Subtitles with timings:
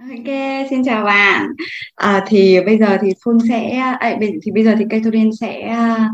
[0.00, 0.26] Ok,
[0.70, 1.46] xin chào bạn.
[1.94, 5.60] À, thì bây giờ thì Phương sẽ, à, à thì bây giờ thì Catherine sẽ
[5.60, 6.08] à,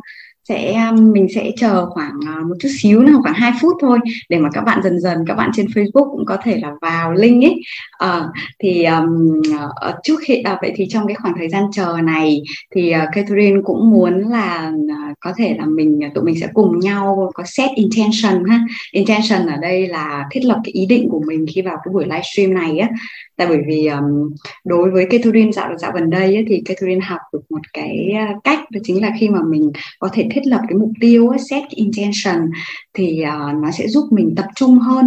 [0.49, 3.99] sẽ um, mình sẽ chờ khoảng ờ, một chút xíu nào khoảng 2 phút thôi
[4.29, 7.13] để mà các bạn dần dần các bạn trên Facebook cũng có thể là vào
[7.13, 7.55] link ấy.
[7.99, 8.23] À,
[8.59, 9.43] thì um,
[9.81, 12.43] ờ, trước khi à, vậy thì trong cái khoảng thời gian chờ này
[12.75, 16.81] thì uh, Catherine cũng muốn là uh, có thể là mình tụi mình sẽ cùng
[16.81, 18.61] nhau có set intention ha.
[18.93, 22.05] Intention ở đây là thiết lập cái ý định của mình khi vào cái buổi
[22.05, 22.89] livestream này á.
[23.37, 27.21] Tại bởi vì um, đối với Catherine dạo dạo gần đây ấy, thì Catherine học
[27.33, 28.13] được một cái
[28.45, 31.63] cách đó chính là khi mà mình có thể thiết lập cái mục tiêu set
[31.69, 32.51] intention
[32.95, 35.07] thì uh, nó sẽ giúp mình tập trung hơn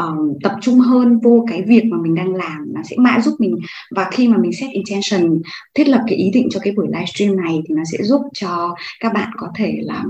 [0.00, 3.34] um, tập trung hơn vô cái việc mà mình đang làm nó sẽ mãi giúp
[3.38, 3.56] mình.
[3.90, 5.42] Và khi mà mình set intention
[5.74, 8.74] thiết lập cái ý định cho cái buổi livestream này thì nó sẽ giúp cho
[9.00, 10.02] các bạn có thể là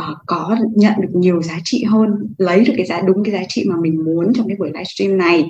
[0.00, 3.42] uh, có nhận được nhiều giá trị hơn lấy được cái giá đúng cái giá
[3.48, 5.44] trị mà mình muốn trong cái buổi livestream này.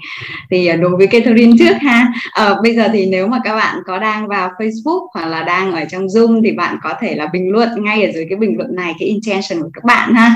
[0.50, 2.12] Thì uh, đối với Catherine trước ha
[2.42, 5.72] uh, bây giờ thì nếu mà các bạn có đang vào Facebook hoặc là đang
[5.72, 8.56] ở trong Zoom thì bạn có thể là bình luận ngay ở dưới cái bình
[8.56, 10.34] luận này cái intention của các bạn ha.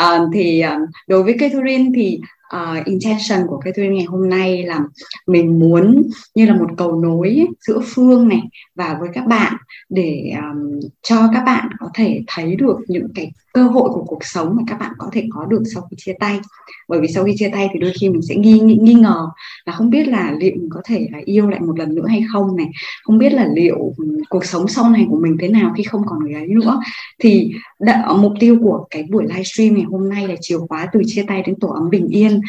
[0.00, 2.20] Uh, thì uh, đối với Catherine thì
[2.56, 4.80] uh, intention của cái tuyên ngày hôm nay là
[5.26, 6.02] mình muốn
[6.34, 8.40] như là một cầu nối giữa phương này
[8.74, 9.52] và với các bạn
[9.88, 14.24] để um, cho các bạn có thể thấy được những cái cơ hội của cuộc
[14.24, 16.40] sống mà các bạn có thể có được sau khi chia tay.
[16.88, 19.28] Bởi vì sau khi chia tay thì đôi khi mình sẽ nghi nghi, nghi ngờ
[19.64, 22.24] là không biết là liệu mình có thể là yêu lại một lần nữa hay
[22.32, 22.70] không này
[23.04, 23.94] không biết là liệu
[24.28, 26.80] cuộc sống sau này của mình thế nào khi không còn người ấy nữa.
[27.18, 31.00] Thì đợi, mục tiêu của cái buổi livestream ngày hôm nay là chiều khóa từ
[31.06, 32.40] chia tay đến tổ ấm bình yên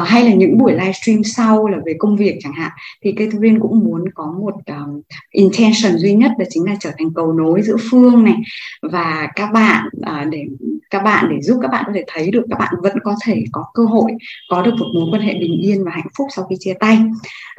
[0.00, 2.70] uh, hay là những buổi livestream sau là về công việc chẳng hạn
[3.04, 7.14] thì Catherine cũng muốn có một um, intention duy nhất đó chính là trở thành
[7.14, 8.36] cầu nối giữa Phương này
[8.82, 10.44] và các bạn uh, để
[10.90, 13.44] các bạn để giúp các bạn có thể thấy được các bạn vẫn có thể
[13.52, 14.12] có cơ hội
[14.50, 16.98] có được một mối quan hệ bình yên và hạnh phúc sau khi chia tay.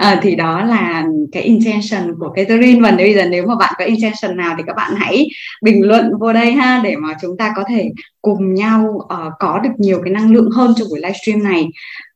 [0.04, 2.82] Uh, thì đó là cái intention của Catherine.
[2.82, 5.28] Và bây giờ nếu mà bạn có intention nào thì các bạn hãy
[5.62, 7.92] bình luận vô đây ha để mà chúng ta có thể
[8.22, 11.67] cùng nhau uh, có được nhiều cái năng lượng hơn cho buổi livestream này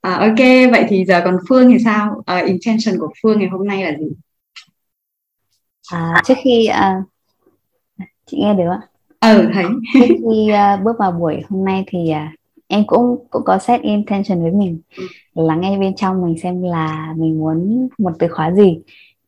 [0.07, 2.15] uh, ok vậy thì giờ còn Phương thì sao?
[2.17, 4.07] Uh, intention của Phương ngày hôm nay là gì?
[5.91, 7.03] À, trước khi uh,
[8.25, 8.81] chị nghe được ạ?
[9.19, 9.65] Ừ thấy.
[9.93, 13.81] Trước khi uh, bước vào buổi hôm nay thì uh, em cũng cũng có set
[13.81, 14.79] intention với mình.
[14.97, 15.07] Ừ.
[15.33, 18.79] là ngay bên trong mình xem là mình muốn một từ khóa gì.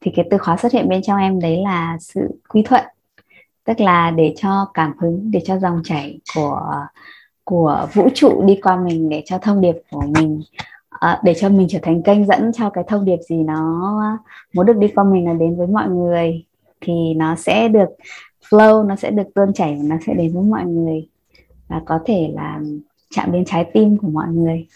[0.02, 2.84] Thì cái từ khóa xuất hiện bên trong em đấy là sự quy thuận.
[3.64, 6.86] Tức là để cho cảm hứng để cho dòng chảy của
[7.44, 10.42] của vũ trụ đi qua mình để cho thông điệp của mình
[10.90, 13.92] à, để cho mình trở thành kênh dẫn cho cái thông điệp gì nó
[14.54, 16.46] muốn được đi qua mình là đến với mọi người
[16.82, 17.90] thì nó sẽ được
[18.50, 21.08] flow nó sẽ được tuôn chảy và nó sẽ đến với mọi người
[21.68, 22.62] và có thể là
[23.16, 24.68] chạm đến trái tim của mọi người.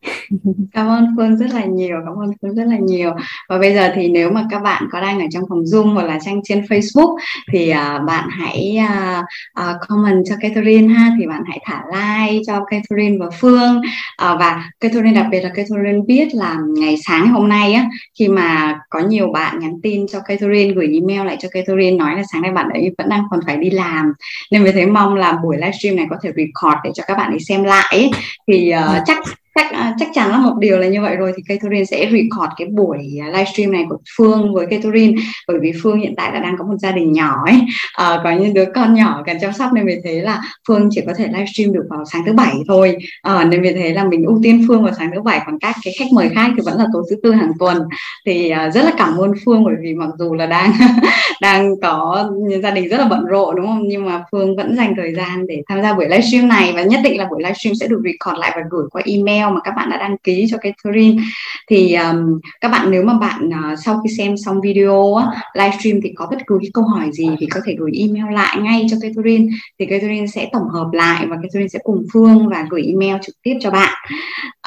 [0.72, 3.10] cảm ơn phương rất là nhiều cảm ơn phương rất là nhiều.
[3.48, 6.06] Và bây giờ thì nếu mà các bạn có đang ở trong phòng zoom hoặc
[6.06, 7.16] là trang trên facebook
[7.52, 9.24] thì uh, bạn hãy uh,
[9.60, 13.76] uh, comment cho Catherine ha thì bạn hãy thả like cho Catherine và phương.
[13.76, 17.86] Uh, và Catherine đặc biệt là Catherine biết là ngày sáng hôm nay á
[18.18, 22.16] khi mà có nhiều bạn nhắn tin cho Catherine gửi email lại cho Catherine nói
[22.16, 24.12] là sáng nay bạn ấy vẫn đang còn phải đi làm.
[24.50, 27.30] Nên vì thế mong là buổi livestream này có thể record để cho các bạn
[27.30, 28.10] ấy xem lại ấy.
[28.46, 29.18] thì uh, chắc
[29.54, 32.52] chắc à, chắc chắn là một điều là như vậy rồi thì Catherine sẽ record
[32.56, 32.98] cái buổi
[33.32, 35.22] livestream này của Phương với Catherine.
[35.48, 37.60] Bởi vì Phương hiện tại là đang có một gia đình nhỏ ấy.
[37.92, 41.00] À, có những đứa con nhỏ cần chăm sóc nên vì thế là Phương chỉ
[41.06, 42.96] có thể livestream được vào sáng thứ bảy thôi.
[43.22, 45.40] À, nên vì thế là mình ưu tiên Phương vào sáng thứ bảy.
[45.46, 47.78] Còn các cái khách mời khác thì vẫn là tối thứ tư hàng tuần.
[48.26, 50.72] Thì à, rất là cảm ơn Phương bởi vì mặc dù là đang
[51.40, 52.30] đang có
[52.62, 53.82] gia đình rất là bận rộn đúng không?
[53.88, 57.00] Nhưng mà Phương vẫn dành thời gian để tham gia buổi livestream này và nhất
[57.04, 59.90] định là buổi livestream sẽ được record lại và gửi qua email mà các bạn
[59.90, 61.22] đã đăng ký cho Catherine
[61.70, 65.22] thì um, các bạn nếu mà bạn uh, sau khi xem xong video uh,
[65.54, 68.58] livestream thì có bất cứ cái câu hỏi gì thì có thể gửi email lại
[68.60, 69.46] ngay cho Catherine
[69.78, 73.34] thì Catherine sẽ tổng hợp lại và Catherine sẽ cùng Phương và gửi email trực
[73.42, 73.94] tiếp cho bạn.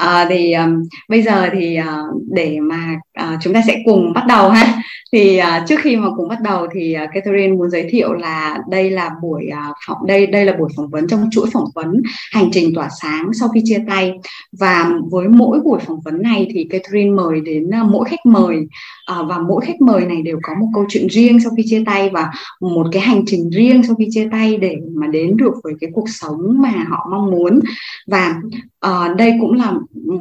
[0.02, 4.24] Uh, thì um, bây giờ thì uh, để mà uh, chúng ta sẽ cùng bắt
[4.28, 4.82] đầu ha.
[5.12, 8.58] Thì uh, trước khi mà cùng bắt đầu thì uh, Catherine muốn giới thiệu là
[8.70, 12.02] đây là buổi uh, phỏng đây đây là buổi phỏng vấn trong chuỗi phỏng vấn
[12.32, 14.12] hành trình tỏa sáng sau khi chia tay.
[14.52, 18.26] Và và với mỗi buổi phỏng vấn này thì Catherine mời đến à, mỗi khách
[18.26, 18.66] mời
[19.06, 21.82] à, và mỗi khách mời này đều có một câu chuyện riêng sau khi chia
[21.86, 22.30] tay và
[22.60, 25.90] một cái hành trình riêng sau khi chia tay để mà đến được với cái
[25.94, 27.60] cuộc sống mà họ mong muốn.
[28.06, 28.40] Và
[28.86, 29.72] uh, đây cũng là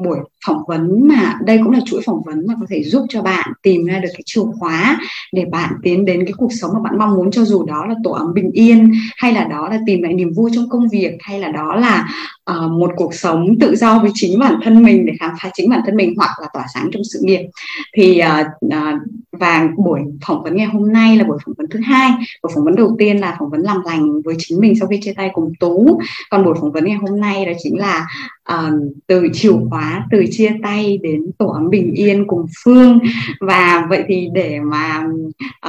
[0.03, 3.21] buổi phỏng vấn mà đây cũng là chuỗi phỏng vấn mà có thể giúp cho
[3.21, 4.99] bạn tìm ra được cái chìa khóa
[5.31, 7.95] để bạn tiến đến cái cuộc sống mà bạn mong muốn cho dù đó là
[8.03, 11.17] tổ ấm bình yên hay là đó là tìm lại niềm vui trong công việc
[11.19, 12.09] hay là đó là
[12.51, 15.69] uh, một cuộc sống tự do với chính bản thân mình để khám phá chính
[15.69, 17.41] bản thân mình hoặc là tỏa sáng trong sự nghiệp.
[17.95, 19.01] Thì uh, uh,
[19.31, 22.11] và buổi phỏng vấn ngày hôm nay là buổi phỏng vấn thứ hai.
[22.43, 24.99] Buổi phỏng vấn đầu tiên là phỏng vấn làm lành với chính mình sau khi
[25.01, 25.99] chia tay cùng tú.
[26.29, 28.07] Còn buổi phỏng vấn ngày hôm nay đó chính là
[28.51, 28.73] uh,
[29.07, 32.99] từ chìa khóa từ chia tay đến tổ ấm bình yên cùng phương.
[33.39, 35.07] Và vậy thì để mà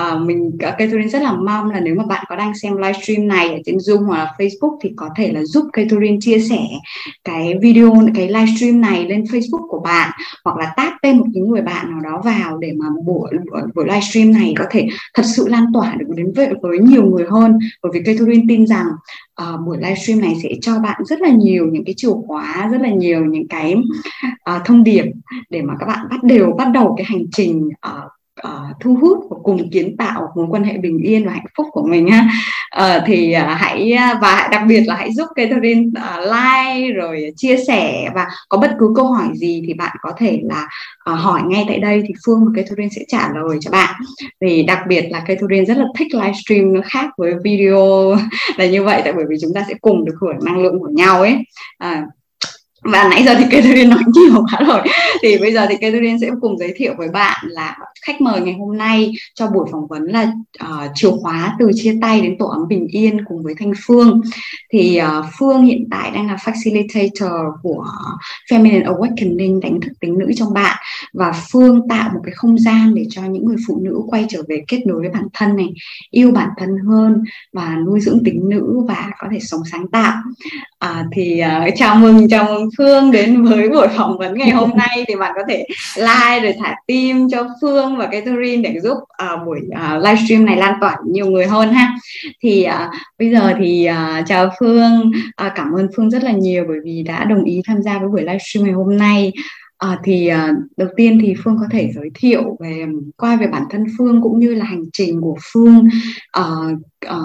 [0.01, 3.49] uh, mình Catherine rất là mong là nếu mà bạn có đang xem livestream này
[3.49, 6.61] ở trên Zoom hoặc là Facebook thì có thể là giúp Catherine chia sẻ
[7.25, 10.11] cái video cái livestream này lên Facebook của bạn
[10.45, 13.31] hoặc là tag tên một những người bạn nào đó vào để mà buổi
[13.75, 17.27] buổi livestream này có thể thật sự lan tỏa được đến với, với nhiều người
[17.31, 17.59] hơn.
[17.83, 18.87] Bởi vì Catherine tin rằng
[19.43, 22.81] uh, buổi livestream này sẽ cho bạn rất là nhiều những cái chìa khóa rất
[22.81, 23.75] là nhiều những cái
[24.57, 25.05] uh, thông điệp
[25.51, 28.13] để mà các bạn bắt đều bắt đầu cái hành trình uh,
[28.49, 31.67] uh, thu hút và cùng kiến tạo mối quan hệ bình yên và hạnh phúc
[31.73, 32.29] của mình ha.
[32.79, 37.57] Uh, thì uh, hãy và đặc biệt là hãy giúp Catherine uh, like rồi chia
[37.67, 40.69] sẻ và có bất cứ câu hỏi gì thì bạn có thể là
[41.11, 43.95] uh, hỏi ngay tại đây thì Phương và Catherine sẽ trả lời cho bạn.
[44.41, 48.17] Vì đặc biệt là Catherine rất là thích livestream nó khác với video
[48.57, 50.91] là như vậy tại bởi vì chúng ta sẽ cùng được hưởng năng lượng của
[50.93, 51.37] nhau ấy.
[51.85, 52.05] Uh,
[52.93, 54.81] và nãy giờ thì Catherine nói nhiều quá rồi.
[55.23, 57.77] Thì bây giờ thì Catherine sẽ cùng giới thiệu với bạn là
[58.07, 60.33] khách mời ngày hôm nay cho buổi phỏng vấn là
[60.65, 64.21] uh, chìa khóa từ chia tay đến tổ ấm bình yên cùng với Thanh Phương.
[64.73, 67.87] Thì uh, Phương hiện tại đang là facilitator của
[68.51, 70.77] Feminine Awakening đánh thức tính nữ trong bạn.
[71.13, 74.43] Và Phương tạo một cái không gian để cho những người phụ nữ quay trở
[74.49, 75.69] về kết nối với bản thân này
[76.11, 77.23] yêu bản thân hơn
[77.53, 80.23] và nuôi dưỡng tính nữ và có thể sống sáng tạo.
[80.85, 84.71] Uh, thì uh, chào mừng chào mừng Phương đến với buổi phỏng vấn ngày hôm
[84.77, 85.67] nay thì bạn có thể
[85.97, 90.57] like rồi thả tim cho Phương và Catherine để giúp uh, buổi uh, livestream này
[90.57, 91.95] lan tỏa nhiều người hơn ha.
[92.43, 95.11] Thì uh, bây giờ thì uh, chào Phương.
[95.47, 98.09] Uh, cảm ơn Phương rất là nhiều bởi vì đã đồng ý tham gia với
[98.09, 99.33] buổi livestream ngày hôm nay.
[99.79, 102.87] À, thì à, đầu tiên thì Phương có thể giới thiệu về
[103.17, 105.89] qua về bản thân Phương cũng như là hành trình của Phương.
[106.33, 106.45] À,
[107.01, 107.17] à,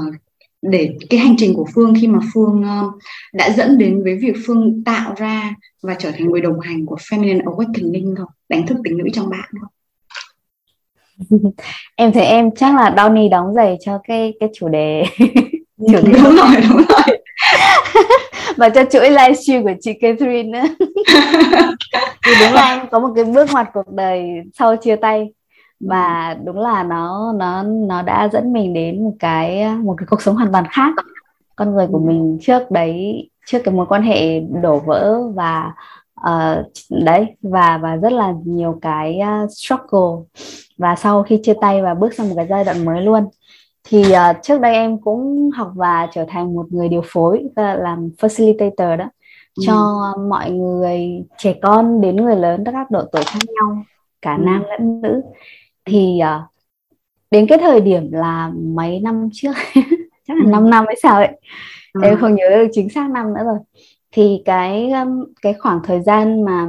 [0.62, 2.94] để cái hành trình của Phương khi mà Phương uh,
[3.34, 6.96] đã dẫn đến với việc Phương tạo ra và trở thành người đồng hành của
[6.96, 8.30] Feminine Awakening không?
[8.50, 9.70] Đánh thức tính nữ trong bạn không?
[11.96, 15.04] em thấy em chắc là Donny đóng giày cho cái cái chủ đề
[15.78, 17.18] chủ đề đúng rồi đúng rồi
[18.58, 20.68] và cho chuỗi livestream của chị Catherine nữa
[22.26, 24.24] thì đúng là em có một cái bước ngoặt cuộc đời
[24.54, 25.28] sau chia tay
[25.80, 30.22] và đúng là nó nó nó đã dẫn mình đến một cái một cái cuộc
[30.22, 30.94] sống hoàn toàn khác.
[31.56, 35.74] Con người của mình trước đấy trước cái mối quan hệ đổ vỡ và
[36.22, 40.26] uh, đấy và và rất là nhiều cái uh, struggle.
[40.78, 43.24] Và sau khi chia tay và bước sang một cái giai đoạn mới luôn
[43.90, 48.10] thì uh, trước đây em cũng học và trở thành một người điều phối làm
[48.18, 49.06] facilitator đó
[49.56, 49.64] ừ.
[49.68, 49.98] cho
[50.30, 53.84] mọi người trẻ con đến người lớn các độ tuổi khác nhau
[54.22, 54.42] cả ừ.
[54.46, 55.22] nam lẫn nữ
[55.90, 56.50] thì uh,
[57.32, 59.52] đến cái thời điểm là mấy năm trước
[60.28, 60.52] chắc là ừ.
[60.52, 61.40] 5 năm hay sao ấy
[61.94, 62.02] ừ.
[62.04, 63.58] em không nhớ được chính xác năm nữa rồi
[64.12, 64.92] thì cái
[65.42, 66.68] cái khoảng thời gian mà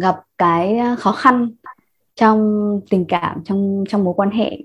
[0.00, 1.50] gặp cái khó khăn
[2.14, 4.58] trong tình cảm trong trong mối quan hệ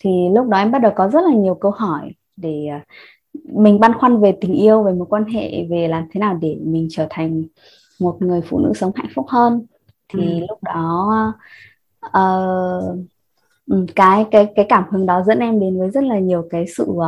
[0.00, 2.84] thì lúc đó em bắt đầu có rất là nhiều câu hỏi để à,
[3.44, 6.58] mình băn khoăn về tình yêu về mối quan hệ về làm thế nào để
[6.62, 7.42] mình trở thành
[8.00, 9.66] một người phụ nữ sống hạnh phúc hơn
[10.08, 10.46] thì ừ.
[10.48, 11.32] lúc đó
[12.06, 12.98] uh,
[13.96, 16.84] cái cái cái cảm hứng đó dẫn em đến với rất là nhiều cái sự
[16.84, 17.02] uh,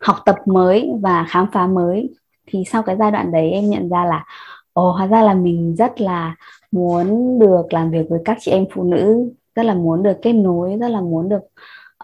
[0.00, 2.14] học tập mới và khám phá mới.
[2.46, 4.24] Thì sau cái giai đoạn đấy em nhận ra là
[4.72, 6.36] ồ hóa ra là mình rất là
[6.72, 10.32] muốn được làm việc với các chị em phụ nữ rất là muốn được kết
[10.32, 11.42] nối rất là muốn được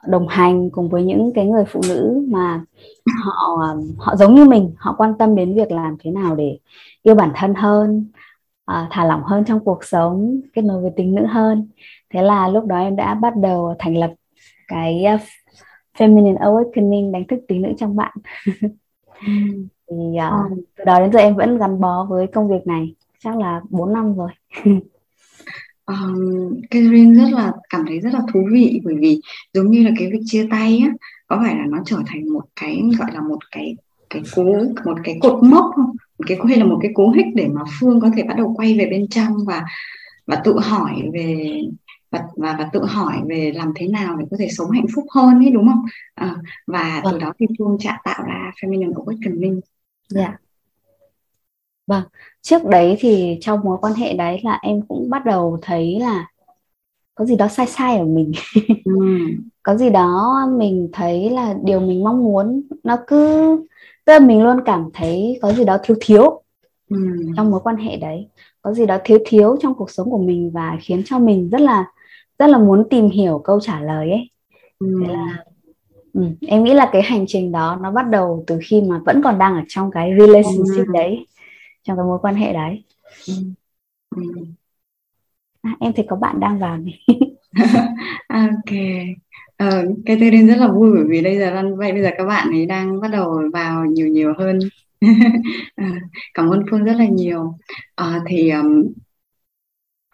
[0.09, 2.64] đồng hành cùng với những cái người phụ nữ mà
[3.25, 3.67] họ
[3.99, 6.59] họ giống như mình họ quan tâm đến việc làm thế nào để
[7.02, 8.07] yêu bản thân hơn
[8.71, 11.69] uh, thả lỏng hơn trong cuộc sống kết nối với tính nữ hơn
[12.11, 14.12] thế là lúc đó em đã bắt đầu thành lập
[14.69, 15.21] cái uh,
[15.99, 18.12] feminine awakening đánh thức tính nữ trong bạn.
[19.90, 23.37] Thì uh, từ đó đến giờ em vẫn gắn bó với công việc này chắc
[23.37, 24.31] là 4 năm rồi.
[25.90, 29.21] Um, Catherine rất là cảm thấy rất là thú vị bởi vì
[29.55, 30.90] giống như là cái việc chia tay á
[31.26, 33.76] có phải là nó trở thành một cái gọi là một cái
[34.11, 34.45] cái cố
[34.85, 35.97] một cái cột mốc không?
[36.19, 38.55] Một cái hay là một cái cố hích để mà Phương có thể bắt đầu
[38.57, 39.64] quay về bên trong và
[40.26, 41.61] và tự hỏi về
[42.11, 45.05] và và và tự hỏi về làm thế nào để có thể sống hạnh phúc
[45.14, 46.37] hơn ấy đúng không à,
[46.67, 47.21] và từ vâng.
[47.21, 49.61] đó thì Phương chả tạo ra feminine awakening
[50.09, 50.40] dạ yeah.
[51.87, 52.02] vâng
[52.43, 56.26] trước đấy thì trong mối quan hệ đấy là em cũng bắt đầu thấy là
[57.14, 58.33] có gì đó sai sai ở mình
[58.85, 58.93] ừ.
[59.62, 63.47] có gì đó mình thấy là điều mình mong muốn nó cứ
[64.05, 66.43] tức là mình luôn cảm thấy có gì đó thiếu thiếu
[66.90, 66.97] ừ.
[67.37, 68.29] trong mối quan hệ đấy
[68.62, 71.61] có gì đó thiếu thiếu trong cuộc sống của mình và khiến cho mình rất
[71.61, 71.87] là
[72.40, 74.30] rất là muốn tìm hiểu câu trả lời ấy
[74.78, 75.00] ừ.
[75.02, 75.44] Thế là
[76.12, 79.20] ừ, em nghĩ là cái hành trình đó nó bắt đầu từ khi mà vẫn
[79.25, 80.92] còn đang ở trong cái relationship ừ.
[80.92, 81.26] đấy
[81.82, 82.85] trong cái mối quan hệ đấy
[83.28, 83.35] ừ.
[84.16, 84.23] Ừ.
[85.62, 87.00] À, em thấy có bạn đang vào này
[88.28, 88.76] ok
[89.56, 92.25] ờ, cái tôi đến rất là vui bởi vì bây giờ vậy bây giờ các
[92.25, 94.59] bạn ấy đang bắt đầu vào nhiều nhiều hơn
[95.76, 95.90] à,
[96.35, 97.54] cảm ơn phương rất là nhiều
[97.94, 98.92] à, thì um,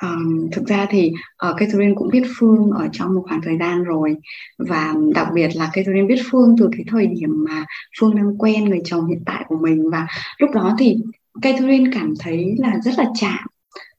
[0.03, 1.13] Um, thực ra thì
[1.49, 4.17] uh, Catherine cũng biết Phương ở trong một khoảng thời gian rồi.
[4.59, 7.65] Và đặc biệt là Catherine biết Phương từ cái thời điểm mà
[8.01, 9.91] Phương đang quen người chồng hiện tại của mình.
[9.91, 10.07] Và
[10.39, 10.97] lúc đó thì
[11.43, 13.47] Catherine cảm thấy là rất là chạm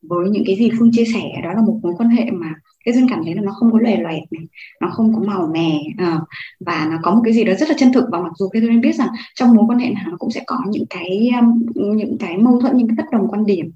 [0.02, 1.24] với những cái gì Phương chia sẻ.
[1.44, 2.54] Đó là một mối quan hệ mà
[2.86, 4.48] Catherine cảm thấy là nó không có lòe loẹt này
[4.82, 6.22] nó không có màu mè uh,
[6.60, 8.06] và nó có một cái gì đó rất là chân thực.
[8.12, 10.58] Và mặc dù Catherine biết rằng trong mối quan hệ nào nó cũng sẽ có
[10.70, 13.72] những cái um, những cái mâu thuẫn những cái bất đồng quan điểm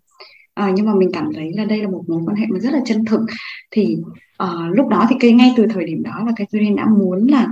[0.53, 2.73] à, nhưng mà mình cảm thấy là đây là một mối quan hệ mà rất
[2.73, 3.21] là chân thực.
[3.71, 3.97] Thì
[4.43, 7.47] uh, lúc đó thì cái ngay từ thời điểm đó là Catherine đã muốn là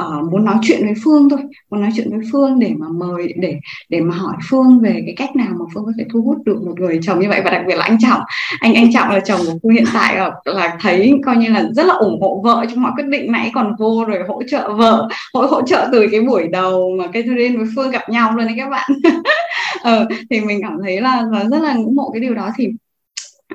[0.00, 1.40] uh, muốn nói chuyện với Phương thôi
[1.70, 5.14] muốn nói chuyện với Phương để mà mời để để mà hỏi Phương về cái
[5.16, 7.50] cách nào mà Phương có thể thu hút được một người chồng như vậy và
[7.50, 8.20] đặc biệt là anh Trọng.
[8.60, 11.68] Anh anh Trọng là chồng của Phương hiện tại là, là thấy coi như là
[11.72, 14.72] rất là ủng hộ vợ trong mọi quyết định nãy còn vô rồi hỗ trợ
[14.72, 18.46] vợ hỗ hỗ trợ từ cái buổi đầu mà Catherine với Phương gặp nhau luôn
[18.46, 18.90] đấy các bạn.
[19.82, 22.50] ờ, thì mình cảm thấy là, là rất là ngưỡng mộ cái điều đó.
[22.56, 22.68] Thì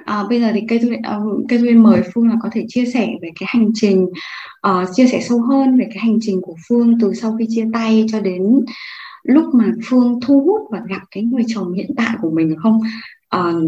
[0.06, 2.66] À, bây giờ thì cây duyên uh, ờ, cây duyên mời phương là có thể
[2.68, 4.06] chia sẻ về cái hành trình
[4.68, 7.66] uh, chia sẻ sâu hơn về cái hành trình của phương từ sau khi chia
[7.74, 8.42] tay cho đến
[9.24, 12.80] lúc mà phương thu hút và gặp cái người chồng hiện tại của mình không?
[13.36, 13.64] Uh,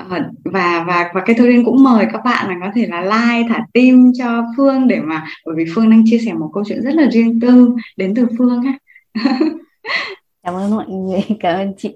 [0.00, 3.48] uh, và và và cây duyên cũng mời các bạn là có thể là like
[3.48, 6.82] thả tim cho phương để mà bởi vì phương đang chia sẻ một câu chuyện
[6.82, 8.78] rất là riêng tư đến từ phương ha
[10.42, 11.94] cảm ơn mọi người cảm ơn chị.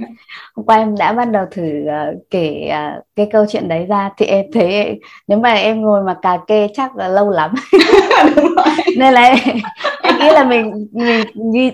[0.55, 4.11] Hôm qua em đã bắt đầu thử uh, kể uh, cái câu chuyện đấy ra.
[4.17, 7.55] Thì em thấy nếu mà em ngồi mà cà kê chắc là lâu lắm.
[8.97, 9.57] Nên là em,
[10.21, 11.71] em nghĩ là mình mình ghi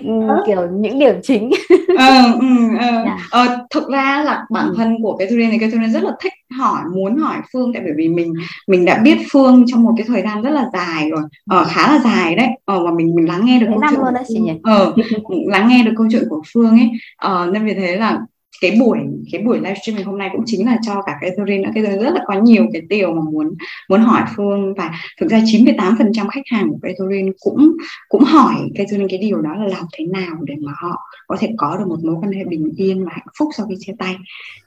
[0.47, 1.51] kiểu những điểm chính.
[1.97, 2.47] Ờ, ừ,
[2.79, 2.87] ừ.
[3.31, 4.73] Ờ, thực ra là bản ừ.
[4.77, 8.09] thân của Catherine này Catherine rất là thích hỏi muốn hỏi Phương tại bởi vì
[8.09, 8.33] mình
[8.67, 11.21] mình đã biết Phương trong một cái thời gian rất là dài rồi.
[11.49, 12.47] Ờ, khá là dài đấy.
[12.65, 14.53] Ờ, và mình mình lắng nghe được câu chuyện nhỉ?
[14.63, 14.93] Ờ,
[15.47, 16.91] lắng nghe được câu chuyện của Phương ấy.
[17.17, 18.19] Ờ, nên vì thế là
[18.61, 18.99] cái buổi
[19.31, 22.13] cái buổi livestream ngày hôm nay cũng chính là cho cả cái Catherine cái rất
[22.13, 23.53] là có nhiều cái điều mà muốn
[23.89, 24.73] muốn hỏi Phương.
[24.73, 27.71] Và thực ra 98% khách hàng của Catherine cũng
[28.09, 31.49] cũng hỏi Catherine cái điều đó là làm thế nào để mà họ có thể
[31.57, 34.15] có được một mối quan hệ bình yên và hạnh phúc sau khi chia tay.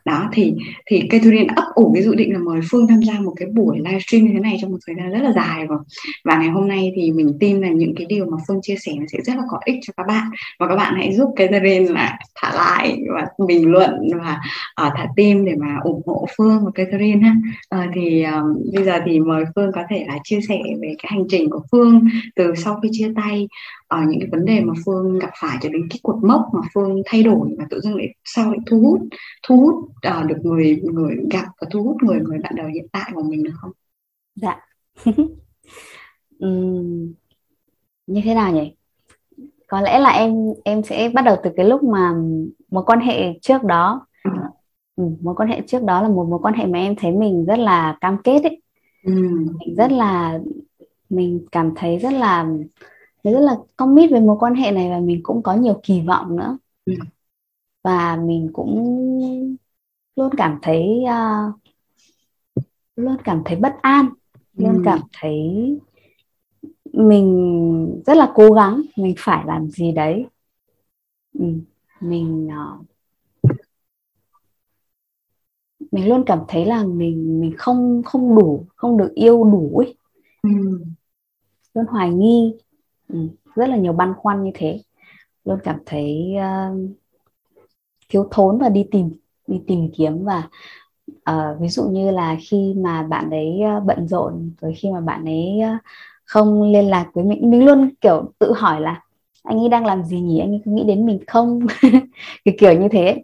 [0.04, 0.54] Đó, thì
[0.86, 3.78] thì Catherine ấp ủ cái dự định là mời Phương tham gia một cái buổi
[3.78, 5.78] livestream như thế này trong một thời gian rất là dài rồi.
[6.24, 8.92] Và ngày hôm nay thì mình tin là những cái điều mà Phương chia sẻ
[8.96, 10.30] nó sẽ rất là có ích cho các bạn.
[10.58, 14.40] Và các bạn hãy giúp Catherine là thả lại và bình luận luận và
[14.74, 17.34] ở thả tim để mà ủng hộ Phương và Catherine ha
[17.68, 21.12] à, thì um, bây giờ thì mời Phương có thể là chia sẻ về cái
[21.12, 22.00] hành trình của Phương
[22.36, 23.48] từ sau khi chia tay
[23.88, 26.60] ở những cái vấn đề mà Phương gặp phải cho đến cái cột mốc mà
[26.74, 29.00] Phương thay đổi và tự dưng lại sau lại thu hút
[29.48, 29.74] thu hút
[30.20, 33.22] uh, được người người gặp và thu hút người người bạn đời hiện tại của
[33.22, 33.70] mình được không?
[34.34, 34.56] Dạ.
[36.44, 37.12] uhm,
[38.06, 38.75] như thế nào nhỉ?
[39.66, 42.14] Có lẽ là em em sẽ bắt đầu từ cái lúc mà
[42.70, 44.06] mối quan hệ trước đó
[44.96, 47.44] ừ, mối quan hệ trước đó là một mối quan hệ mà em thấy mình
[47.44, 48.62] rất là cam kết ấy
[49.04, 49.12] ừ.
[49.58, 50.38] mình rất là
[51.08, 52.44] mình cảm thấy rất là
[53.24, 56.00] mình rất là commit với mối quan hệ này và mình cũng có nhiều kỳ
[56.00, 56.92] vọng nữa ừ.
[57.84, 59.56] và mình cũng
[60.16, 61.54] luôn cảm thấy uh,
[62.96, 64.08] luôn cảm thấy bất an
[64.56, 64.82] luôn ừ.
[64.84, 65.78] cảm thấy
[66.96, 70.26] mình rất là cố gắng mình phải làm gì đấy
[71.38, 71.44] ừ.
[72.00, 72.86] mình uh,
[75.92, 79.94] mình luôn cảm thấy là mình mình không không đủ không được yêu đủ ấy
[80.42, 80.50] ừ.
[81.74, 82.54] luôn hoài nghi
[83.08, 83.18] ừ,
[83.54, 84.80] rất là nhiều băn khoăn như thế
[85.44, 86.90] luôn cảm thấy uh,
[88.08, 89.10] thiếu thốn và đi tìm
[89.46, 90.48] đi tìm kiếm và
[91.30, 95.00] uh, ví dụ như là khi mà bạn ấy uh, bận rộn rồi khi mà
[95.00, 95.82] bạn ấy uh,
[96.26, 97.50] không liên lạc với mình.
[97.50, 99.02] Mình luôn kiểu tự hỏi là
[99.42, 100.38] anh ấy đang làm gì nhỉ?
[100.38, 101.60] Anh ấy có nghĩ đến mình không?
[102.44, 103.22] Kiểu kiểu như thế.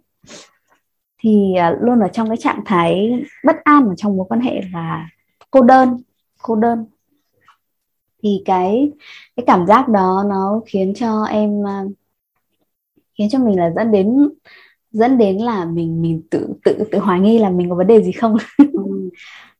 [1.19, 3.11] Thì uh, luôn ở trong cái trạng thái
[3.45, 5.07] bất an ở trong mối quan hệ và
[5.51, 5.97] cô đơn
[6.41, 6.85] cô đơn.
[8.23, 8.91] Thì cái
[9.35, 11.91] cái cảm giác đó nó khiến cho em uh,
[13.17, 14.29] khiến cho mình là dẫn đến
[14.91, 18.03] dẫn đến là mình mình tự tự tự hoài nghi là mình có vấn đề
[18.03, 18.35] gì không?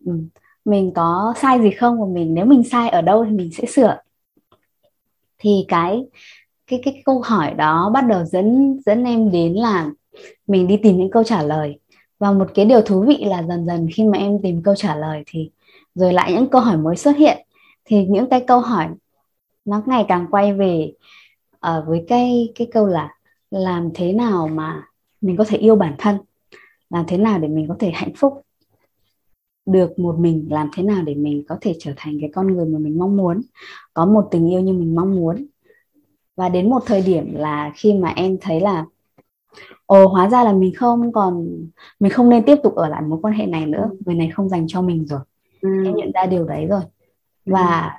[0.05, 0.19] Ừ
[0.65, 3.65] mình có sai gì không và mình nếu mình sai ở đâu thì mình sẽ
[3.65, 3.97] sửa.
[5.37, 6.05] Thì cái
[6.67, 9.91] cái cái câu hỏi đó bắt đầu dẫn dẫn em đến là
[10.47, 11.79] mình đi tìm những câu trả lời.
[12.19, 14.95] Và một cái điều thú vị là dần dần khi mà em tìm câu trả
[14.95, 15.51] lời thì
[15.95, 17.47] rồi lại những câu hỏi mới xuất hiện.
[17.85, 18.87] Thì những cái câu hỏi
[19.65, 20.93] nó ngày càng quay về
[21.67, 23.09] uh, với cái cái câu là
[23.51, 24.83] làm thế nào mà
[25.21, 26.17] mình có thể yêu bản thân?
[26.89, 28.41] Làm thế nào để mình có thể hạnh phúc?
[29.65, 32.65] Được một mình làm thế nào để mình có thể trở thành cái con người
[32.65, 33.41] mà mình mong muốn
[33.93, 35.45] có một tình yêu như mình mong muốn
[36.35, 38.85] và đến một thời điểm là khi mà em thấy là
[39.85, 41.47] ồ hóa ra là mình không còn
[41.99, 43.97] mình không nên tiếp tục ở lại mối quan hệ này nữa ừ.
[44.05, 45.19] người này không dành cho mình rồi
[45.61, 45.69] ừ.
[45.85, 46.81] em nhận ra điều đấy rồi
[47.45, 47.89] và ừ.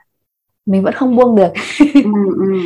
[0.66, 2.58] mình vẫn không buông được ừ, ừ, ừ.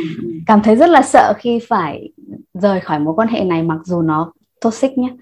[0.45, 2.09] cảm thấy rất là sợ khi phải
[2.53, 5.15] rời khỏi mối quan hệ này mặc dù nó toxic nhé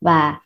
[0.00, 0.40] và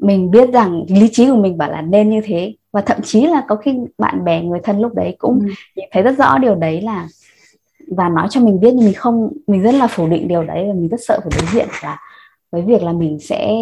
[0.00, 3.26] mình biết rằng lý trí của mình bảo là nên như thế và thậm chí
[3.26, 5.40] là có khi bạn bè người thân lúc đấy cũng
[5.76, 5.82] ừ.
[5.92, 7.08] thấy rất rõ điều đấy là
[7.88, 10.64] và nói cho mình biết nhưng mình không mình rất là phủ định điều đấy
[10.68, 11.98] và mình rất sợ phải đối diện là
[12.50, 13.52] với việc là mình sẽ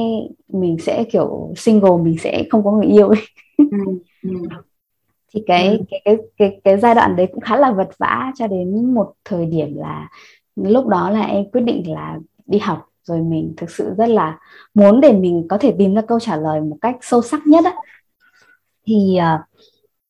[0.48, 3.20] mình sẽ kiểu single mình sẽ không có người yêu ấy.
[3.58, 3.64] Ừ.
[4.22, 4.30] Ừ.
[5.34, 5.78] thì cái, ừ.
[5.90, 9.12] cái cái cái cái giai đoạn đấy cũng khá là vật vã cho đến một
[9.24, 10.08] thời điểm là
[10.56, 14.38] lúc đó là em quyết định là đi học rồi mình thực sự rất là
[14.74, 17.64] muốn để mình có thể tìm ra câu trả lời một cách sâu sắc nhất
[17.64, 17.72] á
[18.86, 19.18] thì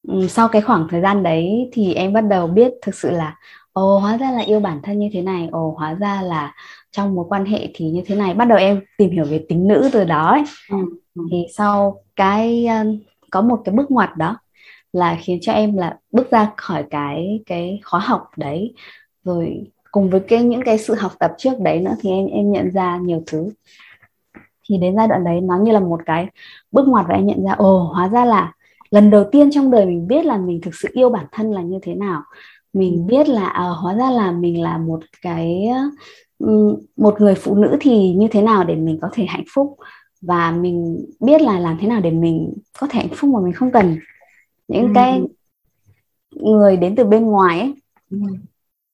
[0.08, 3.36] uh, sau cái khoảng thời gian đấy thì em bắt đầu biết thực sự là
[3.72, 6.54] ồ hóa ra là yêu bản thân như thế này ồ hóa ra là
[6.90, 9.68] trong mối quan hệ thì như thế này bắt đầu em tìm hiểu về tính
[9.68, 10.42] nữ từ đó ấy.
[10.70, 10.76] Ừ.
[11.14, 11.22] ừ.
[11.30, 12.98] thì sau cái um,
[13.30, 14.38] có một cái bước ngoặt đó
[14.92, 18.74] là khiến cho em là bước ra khỏi cái cái khóa học đấy
[19.24, 22.52] rồi cùng với cái những cái sự học tập trước đấy nữa thì em em
[22.52, 23.50] nhận ra nhiều thứ
[24.68, 26.26] thì đến giai đoạn đấy nó như là một cái
[26.72, 28.52] bước ngoặt và em nhận ra ồ hóa ra là
[28.90, 31.62] lần đầu tiên trong đời mình biết là mình thực sự yêu bản thân là
[31.62, 32.22] như thế nào
[32.72, 33.02] mình ừ.
[33.08, 35.68] biết là à, hóa ra là mình là một cái
[36.96, 39.76] một người phụ nữ thì như thế nào để mình có thể hạnh phúc
[40.20, 43.52] và mình biết là làm thế nào để mình có thể hạnh phúc mà mình
[43.52, 43.98] không cần
[44.68, 44.92] những ừ.
[44.94, 45.22] cái
[46.30, 47.74] người đến từ bên ngoài ấy.
[48.10, 48.18] Ừ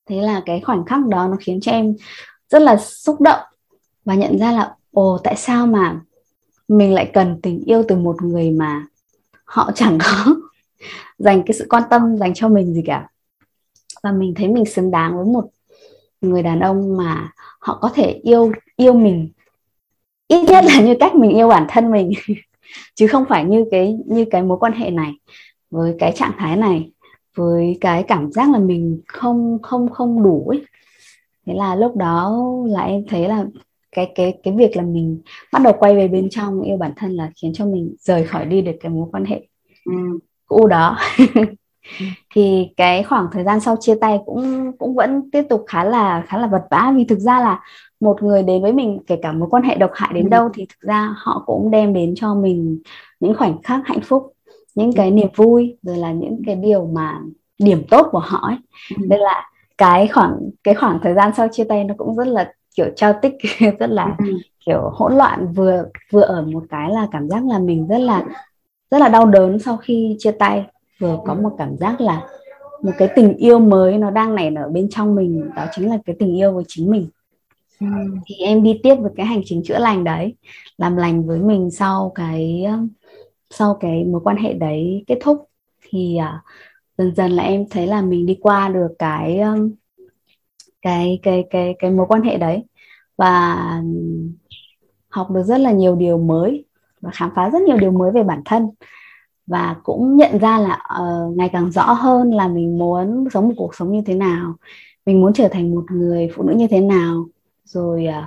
[0.08, 1.94] thế là cái khoảnh khắc đó nó khiến cho em
[2.50, 3.40] rất là xúc động
[4.04, 6.00] và nhận ra là, ồ, tại sao mà
[6.68, 8.86] mình lại cần tình yêu từ một người mà
[9.44, 10.34] họ chẳng có
[11.18, 13.08] dành cái sự quan tâm, dành cho mình gì cả.
[14.02, 15.44] Và mình thấy mình xứng đáng với một
[16.20, 19.28] người đàn ông mà họ có thể yêu yêu mình
[20.28, 22.10] ít nhất là như cách mình yêu bản thân mình,
[22.94, 25.12] chứ không phải như cái như cái mối quan hệ này
[25.70, 26.90] với cái trạng thái này
[27.38, 30.64] với cái cảm giác là mình không không không đủ ấy
[31.46, 33.44] thế là lúc đó là em thấy là
[33.92, 35.20] cái cái cái việc là mình
[35.52, 38.46] bắt đầu quay về bên trong yêu bản thân là khiến cho mình rời khỏi
[38.46, 39.48] đi được cái mối quan hệ
[39.84, 39.92] ừ.
[40.46, 40.98] cũ đó
[42.34, 46.24] thì cái khoảng thời gian sau chia tay cũng cũng vẫn tiếp tục khá là
[46.26, 47.60] khá là vật vã vì thực ra là
[48.00, 50.28] một người đến với mình kể cả mối quan hệ độc hại đến ừ.
[50.28, 52.78] đâu thì thực ra họ cũng đem đến cho mình
[53.20, 54.32] những khoảnh khắc hạnh phúc
[54.78, 57.20] những cái niềm vui rồi là những cái điều mà
[57.58, 58.56] điểm tốt của họ ấy
[58.96, 59.04] ừ.
[59.08, 62.52] nên là cái khoảng cái khoảng thời gian sau chia tay nó cũng rất là
[62.76, 63.34] kiểu trao tích
[63.78, 64.38] rất là ừ.
[64.66, 68.24] kiểu hỗn loạn vừa vừa ở một cái là cảm giác là mình rất là
[68.90, 70.64] rất là đau đớn sau khi chia tay
[70.98, 72.22] vừa có một cảm giác là
[72.82, 75.98] một cái tình yêu mới nó đang nảy nở bên trong mình đó chính là
[76.06, 77.08] cái tình yêu với chính mình
[77.80, 77.86] ừ.
[78.26, 80.34] thì em đi tiếp với cái hành trình chữa lành đấy
[80.78, 82.66] làm lành với mình sau cái
[83.50, 85.48] sau cái mối quan hệ đấy kết thúc
[85.82, 86.42] thì à,
[86.98, 89.40] dần dần là em thấy là mình đi qua được cái
[90.82, 92.64] cái cái cái cái mối quan hệ đấy.
[93.16, 93.56] Và
[95.08, 96.64] học được rất là nhiều điều mới
[97.00, 98.68] và khám phá rất nhiều điều mới về bản thân.
[99.46, 103.54] Và cũng nhận ra là uh, ngày càng rõ hơn là mình muốn sống một
[103.56, 104.54] cuộc sống như thế nào
[105.08, 107.26] mình muốn trở thành một người phụ nữ như thế nào.
[107.64, 108.24] Rồi uh,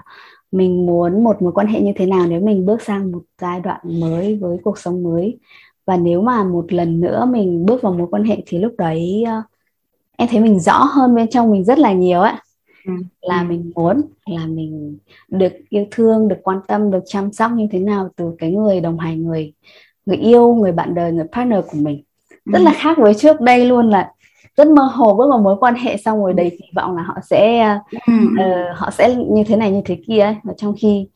[0.52, 3.60] mình muốn một mối quan hệ như thế nào nếu mình bước sang một giai
[3.60, 5.38] đoạn mới với cuộc sống mới
[5.86, 9.24] và nếu mà một lần nữa mình bước vào mối quan hệ thì lúc đấy
[9.40, 9.46] uh,
[10.18, 12.40] em thấy mình rõ hơn bên trong mình rất là nhiều á
[12.86, 12.92] ừ.
[13.22, 13.46] là ừ.
[13.50, 17.80] mình muốn là mình được yêu thương được quan tâm được chăm sóc như thế
[17.80, 19.54] nào từ cái người đồng hành người
[20.06, 22.04] người yêu người bạn đời người partner của mình
[22.46, 22.64] rất ừ.
[22.64, 24.12] là khác với trước đây luôn là
[24.64, 27.16] rất mơ hồ bước vào mối quan hệ xong rồi đầy kỳ vọng là họ
[27.30, 30.36] sẽ uh, họ sẽ như thế này như thế kia ấy.
[30.44, 31.08] và trong khi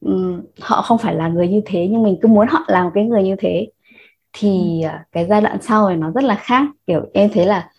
[0.00, 3.04] um, họ không phải là người như thế nhưng mình cứ muốn họ làm cái
[3.04, 3.68] người như thế.
[4.32, 6.66] Thì uh, cái giai đoạn sau này nó rất là khác.
[6.86, 7.70] Kiểu em thấy là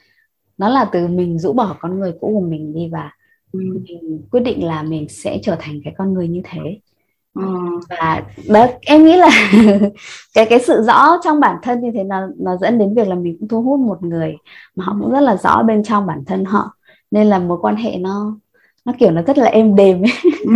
[0.57, 3.11] nó là từ mình rũ bỏ con người cũ của mình đi và
[3.53, 3.85] mình
[4.31, 6.79] quyết định là mình sẽ trở thành cái con người như thế
[7.35, 7.41] ừ.
[7.89, 9.29] và đó em nghĩ là
[10.33, 13.15] cái cái sự rõ trong bản thân như thế nó nó dẫn đến việc là
[13.15, 14.35] mình cũng thu hút một người
[14.75, 16.77] mà họ cũng rất là rõ bên trong bản thân họ
[17.11, 18.37] nên là mối quan hệ nó
[18.85, 20.11] nó kiểu nó rất là êm đềm ấy.
[20.45, 20.51] Ừ,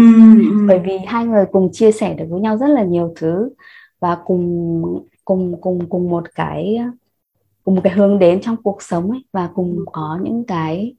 [0.52, 0.65] ừ.
[0.68, 3.50] bởi vì hai người cùng chia sẻ được với nhau rất là nhiều thứ
[4.00, 4.84] và cùng
[5.26, 6.80] cùng cùng cùng một cái
[7.63, 10.96] cùng một cái hướng đến trong cuộc sống ấy và cùng có những cái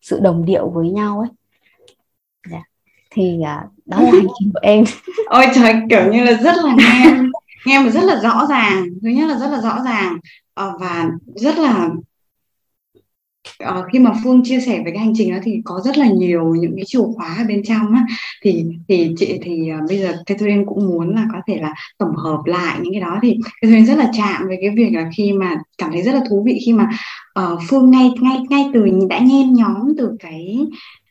[0.00, 1.28] sự đồng điệu với nhau ấy
[3.12, 4.84] thì uh, đó là hành trình của em.
[5.26, 7.12] Ôi trời kiểu như là rất là nghe
[7.66, 10.18] nghe mà rất là rõ ràng thứ nhất là rất là rõ ràng.
[10.60, 11.88] Uh, và rất là
[13.68, 16.06] uh, khi mà Phương chia sẻ về cái hành trình đó thì có rất là
[16.06, 18.06] nhiều những cái chìa khóa ở bên trong á.
[18.42, 22.16] Thì thì chị thì uh, bây giờ Catherine cũng muốn là có thể là tổng
[22.16, 23.18] hợp lại những cái đó.
[23.22, 26.20] Thì Catherine rất là chạm về cái việc là khi mà cảm thấy rất là
[26.28, 26.88] thú vị khi mà
[27.40, 30.58] uh, Phương ngay ngay ngay từ đã nhen nhóm từ cái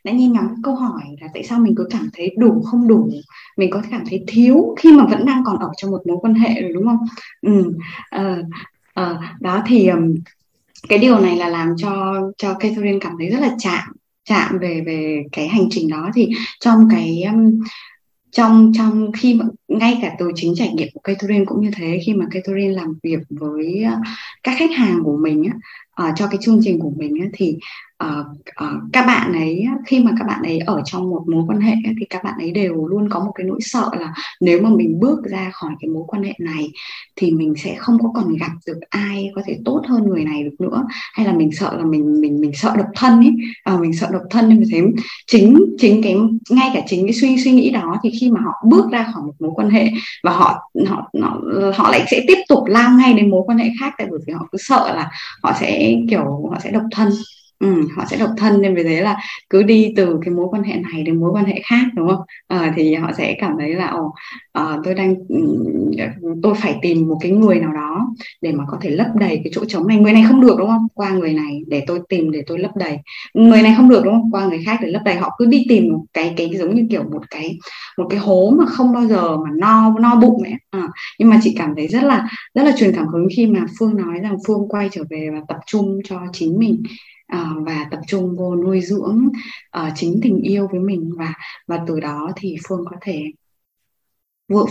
[0.04, 3.10] đã nhen nhóm câu hỏi là tại sao mình cứ cảm thấy đủ không đủ?
[3.56, 6.34] Mình có cảm thấy thiếu khi mà vẫn đang còn ở trong một mối quan
[6.34, 7.06] hệ rồi đúng không?
[7.42, 7.72] Ừ,
[8.10, 8.36] à,
[8.94, 9.90] à, đó thì
[10.88, 13.88] cái điều này là làm cho cho Catherine cảm thấy rất là chạm
[14.28, 16.10] chạm về về cái hành trình đó.
[16.14, 16.28] Thì
[16.60, 17.24] trong cái
[18.32, 22.00] trong trong khi mà ngay cả từ chính trải nghiệm của Catherine cũng như thế
[22.06, 23.84] khi mà Catherine làm việc với
[24.42, 25.54] các khách hàng của mình á,
[25.90, 27.56] ở cho cái chương trình của mình á, thì
[28.02, 28.26] uh,
[28.64, 31.74] uh, các bạn ấy khi mà các bạn ấy ở trong một mối quan hệ
[32.00, 35.00] thì các bạn ấy đều luôn có một cái nỗi sợ là nếu mà mình
[35.00, 36.68] bước ra khỏi cái mối quan hệ này
[37.16, 40.44] thì mình sẽ không có còn gặp được ai có thể tốt hơn người này
[40.44, 40.84] được nữa.
[41.12, 43.32] Hay là mình sợ là mình mình mình sợ độc thân ấy.
[43.74, 44.82] Uh, mình sợ độc thân nên mình thế
[45.26, 46.16] chính chính cái
[46.50, 49.22] ngay cả chính cái suy suy nghĩ đó thì khi mà họ bước ra khỏi
[49.22, 49.88] một mối quan hệ
[50.22, 51.40] và họ họ họ,
[51.74, 54.32] họ lại sẽ tiếp tục lao ngay đến mối quan hệ khác tại bởi vì
[54.32, 55.10] họ cứ sợ là
[55.42, 57.08] họ sẽ kiểu họ sẽ độc thân
[57.62, 59.16] ừ, họ sẽ độc thân nên vì thế là
[59.50, 62.20] cứ đi từ cái mối quan hệ này đến mối quan hệ khác đúng không?
[62.48, 64.12] À, thì họ sẽ cảm thấy là ồ
[64.52, 65.36] à, tôi đang ừ,
[66.42, 68.06] tôi phải tìm một cái người nào đó
[68.40, 69.96] để mà có thể lấp đầy cái chỗ trống này.
[69.98, 70.86] Người này không được đúng không?
[70.94, 72.98] Qua người này để tôi tìm để tôi lấp đầy.
[73.34, 74.30] Người này không được đúng không?
[74.32, 75.14] Qua người khác để lấp đầy.
[75.16, 77.58] Họ cứ đi tìm một cái cái giống như kiểu một cái
[77.98, 80.54] một cái hố mà không bao giờ mà no no bụng ấy.
[80.70, 83.60] À, nhưng mà chị cảm thấy rất là rất là truyền cảm hứng khi mà
[83.78, 86.82] phương nói rằng phương quay trở về và tập trung cho chính mình
[87.36, 89.28] uh, và tập trung vô nuôi dưỡng
[89.78, 91.34] uh, chính tình yêu với mình và
[91.66, 93.22] và từ đó thì phương có thể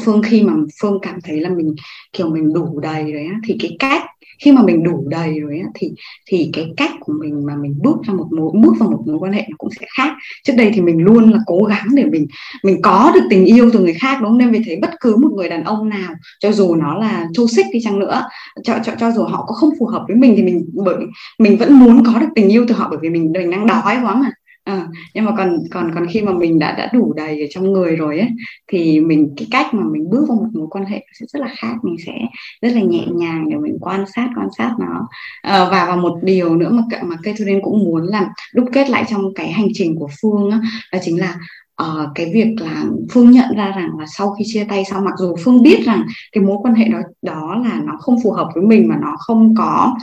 [0.05, 1.75] phương, khi mà phương cảm thấy là mình,
[2.13, 4.03] kiểu, mình đủ đầy rồi á, thì cái cách,
[4.43, 5.91] khi mà mình đủ đầy rồi á, thì
[6.29, 9.17] thì cái cách của mình mà mình bước ra một mối, bước vào một mối
[9.19, 10.13] quan hệ nó cũng sẽ khác.
[10.43, 12.27] Trước đây thì mình luôn là cố gắng để mình
[12.63, 14.37] mình có được tình yêu từ người khác, đúng không?
[14.37, 17.47] Nên vì thế bất cứ một người đàn ông nào, cho dù nó là châu
[17.47, 18.23] xích đi chăng nữa,
[18.63, 20.95] cho cho cho dù họ có không phù hợp với mình thì mình bởi,
[21.39, 23.81] mình vẫn muốn có được tình yêu từ họ bởi vì mình mình đang đói
[23.83, 24.31] quá mà.
[24.63, 27.73] À, nhưng mà còn còn còn khi mà mình đã đã đủ đầy ở trong
[27.73, 28.29] người rồi ấy
[28.67, 31.47] thì mình cái cách mà mình bước vào một mối quan hệ sẽ rất là
[31.57, 32.13] khác mình sẽ
[32.61, 35.07] rất là nhẹ nhàng để mình quan sát quan sát nó.
[35.41, 38.89] À, và và một điều nữa mà mà cây Catherine cũng muốn làm đúc kết
[38.89, 40.59] lại trong cái hành trình của Phương á,
[40.93, 41.35] đó chính là
[41.83, 45.13] uh, cái việc là Phương nhận ra rằng là sau khi chia tay sau mặc
[45.17, 48.49] dù Phương biết rằng cái mối quan hệ đó đó là nó không phù hợp
[48.55, 49.93] với mình mà nó không có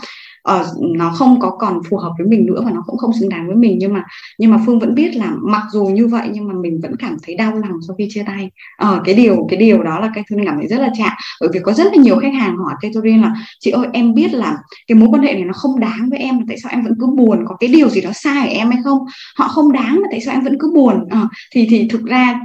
[0.57, 3.29] uh, nó không có còn phù hợp với mình nữa và nó cũng không xứng
[3.29, 3.77] đáng với mình.
[3.81, 4.05] Nhưng mà
[4.39, 7.17] nhưng mà phương vẫn biết là mặc dù như vậy nhưng mà mình vẫn cảm
[7.23, 8.51] thấy đau lòng sau khi chia tay.
[8.85, 11.13] Uh, cái điều cái điều đó là cái thương cảm thấy rất là chạm.
[11.41, 14.35] Bởi vì có rất là nhiều khách hàng hỏi Catherine là chị ơi em biết
[14.35, 14.57] là
[14.87, 17.07] cái mối quan hệ này nó không đáng với em tại sao em vẫn cứ
[17.07, 17.45] buồn?
[17.49, 18.99] Có cái điều gì đó sai ở em hay không?
[19.37, 20.95] Họ không đáng mà tại sao em vẫn cứ buồn?
[20.97, 22.41] Uh, thì thì thực ra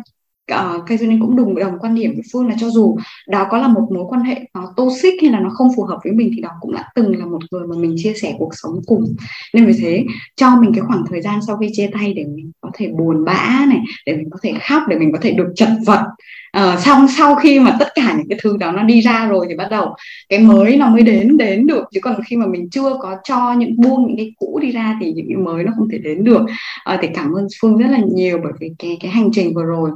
[0.55, 3.57] uh, cây duyên cũng đồng đồng quan điểm với phương là cho dù đó có
[3.57, 6.31] là một mối quan hệ nó toxic hay là nó không phù hợp với mình
[6.35, 9.15] thì đó cũng đã từng là một người mà mình chia sẻ cuộc sống cùng.
[9.53, 12.51] Nên vì thế cho mình cái khoảng thời gian sau khi chia tay để mình
[12.61, 15.47] có thể buồn bã này để mình có thể khóc để mình có thể được
[15.55, 16.05] chật vật.
[16.57, 19.45] Uh, xong sau khi mà tất cả những cái thứ đó nó đi ra rồi
[19.49, 19.95] thì bắt đầu
[20.29, 21.83] cái mới nó mới đến đến được.
[21.93, 24.97] Chứ còn khi mà mình chưa có cho những buông những cái cũ đi ra
[25.01, 26.41] thì những cái mới nó không thể đến được.
[26.93, 29.63] Uh, thì cảm ơn phương rất là nhiều bởi vì cái cái hành trình vừa
[29.63, 29.89] rồi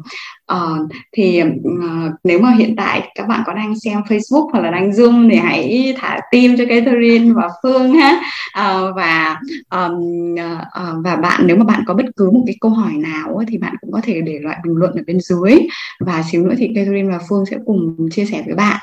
[0.54, 4.72] uh, thì uh, nếu mà hiện tại các bạn có đang xem Facebook hoặc là
[4.72, 8.22] đang Zoom thì hãy thả tim cho Catherine và Phương ha.
[8.60, 12.72] Uh, và um, uh, và bạn nếu mà bạn có bất cứ một cái câu
[12.72, 15.58] hỏi nào thì bạn cũng có thể để lại bình luận ở bên dưới.
[16.00, 18.78] Và xíu nữa thì Catherine và Phương sẽ cùng chia sẻ với bạn.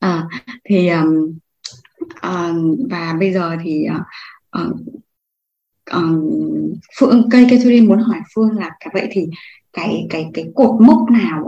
[0.00, 0.24] À,
[0.64, 1.38] thì um,
[2.26, 4.76] uh, và bây giờ thì uh, uh,
[6.98, 9.26] Phương cây Catherine muốn hỏi Phương là cả vậy thì
[9.72, 11.44] cái cái cái cột mốc nào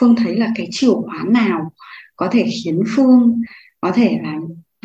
[0.00, 1.72] Phương thấy là cái chìa khóa nào
[2.16, 3.42] có thể khiến Phương
[3.80, 4.38] có thể là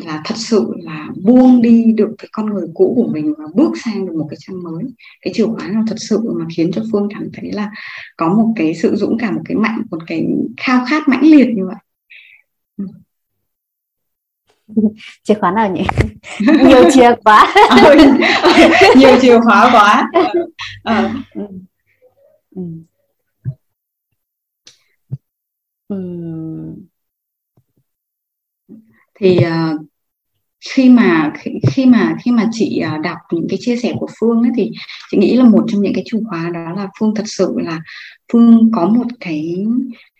[0.04, 3.72] là thật sự là buông đi được cái con người cũ của mình và bước
[3.84, 4.84] sang được một cái trang mới?
[5.20, 7.70] Cái chìa khóa nào thật sự mà khiến cho phương cảm thấy là
[8.16, 10.26] có một cái sự dũng cảm một cái mạnh một cái
[10.56, 11.76] khao khát mãnh liệt như vậy?
[12.76, 12.86] Ừ.
[15.22, 15.84] chìa khóa nào nhỉ?
[16.66, 17.54] Nhiều chìa khóa.
[18.96, 20.10] Nhiều chìa khóa quá.
[20.84, 21.14] À
[22.54, 22.62] ừ.
[25.88, 25.96] Ừ.
[29.14, 29.80] Thì uh,
[30.60, 34.08] khi mà khi, khi mà khi mà chị uh, đọc những cái chia sẻ của
[34.20, 34.70] Phương ấy, thì
[35.10, 37.80] chị nghĩ là một trong những cái chìa khóa đó là Phương thật sự là
[38.32, 39.66] Phương có một cái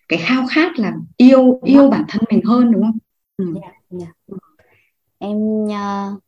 [0.09, 2.99] cái khao khát là yêu yêu bản thân mình hơn đúng không?
[3.37, 3.55] Ừ.
[3.63, 4.39] Yeah, yeah.
[5.19, 6.23] Em uh,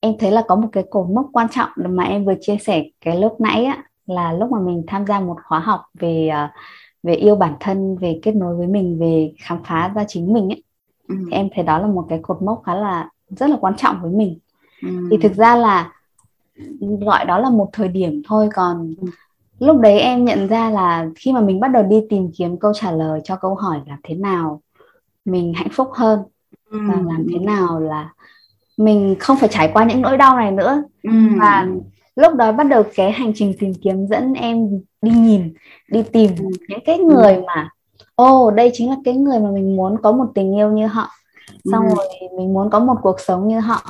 [0.00, 2.84] em thấy là có một cái cột mốc quan trọng mà em vừa chia sẻ
[3.00, 6.50] cái lúc nãy á là lúc mà mình tham gia một khóa học về uh,
[7.04, 10.48] về yêu bản thân về kết nối với mình về khám phá ra chính mình
[10.48, 10.62] ấy
[11.08, 11.14] ừ.
[11.18, 14.02] thì em thấy đó là một cái cột mốc khá là rất là quan trọng
[14.02, 14.38] với mình
[14.82, 15.08] ừ.
[15.10, 15.92] thì thực ra là
[16.78, 19.08] gọi đó là một thời điểm thôi còn ừ.
[19.58, 22.72] lúc đấy em nhận ra là khi mà mình bắt đầu đi tìm kiếm câu
[22.74, 24.60] trả lời cho câu hỏi là thế nào
[25.24, 26.22] mình hạnh phúc hơn
[26.70, 26.78] ừ.
[26.88, 28.12] và làm thế nào là
[28.76, 31.10] mình không phải trải qua những nỗi đau này nữa ừ.
[31.40, 31.66] và
[32.16, 34.68] lúc đó bắt đầu cái hành trình tìm kiếm dẫn em
[35.02, 35.54] đi nhìn
[35.88, 36.44] đi tìm ừ.
[36.68, 37.70] những cái người mà
[38.14, 40.86] ô oh, đây chính là cái người mà mình muốn có một tình yêu như
[40.86, 41.08] họ
[41.72, 41.94] xong ừ.
[41.96, 43.82] rồi mình muốn có một cuộc sống như họ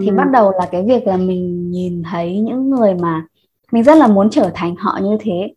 [0.00, 0.14] thì ừ.
[0.16, 3.26] bắt đầu là cái việc là mình nhìn thấy những người mà
[3.72, 5.54] mình rất là muốn trở thành họ như thế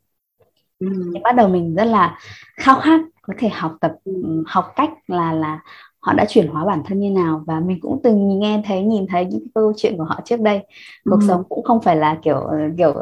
[0.79, 0.87] ừ.
[1.13, 2.17] thì bắt đầu mình rất là
[2.55, 5.59] khao khát có thể học tập ừ, học cách là là
[5.99, 9.07] họ đã chuyển hóa bản thân như nào và mình cũng từng nghe thấy nhìn
[9.07, 10.59] thấy những câu chuyện của họ trước đây
[11.05, 11.25] cuộc ừ.
[11.27, 12.93] sống cũng không phải là kiểu kiểu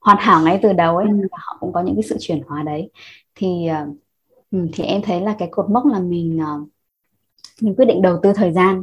[0.00, 1.28] hoàn hảo ngay từ đầu ấy ừ.
[1.32, 2.90] họ cũng có những cái sự chuyển hóa đấy
[3.34, 3.68] thì
[4.50, 6.60] ừ, thì em thấy là cái cột mốc là mình ờ,
[7.60, 8.82] mình quyết định đầu tư thời gian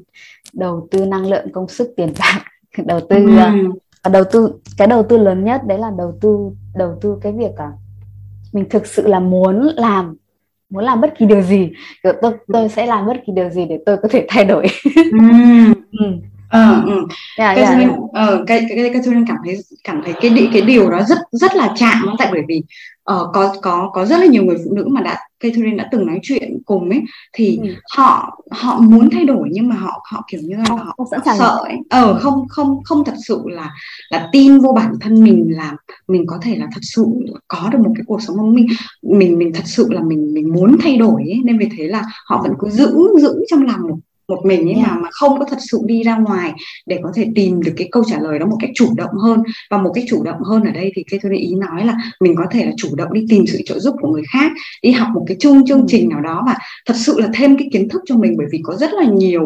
[0.53, 2.43] đầu tư năng lượng công sức tiền bạc
[2.85, 3.71] đầu tư ừ.
[4.03, 7.31] và đầu tư cái đầu tư lớn nhất đấy là đầu tư đầu tư cái
[7.31, 7.71] việc à
[8.53, 10.15] mình thực sự là muốn làm
[10.73, 11.69] muốn làm bất kỳ điều gì
[12.03, 14.65] kiểu tôi tôi sẽ làm bất kỳ điều gì để tôi có thể thay đổi
[15.11, 15.19] ừ.
[15.99, 16.05] ừ.
[16.53, 17.05] Ờ, ừ.
[17.37, 17.91] yeah, yeah, yeah.
[18.13, 21.55] Ờ, cái cái cái tôi cảm thấy cảm thấy cái cái điều đó rất rất
[21.55, 24.87] là chạm tại bởi vì uh, có có có rất là nhiều người phụ nữ
[24.87, 27.01] mà đã Catherine đã từng nói chuyện cùng ấy
[27.33, 27.69] thì ừ.
[27.95, 31.37] họ họ muốn thay đổi nhưng mà họ họ kiểu như là họ, sẵn sàng
[31.37, 33.71] sợ ấy ờ không không không thật sự là
[34.09, 35.73] là tin vô bản thân mình là
[36.07, 37.05] mình có thể là thật sự
[37.47, 38.67] có được một cái cuộc sống mà mình
[39.01, 41.41] mình mình thật sự là mình mình muốn thay đổi ấy.
[41.43, 44.75] nên vì thế là họ vẫn cứ giữ giữ trong lòng một một mình ấy
[44.75, 46.53] mà mà không có thật sự đi ra ngoài
[46.85, 49.43] để có thể tìm được cái câu trả lời đó một cách chủ động hơn.
[49.69, 52.35] Và một cách chủ động hơn ở đây thì cái tôi ý nói là mình
[52.35, 55.07] có thể là chủ động đi tìm sự trợ giúp của người khác đi học
[55.13, 56.55] một cái chung chương trình nào đó và
[56.85, 58.35] thật sự là thêm cái kiến thức cho mình.
[58.37, 59.43] Bởi vì có rất là nhiều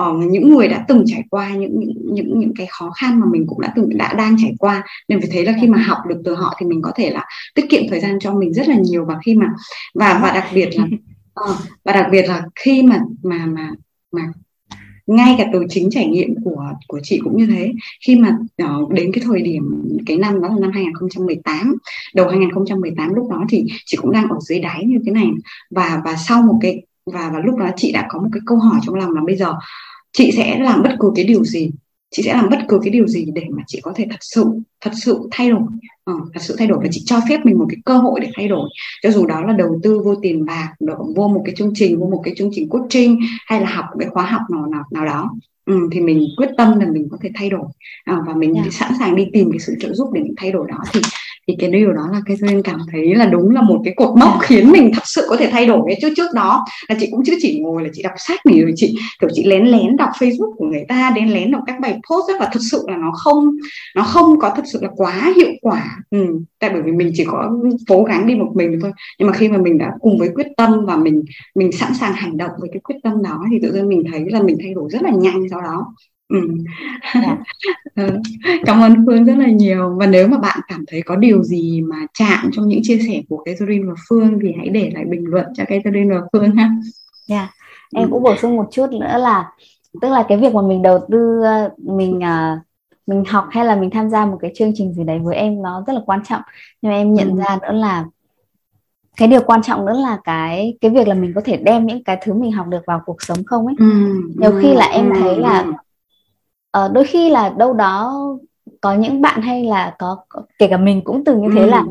[0.00, 3.26] uh, những người đã từng trải qua những những những những cái khó khăn mà
[3.30, 4.82] mình cũng đã từng đã đang trải qua.
[5.08, 7.24] Nên vì thế là khi mà học được từ họ thì mình có thể là
[7.54, 9.04] tiết kiệm thời gian cho mình rất là nhiều.
[9.04, 9.46] Và khi mà
[9.94, 10.84] và và đặc biệt là
[11.50, 13.70] uh, và đặc biệt là khi mà mà mà
[14.12, 14.22] mà
[15.06, 17.72] ngay cả từ chính trải nghiệm của của chị cũng như thế.
[18.06, 21.76] Khi mà uh, đến cái thời điểm cái năm đó là năm 2018
[22.14, 25.28] đầu 2018 lúc đó thì chị cũng đang ở dưới đáy như thế này.
[25.70, 28.58] Và và sau một cái và và lúc đó chị đã có một cái câu
[28.58, 29.54] hỏi trong lòng là bây giờ
[30.12, 31.70] chị sẽ làm bất cứ cái điều gì
[32.12, 34.44] chị sẽ làm bất cứ cái điều gì để mà chị có thể thật sự
[34.80, 35.60] thật sự thay đổi
[36.04, 38.30] ờ, thật sự thay đổi và chị cho phép mình một cái cơ hội để
[38.34, 38.68] thay đổi
[39.02, 40.72] cho dù đó là đầu tư vô tiền bạc
[41.16, 44.08] vô một cái chương trình vô một cái chương trình coaching hay là học cái
[44.08, 45.30] khóa học nào nào nào đó
[45.64, 47.66] ừ, thì mình quyết tâm là mình có thể thay đổi
[48.04, 48.66] à, và mình yeah.
[48.66, 48.70] Dạ.
[48.72, 51.00] sẵn sàng đi tìm cái sự trợ giúp để mình thay đổi đó thì
[51.48, 54.18] thì cái điều đó là cái duyên cảm thấy là đúng là một cái cột
[54.18, 57.08] mốc khiến mình thật sự có thể thay đổi cái trước trước đó là chị
[57.10, 59.96] cũng chưa chỉ ngồi là chị đọc sách này, rồi chị, kiểu, chị lén lén
[59.96, 62.84] đọc facebook của người ta đến lén đọc các bài post rất là thật sự
[62.88, 63.50] là nó không
[63.96, 65.96] nó không có thật sự là quá hiệu quả.
[66.10, 66.26] Ừ.
[66.58, 67.50] tại bởi vì mình chỉ có
[67.88, 68.92] cố gắng đi một mình thôi.
[69.18, 71.22] Nhưng mà khi mà mình đã cùng với quyết tâm và mình
[71.54, 74.24] mình sẵn sàng hành động với cái quyết tâm đó, thì tự nhiên mình thấy
[74.30, 75.94] là mình thay đổi rất là nhanh sau đó.
[76.32, 76.40] Ừ.
[77.14, 77.36] Dạ.
[77.94, 78.20] Ờ,
[78.66, 81.80] cảm ơn Phương rất là nhiều và nếu mà bạn cảm thấy có điều gì
[81.80, 85.24] mà chạm trong những chia sẻ của Catherine và Phương thì hãy để lại bình
[85.26, 86.70] luận cho Catherine và Phương ha.
[87.26, 87.50] Dạ, yeah.
[87.94, 89.52] em cũng bổ sung một chút nữa là
[90.00, 91.42] tức là cái việc mà mình đầu tư
[91.76, 92.58] mình uh,
[93.06, 95.62] mình học hay là mình tham gia một cái chương trình gì đấy với em
[95.62, 96.42] nó rất là quan trọng
[96.82, 97.36] nhưng mà em nhận ừ.
[97.38, 98.04] ra nữa là
[99.16, 102.04] cái điều quan trọng nữa là cái cái việc là mình có thể đem những
[102.04, 103.86] cái thứ mình học được vào cuộc sống không ấy ừ.
[104.36, 105.64] nhiều khi là em thấy là
[106.78, 108.22] uh, đôi khi là đâu đó
[108.80, 111.66] có những bạn hay là có, có kể cả mình cũng từng như thế ừ.
[111.66, 111.84] là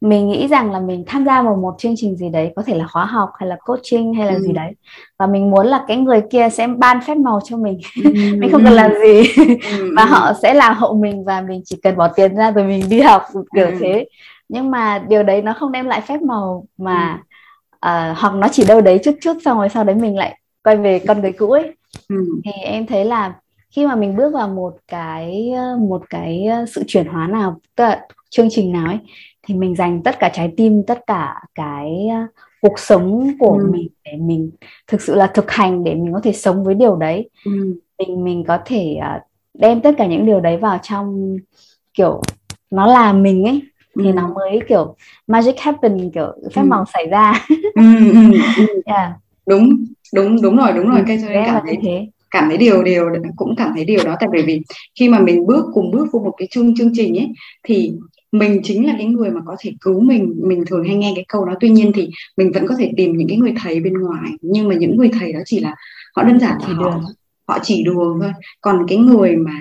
[0.00, 2.74] mình nghĩ rằng là mình tham gia vào một chương trình gì đấy có thể
[2.74, 4.40] là khóa học hay là coaching hay là ừ.
[4.40, 4.72] gì đấy
[5.18, 8.10] và mình muốn là cái người kia sẽ ban phép màu cho mình ừ.
[8.38, 9.22] mình không cần làm gì
[9.78, 9.90] ừ.
[9.96, 12.88] và họ sẽ làm hộ mình và mình chỉ cần bỏ tiền ra rồi mình
[12.88, 13.22] đi học
[13.54, 13.74] kiểu ừ.
[13.80, 14.06] thế
[14.48, 17.20] nhưng mà điều đấy nó không đem lại phép màu mà
[17.80, 18.10] ừ.
[18.10, 20.76] uh, hoặc nó chỉ đâu đấy chút chút xong rồi sau đấy mình lại quay
[20.76, 21.74] về con người cũ ấy
[22.08, 22.16] ừ.
[22.44, 23.34] thì em thấy là
[23.72, 28.06] khi mà mình bước vào một cái một cái sự chuyển hóa nào tức là
[28.30, 28.98] chương trình nào ấy
[29.42, 32.08] thì mình dành tất cả trái tim tất cả cái
[32.60, 33.70] cuộc sống của ừ.
[33.72, 34.50] mình để mình
[34.86, 37.78] thực sự là thực hành để mình có thể sống với điều đấy ừ.
[37.98, 38.96] mình mình có thể
[39.54, 41.36] đem tất cả những điều đấy vào trong
[41.94, 42.22] kiểu
[42.70, 43.62] nó là mình ấy
[43.98, 44.12] thì ừ.
[44.12, 44.94] nó mới kiểu
[45.26, 46.66] magic happen kiểu phép ừ.
[46.66, 47.82] màu xảy ra ừ,
[48.12, 48.66] ừ, ừ.
[48.84, 49.12] yeah.
[49.46, 52.82] đúng đúng đúng rồi đúng rồi ừ, cái tôi cảm thấy thế cảm thấy điều
[52.82, 53.04] điều
[53.36, 54.16] cũng cảm thấy điều đó.
[54.20, 54.62] Tại bởi vì
[54.98, 57.28] khi mà mình bước cùng bước vô một cái chương chương trình ấy
[57.62, 57.92] thì
[58.32, 61.24] mình chính là cái người mà có thể cứu mình mình thường hay nghe cái
[61.28, 61.54] câu đó.
[61.60, 64.68] Tuy nhiên thì mình vẫn có thể tìm những cái người thầy bên ngoài nhưng
[64.68, 65.74] mà những người thầy đó chỉ là
[66.16, 67.00] họ đơn giản chỉ họ,
[67.48, 68.32] họ chỉ đùa thôi.
[68.60, 69.58] Còn cái người mà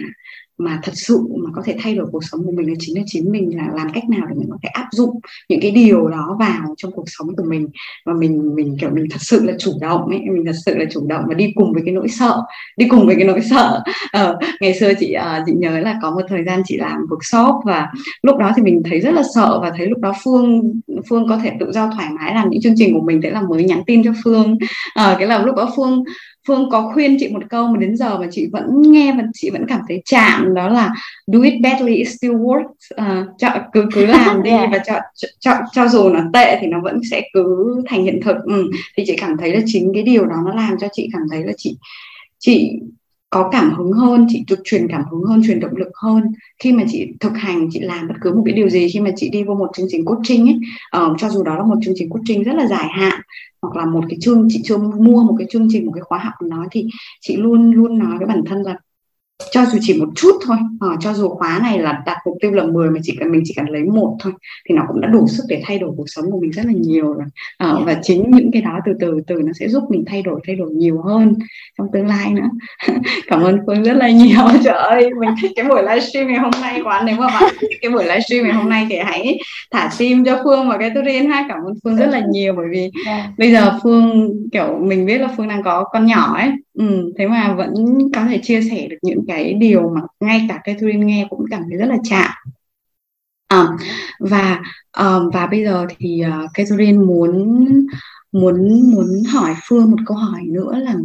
[0.62, 3.04] mà thật sự mà có thể thay đổi cuộc sống của mình là chính là
[3.06, 5.20] chính mình là làm cách nào để mình có thể áp dụng
[5.50, 7.68] những cái điều đó vào trong cuộc sống của mình.
[8.06, 10.86] Và mình mình kiểu mình thật sự là chủ động ấy mình thật sự là
[10.92, 12.42] chủ động và đi cùng với cái nỗi sợ
[12.78, 13.84] đi cùng với cái nỗi sợ.
[14.12, 17.62] Ờ, ngày xưa chị uh, chị nhớ là có một thời gian chị làm workshop
[17.66, 17.88] và
[18.22, 20.62] lúc đó thì mình thấy rất là sợ và thấy lúc đó phương
[21.10, 23.42] phương có thể tự do thoải mái làm những chương trình của mình thế là
[23.42, 24.58] mới nhắn tin cho phương.
[24.96, 26.04] Ờ, uh, cái là lúc đó phương
[26.48, 29.50] Phương có khuyên chị một câu mà đến giờ mà chị vẫn nghe và chị
[29.50, 30.90] vẫn cảm thấy chạm đó là
[31.28, 35.00] do it badly it still works uh, cho, cứ cứ làm đi và cho,
[35.40, 38.72] cho cho dù nó tệ thì nó vẫn sẽ cứ thành hiện thực ừ.
[38.98, 41.44] thì chị cảm thấy là chính cái điều đó nó làm cho chị cảm thấy
[41.44, 41.78] là chị
[42.40, 42.80] chị
[43.32, 46.24] có cảm hứng hơn chị được truyền cảm hứng hơn truyền động lực hơn.
[46.60, 49.10] Khi mà chị thực hành chị làm bất cứ một cái điều gì khi mà
[49.16, 50.60] chị đi vô một chương trình coaching ấy
[51.04, 53.22] uh, cho dù đó là một chương trình coaching rất là dài hạn
[53.62, 56.20] hoặc là một cái chương chị chưa mua một cái chương trình một cái khóa
[56.20, 56.86] học nào thì
[57.22, 58.78] chị luôn luôn nói với bản thân là
[59.52, 60.58] cho dù chỉ một chút thôi.
[60.80, 63.42] À, cho dù khóa này là đặt mục tiêu là 10 mà chỉ cần mình
[63.46, 64.34] chỉ cần lấy một thôi
[64.70, 66.74] thì nó cũng đã đủ sức để thay đổi cuộc sống của mình rất là
[66.76, 67.26] nhiều rồi.
[67.58, 70.40] À, và chính những cái đó từ từ từ nó sẽ giúp mình thay đổi
[70.48, 71.36] thay đổi nhiều hơn
[71.78, 72.50] trong tương lai nữa.
[73.28, 74.42] Cảm ơn phương rất là nhiều.
[74.64, 77.04] Trời ơi mình thích cái buổi livestream ngày hôm nay quá.
[77.06, 79.40] Nếu mà bạn thích cái buổi livestream ngày hôm nay thì hãy
[79.72, 81.46] thả tim cho phương và cái turin ha.
[81.50, 82.90] Cảm ơn phương rất là nhiều bởi vì.
[83.06, 83.30] Dạ.
[83.38, 87.28] bây giờ phương kiểu mình biết là phương đang có con nhỏ ấy ừ, thế
[87.28, 87.74] mà vẫn
[88.16, 91.64] có thể chia sẻ được những cái điều mà ngay cả Catherine nghe cũng cảm
[91.70, 92.32] thấy rất là chạm.
[93.48, 93.68] À,
[94.20, 94.62] và
[94.98, 97.68] um, và bây giờ thì uh, Catherine muốn
[98.32, 100.96] muốn muốn hỏi Phương một câu hỏi nữa là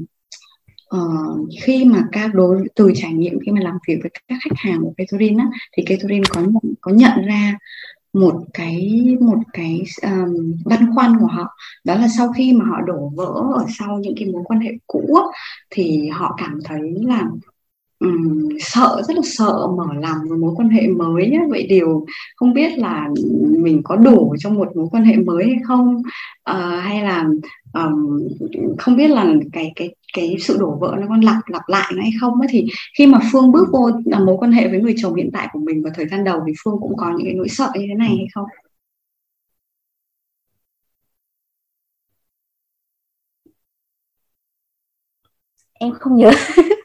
[0.96, 4.56] uh, khi mà các đối từ trải nghiệm khi mà làm việc với các khách
[4.56, 7.58] hàng của Catherine á, thì Catherine có nhận có nhận ra
[8.16, 12.80] một cái một cái um, băn khoăn của họ đó là sau khi mà họ
[12.86, 15.16] đổ vỡ ở sau những cái mối quan hệ cũ
[15.70, 17.24] thì họ cảm thấy là
[17.98, 21.48] um, sợ rất là sợ mở lòng một mối quan hệ mới ấy.
[21.50, 23.08] vậy điều không biết là
[23.58, 26.02] mình có đủ trong một mối quan hệ mới hay không
[26.50, 27.24] uh, hay là
[27.72, 28.28] um,
[28.78, 32.02] không biết là cái cái cái sự đổ vỡ nó còn lặp lặp lại nó
[32.02, 32.66] hay không ấy thì
[32.98, 35.58] khi mà phương bước vô là mối quan hệ với người chồng hiện tại của
[35.60, 37.94] mình vào thời gian đầu thì phương cũng có những cái nỗi sợ như thế
[37.94, 38.46] này hay không?
[45.80, 46.30] Em không nhớ.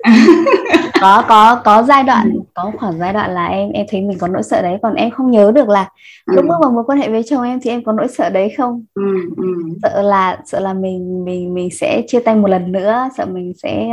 [1.01, 4.27] có có có giai đoạn có khoảng giai đoạn là em em thấy mình có
[4.27, 5.89] nỗi sợ đấy còn em không nhớ được là
[6.25, 6.33] ừ.
[6.35, 8.53] lúc bước vào mối quan hệ với chồng em thì em có nỗi sợ đấy
[8.57, 9.43] không ừ, ừ.
[9.83, 13.53] sợ là sợ là mình mình mình sẽ chia tay một lần nữa sợ mình
[13.63, 13.89] sẽ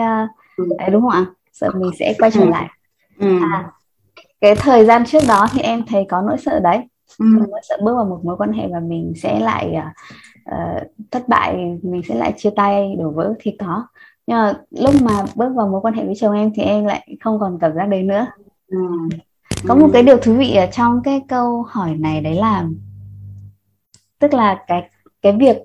[0.56, 0.64] ừ.
[0.78, 2.48] đấy, đúng không ạ sợ mình sẽ quay trở ừ.
[2.48, 2.68] lại
[3.18, 3.38] ừ.
[3.52, 3.70] à,
[4.40, 6.78] cái thời gian trước đó thì em thấy có nỗi sợ đấy
[7.18, 7.26] ừ.
[7.50, 9.76] nỗi sợ bước vào một mối quan hệ và mình sẽ lại
[10.50, 13.86] uh, thất bại mình sẽ lại chia tay đổ vỡ thì có
[14.28, 17.16] nhưng mà lúc mà bước vào mối quan hệ với chồng em thì em lại
[17.20, 18.26] không còn cảm giác đấy nữa
[18.66, 18.78] ừ.
[19.68, 22.66] có một cái điều thú vị ở trong cái câu hỏi này đấy là
[24.18, 24.90] tức là cái
[25.22, 25.56] cái việc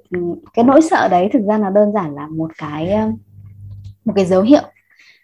[0.54, 2.94] cái nỗi sợ đấy thực ra nó đơn giản là một cái
[4.06, 4.64] một cái dấu hiệu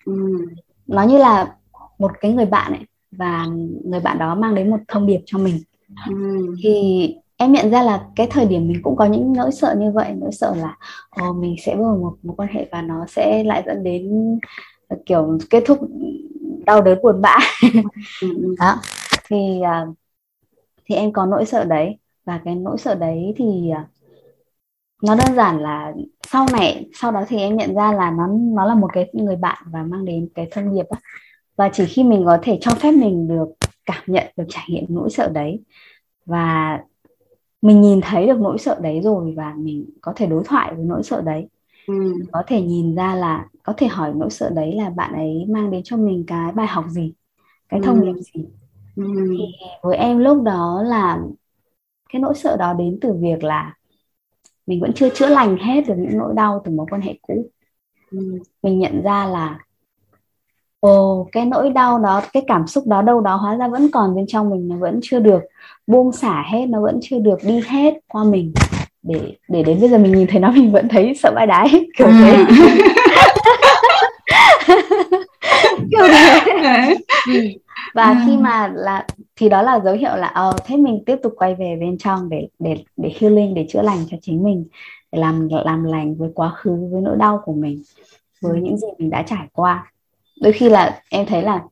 [0.05, 0.45] ừ.
[0.87, 1.55] nó như là
[1.99, 3.45] một cái người bạn ấy và
[3.85, 5.59] người bạn đó mang đến một thông điệp cho mình
[6.09, 6.15] ừ.
[6.63, 9.91] thì em nhận ra là cái thời điểm mình cũng có những nỗi sợ như
[9.91, 10.77] vậy nỗi sợ là
[11.09, 14.09] ồ, mình sẽ bước vào một mối quan hệ và nó sẽ lại dẫn đến
[14.87, 15.79] ờ, kiểu kết thúc
[16.65, 17.37] đau đớn buồn bã.
[18.59, 18.75] Đó.
[19.29, 19.85] Thì à,
[20.85, 21.97] thì em có nỗi sợ đấy.
[22.25, 23.87] Và cái nỗi sợ đấy thì à,
[25.03, 25.93] nó đơn giản là
[26.31, 29.35] sau này sau đó thì em nhận ra là nó nó là một cái người
[29.35, 30.85] bạn và mang đến cái thông điệp
[31.55, 33.47] và chỉ khi mình có thể cho phép mình được
[33.85, 35.63] cảm nhận được trải nghiệm nỗi sợ đấy.
[36.25, 36.79] Và
[37.61, 40.85] mình nhìn thấy được nỗi sợ đấy rồi và mình có thể đối thoại với
[40.85, 41.47] nỗi sợ đấy
[41.87, 42.13] ừ.
[42.31, 45.71] có thể nhìn ra là có thể hỏi nỗi sợ đấy là bạn ấy mang
[45.71, 47.13] đến cho mình cái bài học gì
[47.69, 48.21] cái thông điệp ừ.
[48.21, 48.45] gì
[48.95, 49.03] ừ.
[49.37, 49.45] thì
[49.83, 51.19] với em lúc đó là
[52.13, 53.75] cái nỗi sợ đó đến từ việc là
[54.67, 57.49] mình vẫn chưa chữa lành hết được những nỗi đau từ mối quan hệ cũ
[58.11, 58.39] ừ.
[58.63, 59.59] mình nhận ra là
[60.79, 64.15] ồ cái nỗi đau đó cái cảm xúc đó đâu đó hóa ra vẫn còn
[64.15, 65.41] bên trong mình nó vẫn chưa được
[65.87, 68.53] buông xả hết nó vẫn chưa được đi hết qua mình
[69.03, 71.85] để để đến bây giờ mình nhìn thấy nó mình vẫn thấy sợ vãi đái
[71.97, 72.47] kiểu thế à.
[75.91, 76.97] kiểu thế
[77.33, 77.41] ừ.
[77.93, 78.23] và à.
[78.25, 79.05] khi mà là
[79.35, 82.29] thì đó là dấu hiệu là ờ thế mình tiếp tục quay về bên trong
[82.29, 84.65] để để để healing để chữa lành cho chính mình
[85.11, 87.81] để làm làm lành với quá khứ với nỗi đau của mình
[88.41, 88.61] với ừ.
[88.63, 89.91] những gì mình đã trải qua
[90.41, 91.63] đôi khi là em thấy là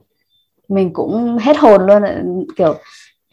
[0.67, 2.03] mình cũng hết hồn luôn
[2.55, 2.75] kiểu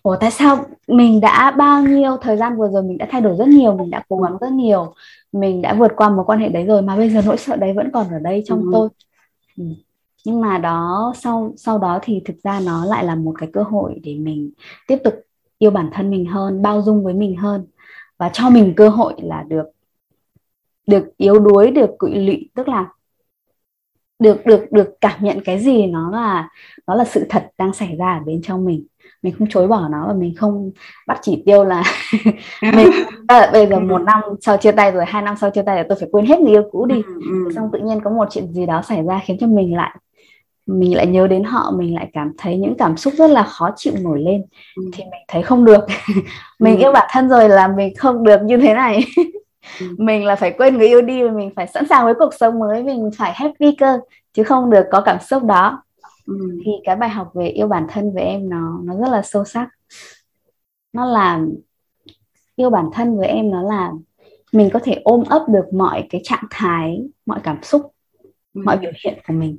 [0.04, 3.36] Ủa tại sao mình đã bao nhiêu thời gian vừa rồi mình đã thay đổi
[3.36, 4.94] rất nhiều, mình đã cố gắng rất nhiều,
[5.32, 7.72] mình đã vượt qua một quan hệ đấy rồi mà bây giờ nỗi sợ đấy
[7.72, 8.68] vẫn còn ở đây trong ừ.
[8.72, 8.88] tôi.
[9.56, 9.64] Ừ.
[10.24, 13.62] Nhưng mà đó sau sau đó thì thực ra nó lại là một cái cơ
[13.62, 14.50] hội để mình
[14.86, 15.14] tiếp tục
[15.58, 17.66] yêu bản thân mình hơn, bao dung với mình hơn
[18.18, 19.66] và cho mình cơ hội là được
[20.86, 22.88] được yếu đuối, được quỵ lụy, tức là
[24.18, 26.48] được được được cảm nhận cái gì nó là
[26.86, 28.86] nó là sự thật đang xảy ra ở bên trong mình.
[29.22, 30.70] Mình không chối bỏ nó và mình không
[31.06, 31.82] bắt chỉ tiêu là
[32.62, 32.88] mình
[33.26, 35.84] à, bây giờ một năm sau chia tay rồi hai năm sau chia tay rồi
[35.88, 37.02] tôi phải quên hết người yêu cũ đi.
[37.06, 37.52] Ừ, ừ.
[37.54, 39.96] xong tự nhiên có một chuyện gì đó xảy ra khiến cho mình lại
[40.66, 43.70] mình lại nhớ đến họ mình lại cảm thấy những cảm xúc rất là khó
[43.76, 44.44] chịu nổi lên.
[44.76, 44.82] Ừ.
[44.92, 45.84] thì mình thấy không được.
[46.58, 49.04] Mình yêu bản thân rồi là mình không được như thế này
[49.98, 52.58] mình là phải quên người yêu đi và mình phải sẵn sàng với cuộc sống
[52.58, 53.98] mới mình phải happy cơ
[54.32, 55.82] chứ không được có cảm xúc đó
[56.26, 56.60] ừ.
[56.64, 59.44] thì cái bài học về yêu bản thân với em nó nó rất là sâu
[59.44, 59.68] sắc
[60.92, 61.40] nó là
[62.56, 63.92] yêu bản thân với em nó là
[64.52, 67.82] mình có thể ôm ấp được mọi cái trạng thái mọi cảm xúc
[68.54, 68.62] ừ.
[68.64, 69.58] mọi biểu hiện của mình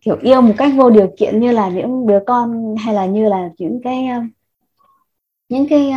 [0.00, 3.28] kiểu yêu một cách vô điều kiện như là những đứa con hay là như
[3.28, 4.06] là những cái
[5.48, 5.92] những cái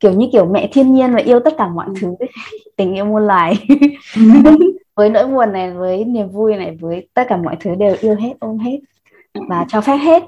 [0.00, 1.94] kiểu như kiểu mẹ thiên nhiên và yêu tất cả mọi ừ.
[2.00, 2.14] thứ
[2.76, 3.66] tình yêu muôn loài.
[4.96, 8.14] Với nỗi buồn này với niềm vui này với tất cả mọi thứ đều yêu
[8.14, 8.78] hết ôm hết
[9.48, 10.22] và cho phép hết.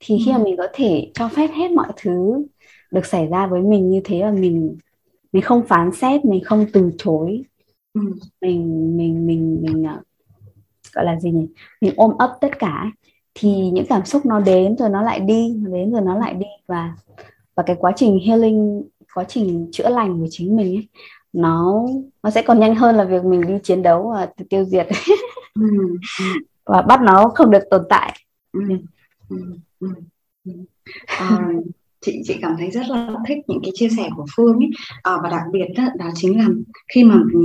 [0.00, 0.44] Thì khi mà ừ.
[0.44, 2.46] mình có thể cho phép hết mọi thứ
[2.90, 4.76] được xảy ra với mình như thế và mình
[5.32, 7.42] mình không phán xét mình không từ chối.
[7.94, 8.00] Ừ.
[8.40, 10.02] mình mình mình mình uh,
[10.92, 11.48] gọi là gì nhỉ?
[11.80, 12.90] Mình ôm ấp tất cả
[13.34, 16.34] thì những cảm xúc nó đến rồi nó lại đi nó đến rồi nó lại
[16.34, 16.46] đi.
[16.66, 16.94] Và
[17.54, 18.82] và cái quá trình healing
[19.14, 20.88] quá trình chữa lành của chính mình ấy
[21.32, 21.86] nó
[22.22, 24.86] nó sẽ còn nhanh hơn là việc mình đi chiến đấu và tiêu diệt
[25.54, 25.62] ừ.
[26.64, 28.20] và bắt nó không được tồn tại
[28.52, 28.60] ừ.
[29.28, 29.36] Ừ.
[29.80, 30.52] Ừ.
[31.06, 31.48] À,
[32.00, 34.70] chị chị cảm thấy rất là thích những cái chia sẻ của Phương ấy.
[35.02, 36.48] À, và đặc biệt đó, đó chính là
[36.94, 37.40] khi mà ừ,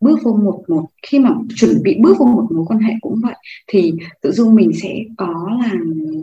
[0.00, 3.20] bước vô một một khi mà chuẩn bị bước vô một mối quan hệ cũng
[3.22, 3.34] vậy
[3.66, 5.72] thì tự dung mình sẽ có là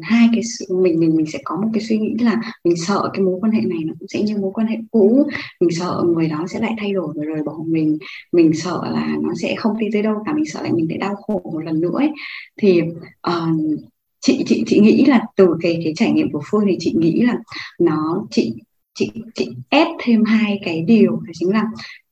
[0.01, 3.25] hai cái mình mình mình sẽ có một cái suy nghĩ là mình sợ cái
[3.25, 5.27] mối quan hệ này nó cũng sẽ như mối quan hệ cũ.
[5.59, 7.97] Mình sợ người đó sẽ lại thay đổi và rời bỏ mình.
[8.31, 10.97] Mình sợ là nó sẽ không đi tới đâu cả mình sợ lại mình sẽ
[10.97, 12.11] đau khổ một lần nữa ấy.
[12.57, 12.81] thì
[13.27, 13.79] uh,
[14.19, 17.21] chị chị chị nghĩ là từ cái cái trải nghiệm của phương thì chị nghĩ
[17.21, 17.37] là
[17.79, 18.53] nó chị
[18.93, 21.63] chị chị ép thêm hai cái điều đó chính là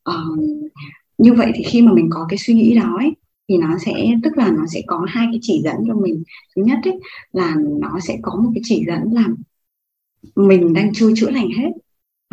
[0.09, 0.39] uh,
[1.17, 3.11] như vậy thì khi mà mình có cái suy nghĩ đó ấy,
[3.49, 3.93] thì nó sẽ
[4.23, 6.23] tức là nó sẽ có hai cái chỉ dẫn cho mình.
[6.55, 6.99] Thứ nhất ấy,
[7.31, 9.27] là nó sẽ có một cái chỉ dẫn là
[10.35, 11.69] mình đang chưa chữa lành hết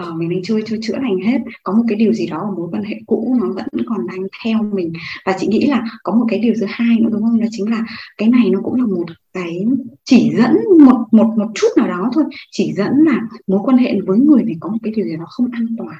[0.03, 1.39] uh, mình đang chưa chưa chữa lành hết.
[1.63, 4.27] Có một cái điều gì đó ở mối quan hệ cũ nó vẫn còn đang
[4.45, 4.93] theo mình.
[5.27, 7.41] Và chị nghĩ là có một cái điều thứ hai nữa đúng không?
[7.41, 7.85] Đó chính là
[8.19, 9.67] cái này nó cũng là một cái
[10.05, 12.25] chỉ dẫn một một một chút nào đó thôi.
[12.51, 15.25] Chỉ dẫn là mối quan hệ với người này có một cái điều gì đó
[15.29, 15.97] không an toàn.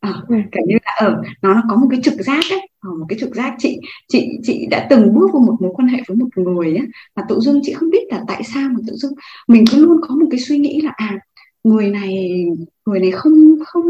[0.00, 3.18] À, kiểu như là ở nó có một cái trực giác đấy ở một cái
[3.18, 3.54] trực giác.
[3.58, 6.84] Chị chị chị đã từng bước vào một mối quan hệ với một người á
[7.16, 9.12] mà tự dưng chị không biết là tại sao mà tự dưng
[9.48, 11.18] mình cứ luôn có một cái suy nghĩ là à
[11.64, 12.44] người này
[12.86, 13.32] người này không
[13.66, 13.82] không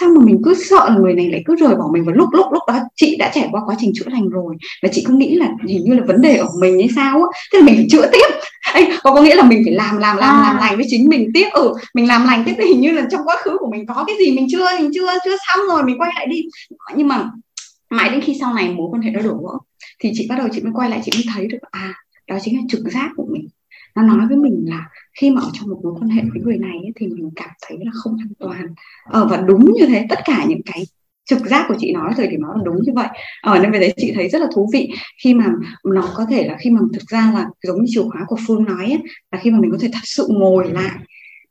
[0.00, 2.28] sao mà mình cứ sợ là người này lại cứ rời bỏ mình vào lúc
[2.32, 4.56] lúc lúc đó chị đã trải qua quá trình chữa lành rồi.
[4.82, 7.40] Và chị cứ nghĩ là hình như là vấn đề ở mình hay sao á.
[7.52, 8.26] Thế là mình phải chữa tiếp.
[8.74, 10.42] Ê, có có nghĩa là mình phải làm làm làm à.
[10.42, 11.48] làm lành với chính mình tiếp.
[11.52, 14.04] Ừ mình làm lành tiếp thì hình như là trong quá khứ của mình có
[14.06, 16.42] cái gì mình chưa mình chưa chưa xong rồi mình quay lại đi.
[16.96, 17.30] Nhưng mà
[17.90, 19.58] mãi đến khi sau này mối quan hệ nó đổ vỡ
[20.00, 21.94] thì chị bắt đầu chị mới quay lại chị mới thấy được à
[22.26, 23.48] đó chính là trực giác của mình
[24.02, 24.88] nó nói với mình là
[25.20, 27.50] khi mà ở trong một mối quan hệ với người này ấy, thì mình cảm
[27.66, 28.66] thấy là không an toàn.
[29.04, 30.82] Ờ, và đúng như thế tất cả những cái
[31.24, 33.08] trực giác của chị nói thời điểm đó là đúng như vậy.
[33.42, 34.90] Ở ờ, nên về đấy chị thấy rất là thú vị.
[35.24, 35.46] Khi mà
[35.84, 38.64] nó có thể là khi mà thực ra là giống như chìa khóa của phương
[38.64, 38.98] nói ấy,
[39.32, 40.98] là khi mà mình có thể thật sự ngồi lại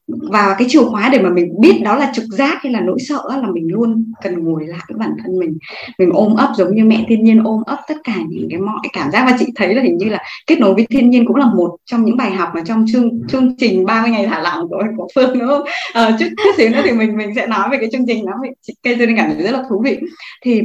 [0.08, 2.98] và cái chìa khóa để mà mình biết đó là trực giác hay là nỗi
[3.00, 5.58] sợ là mình luôn cần ngồi lại với bản thân mình.
[6.00, 8.88] Mình ôm ấp giống như mẹ thiên nhiên ôm ấp tất cả những cái mọi
[8.94, 9.26] cảm giác.
[9.26, 11.76] Và chị thấy là hình như là kết nối với thiên nhiên cũng là một
[11.86, 15.08] trong những bài học mà trong chương chương trình 30 ngày thả lỏng của của
[15.16, 15.64] phương đúng không?
[15.94, 18.34] À, chút chút xíu nữa thì mình mình sẽ nói về cái chương trình đó.
[18.62, 19.98] Chị cây tôi cảm thấy rất là thú vị.
[20.42, 20.62] Thì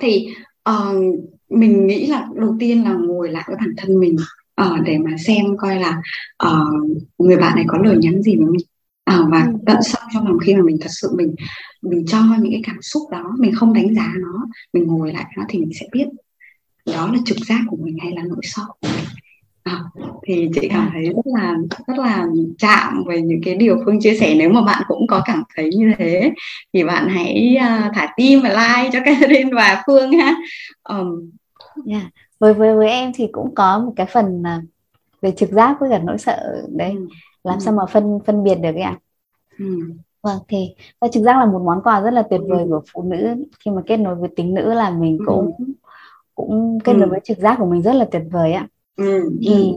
[0.00, 0.28] thì
[0.70, 0.96] uh,
[1.48, 4.16] mình nghĩ là đầu tiên là ngồi lại với bản thân mình
[4.62, 6.02] uh, để mà xem coi là
[6.46, 8.66] uh, người bạn này có lời nhắn gì với mình.
[9.20, 9.52] Uh, và ừ.
[9.66, 11.34] tận sâu trong lòng khi mà mình thật sự mình
[11.82, 15.24] mình cho những cái cảm xúc đó mình không đánh giá nó mình ngồi lại
[15.36, 16.06] nó thì mình sẽ biết
[16.86, 19.04] đó là trực giác của mình hay là nỗi sợ của mình.
[19.62, 19.80] À,
[20.26, 21.56] thì chị cảm thấy rất là
[21.86, 22.26] rất là
[22.58, 24.34] chạm về những cái điều phương chia sẻ.
[24.38, 26.32] Nếu mà bạn cũng có cảm thấy như thế
[26.72, 30.36] thì bạn hãy uh, thả tim và like cho Catherine và Phương ha.
[30.82, 31.30] Um,
[31.86, 32.02] yeah
[32.40, 34.42] với với với em thì cũng có một cái phần
[35.22, 37.08] về trực giác với cả nỗi sợ đấy ừ.
[37.44, 37.60] làm ừ.
[37.60, 38.98] sao mà phân phân biệt được ấy ạ
[39.58, 39.80] ừ.
[40.22, 42.66] vâng thì và trực giác là một món quà rất là tuyệt vời ừ.
[42.68, 45.24] của phụ nữ khi mà kết nối với tính nữ là mình ừ.
[45.26, 45.64] cũng ừ.
[46.34, 47.10] cũng kết nối ừ.
[47.10, 49.30] với trực giác của mình rất là tuyệt vời ạ ừ.
[49.42, 49.74] thì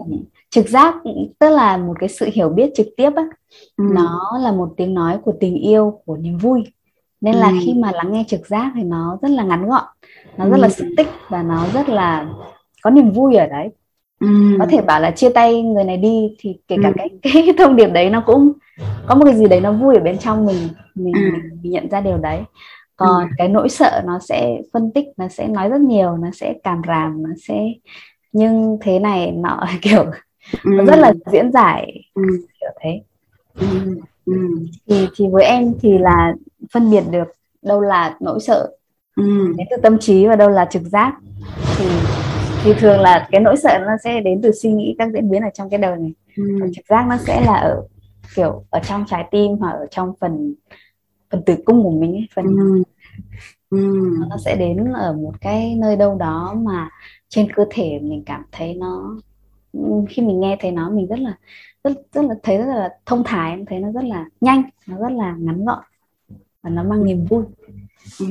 [0.49, 0.95] trực giác
[1.39, 3.23] tức là một cái sự hiểu biết trực tiếp á
[3.77, 3.83] ừ.
[3.93, 6.63] nó là một tiếng nói của tình yêu của niềm vui
[7.21, 7.55] nên là ừ.
[7.65, 9.83] khi mà lắng nghe trực giác thì nó rất là ngắn gọn
[10.37, 12.25] nó rất là xúc tích và nó rất là
[12.81, 13.69] có niềm vui ở đấy
[14.19, 14.27] ừ.
[14.59, 16.93] có thể bảo là chia tay người này đi thì kể cả ừ.
[16.97, 18.51] cái cái thông điệp đấy nó cũng
[19.07, 21.21] có một cái gì đấy nó vui ở bên trong mình mình, ừ.
[21.61, 22.39] mình, nhận ra điều đấy
[22.95, 23.29] còn ừ.
[23.37, 26.81] cái nỗi sợ nó sẽ phân tích nó sẽ nói rất nhiều nó sẽ càm
[26.87, 27.55] ràm nó sẽ
[28.31, 30.03] nhưng thế này nọ kiểu
[30.63, 30.71] ừ.
[30.71, 32.23] nó rất là diễn giải ừ.
[32.59, 33.01] kiểu thế
[33.55, 33.67] ừ.
[34.25, 34.33] Ừ.
[34.87, 36.33] thì thì với em thì là
[36.73, 37.27] phân biệt được
[37.61, 38.71] đâu là nỗi sợ
[39.15, 39.53] ừ.
[39.57, 41.13] đến từ tâm trí và đâu là trực giác
[41.77, 41.85] thì
[42.63, 45.41] thì thường là cái nỗi sợ nó sẽ đến từ suy nghĩ các diễn biến
[45.41, 46.43] ở trong cái đời này ừ.
[46.59, 47.83] còn trực giác nó sẽ là ở
[48.35, 50.53] kiểu ở trong trái tim hoặc ở trong phần
[51.31, 52.83] phần tử cung của mình ấy, phần ừ.
[53.69, 54.09] Ừ.
[54.29, 56.89] nó sẽ đến ở một cái nơi đâu đó mà
[57.29, 59.17] trên cơ thể mình cảm thấy nó
[60.09, 61.37] khi mình nghe thấy nó mình rất là
[61.83, 65.11] rất rất là thấy rất là thông thái thấy nó rất là nhanh nó rất
[65.11, 65.83] là ngắn gọn
[66.63, 67.43] và nó mang niềm vui.
[68.19, 68.25] Ừ.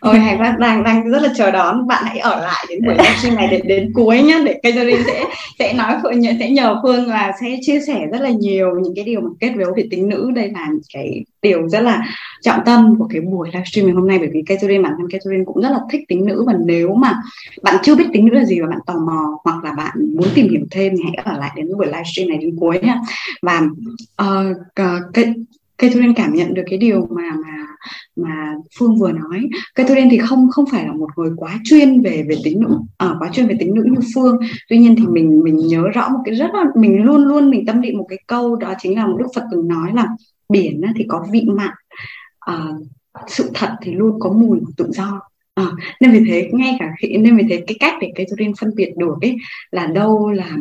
[0.00, 0.56] Ôi hay quá.
[0.58, 1.86] Đang đang rất là chờ đón.
[1.86, 5.24] Bạn hãy ở lại đến buổi livestream này để đến cuối nhé để Catherine sẽ
[5.58, 9.04] sẽ nói Phương sẽ nhờ Phương là sẽ chia sẻ rất là nhiều những cái
[9.04, 10.30] điều mà kết với về tính nữ.
[10.34, 12.06] Đây là cái điều rất là
[12.42, 15.44] trọng tâm của cái buổi livestream ngày hôm nay bởi vì Catherine bản thân Catherine
[15.44, 16.44] cũng rất là thích tính nữ.
[16.46, 17.14] Và nếu mà
[17.62, 20.28] bạn chưa biết tính nữ là gì và bạn tò mò hoặc là bạn muốn
[20.34, 22.96] tìm hiểu thêm thì hãy ở lại đến buổi livestream này đến cuối nhé
[23.42, 23.62] và
[24.16, 24.50] ờ,
[24.80, 25.34] uh, cái
[25.78, 27.66] cây thu đen cảm nhận được cái điều mà mà
[28.16, 29.48] mà phương vừa nói.
[29.74, 32.60] Cây thu đen thì không không phải là một người quá chuyên về về tính
[32.60, 34.38] nữ à, quá chuyên về tính nữ như phương.
[34.68, 37.66] Tuy nhiên thì mình mình nhớ rõ một cái rất là mình luôn luôn mình
[37.66, 40.06] tâm định một cái câu đó chính là một đức phật từng nói là
[40.48, 41.70] biển thì có vị mặn
[42.40, 42.66] à,
[43.26, 45.20] sự thật thì luôn có mùi của tự do.
[45.54, 45.66] À,
[46.00, 48.74] nên vì thế ngay cả khi nên vì thế cái cách để cây thu phân
[48.74, 49.36] biệt được ấy
[49.70, 50.56] là đâu là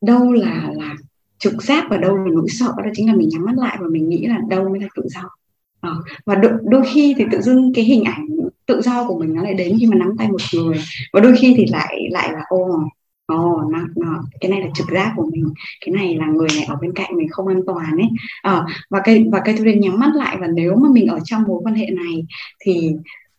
[0.00, 0.94] đâu là là
[1.42, 3.86] trực giác và đâu là nỗi sợ đó chính là mình nhắm mắt lại và
[3.90, 5.20] mình nghĩ là đâu mới là tự do.
[5.80, 5.90] À,
[6.26, 8.26] và đôi, đôi khi thì tự dưng cái hình ảnh
[8.66, 10.76] tự do của mình nó lại đến khi mà nắm tay một người
[11.12, 12.58] và đôi khi thì lại lại là ô
[13.26, 15.44] ồ ờ, nó, nó, cái này là trực giác của mình
[15.80, 18.08] cái này là người này ở bên cạnh mình không an toàn ấy.
[18.42, 21.18] À, và cây và cây thu đen nhắm mắt lại và nếu mà mình ở
[21.24, 22.26] trong mối quan hệ này
[22.64, 22.90] thì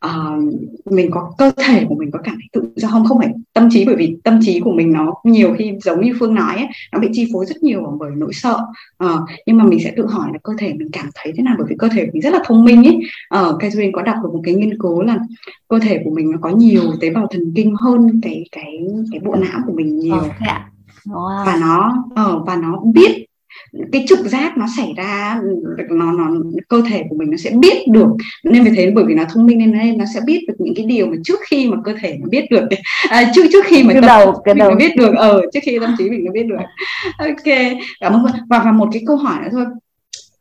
[0.08, 0.54] uh,
[0.86, 3.70] mình có cơ thể của mình có cảm thấy tự do không không phải tâm
[3.72, 6.68] trí bởi vì tâm trí của mình nó nhiều khi giống như phương nói ấy,
[6.91, 8.58] nó bị chi phối rất nhiều bởi nỗi sợ.
[9.06, 11.56] Uh, nhưng mà mình sẽ tự hỏi là cơ thể mình cảm thấy thế nào?
[11.58, 12.99] Bởi vì cơ thể mình rất là thông minh ấy.
[13.39, 15.20] Uh, Catherine có đọc được một cái nghiên cứu là
[15.68, 19.20] cơ thể của mình nó có nhiều tế bào thần kinh hơn cái cái cái
[19.20, 20.24] bộ não của mình nhiều.
[21.06, 21.45] Wow.
[21.45, 23.26] và nó uh, và nó biết
[23.91, 25.41] cái trực giác nó xảy ra
[25.89, 26.28] nó nó
[26.68, 28.08] cơ thể của mình nó sẽ biết được.
[28.43, 30.76] Nên vì thế bởi vì nó thông minh nên nên nó sẽ biết được những
[30.76, 32.64] cái điều mà trước khi mà cơ thể nó biết được.
[33.10, 34.76] À, trước trước khi mà cái đầu cái đầu.
[34.76, 35.16] biết được.
[35.16, 36.56] Ở ờ, trước khi tâm trí mình nó biết được.
[37.18, 37.56] Ok
[37.99, 39.66] cảm ơn và và một cái câu hỏi nữa thôi.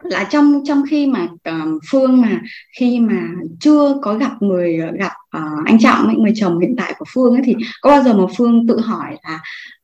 [0.02, 2.40] Là trong trong khi mà uh, phương mà
[2.78, 3.28] khi mà
[3.60, 7.34] chưa có gặp người gặp uh, anh trọng ấy, người chồng hiện tại của phương
[7.34, 9.40] ấy thì có bao giờ mà phương tự hỏi là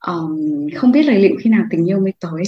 [0.07, 0.37] um,
[0.75, 2.43] không biết là liệu khi nào tình yêu mới tới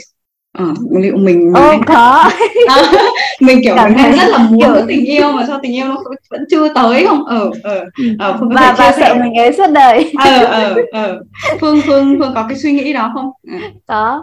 [0.52, 2.30] ờ, liệu mình Ô, mình có
[2.68, 2.92] à,
[3.40, 4.86] mình kiểu mình đang rất là muốn kiểu...
[4.88, 7.84] tình yêu mà sao tình yêu nó vẫn chưa tới không ờ ờ,
[8.18, 11.20] ờ phương và và sợ mình ấy suốt đời ờ ờ ờ
[11.60, 13.52] phương phương phương có cái suy nghĩ đó không ừ.
[13.86, 14.22] có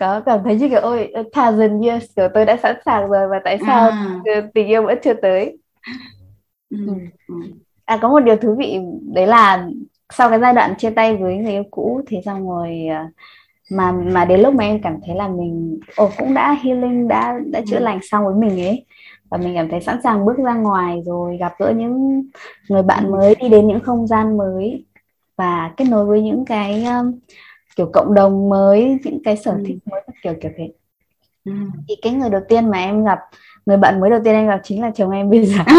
[0.00, 3.40] có cảm thấy như kiểu ôi thousand years kiểu tôi đã sẵn sàng rồi và
[3.44, 4.20] tại sao à.
[4.54, 5.58] tình yêu vẫn chưa tới
[6.70, 6.76] ừ.
[6.86, 6.92] Ừ.
[7.28, 7.34] ừ.
[7.84, 8.78] à có một điều thú vị
[9.14, 9.66] đấy là
[10.12, 13.12] sau cái giai đoạn chia tay với người yêu cũ thì xong rồi uh,
[13.72, 17.38] mà mà đến lúc mà em cảm thấy là mình ồ cũng đã healing đã
[17.46, 17.82] đã chữa ừ.
[17.82, 18.84] lành xong với mình ấy
[19.30, 22.22] và mình cảm thấy sẵn sàng bước ra ngoài rồi gặp gỡ những
[22.68, 24.84] người bạn mới đi đến những không gian mới
[25.36, 27.12] và kết nối với những cái um,
[27.76, 29.62] kiểu cộng đồng mới những cái sở ừ.
[29.66, 30.72] thích mới kiểu kiểu thế
[31.44, 31.52] ừ.
[31.88, 33.18] thì cái người đầu tiên mà em gặp
[33.66, 35.58] người bạn mới đầu tiên em gặp chính là chồng em bây giờ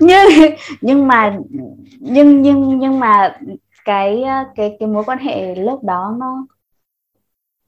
[0.00, 0.28] nhưng
[0.80, 1.38] nhưng mà
[2.00, 3.38] nhưng nhưng nhưng mà
[3.84, 4.24] cái
[4.54, 6.46] cái cái mối quan hệ lúc đó nó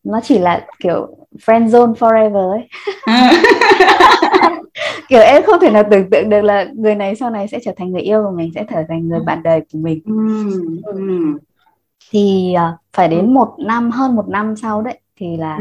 [0.04, 2.68] nó chỉ là kiểu friend zone forever ấy.
[5.08, 7.72] Kiểu em không thể nào tưởng tượng được là người này sau này sẽ trở
[7.76, 10.00] thành người yêu của mình sẽ trở thành người bạn đời của mình.
[10.84, 10.98] Ừ.
[12.10, 15.58] thì uh, phải đến một năm hơn một năm sau đấy thì là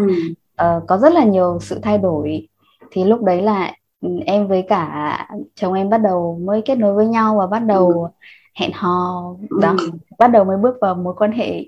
[0.62, 2.48] uh, có rất là nhiều sự thay đổi.
[2.92, 6.94] Thì lúc đấy là ừ, em với cả chồng em bắt đầu mới kết nối
[6.94, 8.10] với nhau và bắt đầu
[8.56, 9.24] hẹn hò.
[9.62, 9.76] Đó.
[10.20, 11.66] Bắt đầu mới bước vào mối quan hệ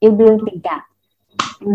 [0.00, 0.80] yêu đương tình cảm.
[1.60, 1.72] Ừ.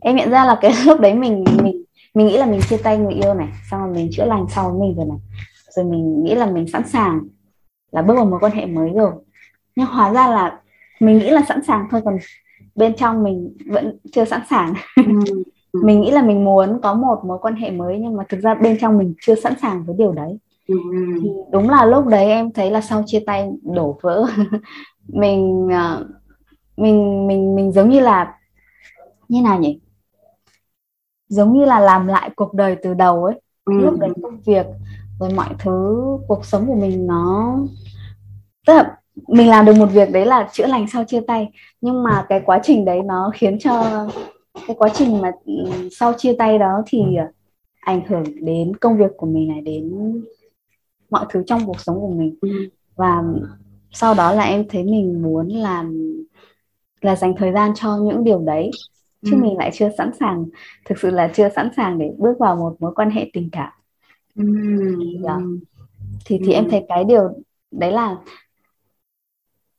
[0.00, 1.84] em nhận ra là cái lúc đấy mình mình
[2.14, 4.76] mình nghĩ là mình chia tay người yêu này xong rồi mình chữa lành sau
[4.80, 5.18] mình rồi này.
[5.76, 7.20] Rồi mình nghĩ là mình sẵn sàng
[7.90, 9.12] là bước vào mối quan hệ mới rồi.
[9.76, 10.60] Nhưng hóa ra là
[11.00, 12.16] mình nghĩ là sẵn sàng thôi còn
[12.74, 14.74] bên trong mình vẫn chưa sẵn sàng.
[14.96, 15.02] Ừ.
[15.72, 15.80] ừ.
[15.84, 18.54] mình nghĩ là mình muốn có một mối quan hệ mới nhưng mà thực ra
[18.54, 20.38] bên trong mình chưa sẵn sàng với điều đấy
[20.74, 21.20] ừ.
[21.22, 24.26] thì đúng là lúc đấy em thấy là sau chia tay đổ vỡ
[25.08, 26.06] mình ờ,
[26.76, 28.34] mình mình mình giống như là
[29.28, 29.80] như nào nhỉ
[31.28, 33.72] giống như là làm lại cuộc đời từ đầu ấy ừ.
[33.78, 34.66] lúc đấy công việc
[35.20, 37.58] rồi mọi thứ cuộc sống của mình nó
[38.66, 38.96] tức là
[39.28, 41.48] mình làm được một việc đấy là chữa lành sau chia tay
[41.80, 44.06] nhưng mà cái quá trình đấy nó khiến cho
[44.66, 47.02] cái quá trình mà ừ, sau chia tay đó thì
[47.80, 49.92] ảnh hưởng đến công việc của mình này đến
[51.10, 52.68] mọi thứ trong cuộc sống của mình ừ.
[52.96, 53.22] và
[53.92, 55.96] sau đó là em thấy mình muốn làm
[57.00, 58.70] là dành thời gian cho những điều đấy
[59.24, 59.38] chứ ừ.
[59.42, 60.44] mình lại chưa sẵn sàng
[60.84, 63.72] thực sự là chưa sẵn sàng để bước vào một mối quan hệ tình cảm
[64.34, 64.44] ừ.
[65.24, 65.38] yeah.
[66.26, 66.54] thì thì ừ.
[66.54, 67.22] em thấy cái điều
[67.70, 68.16] đấy là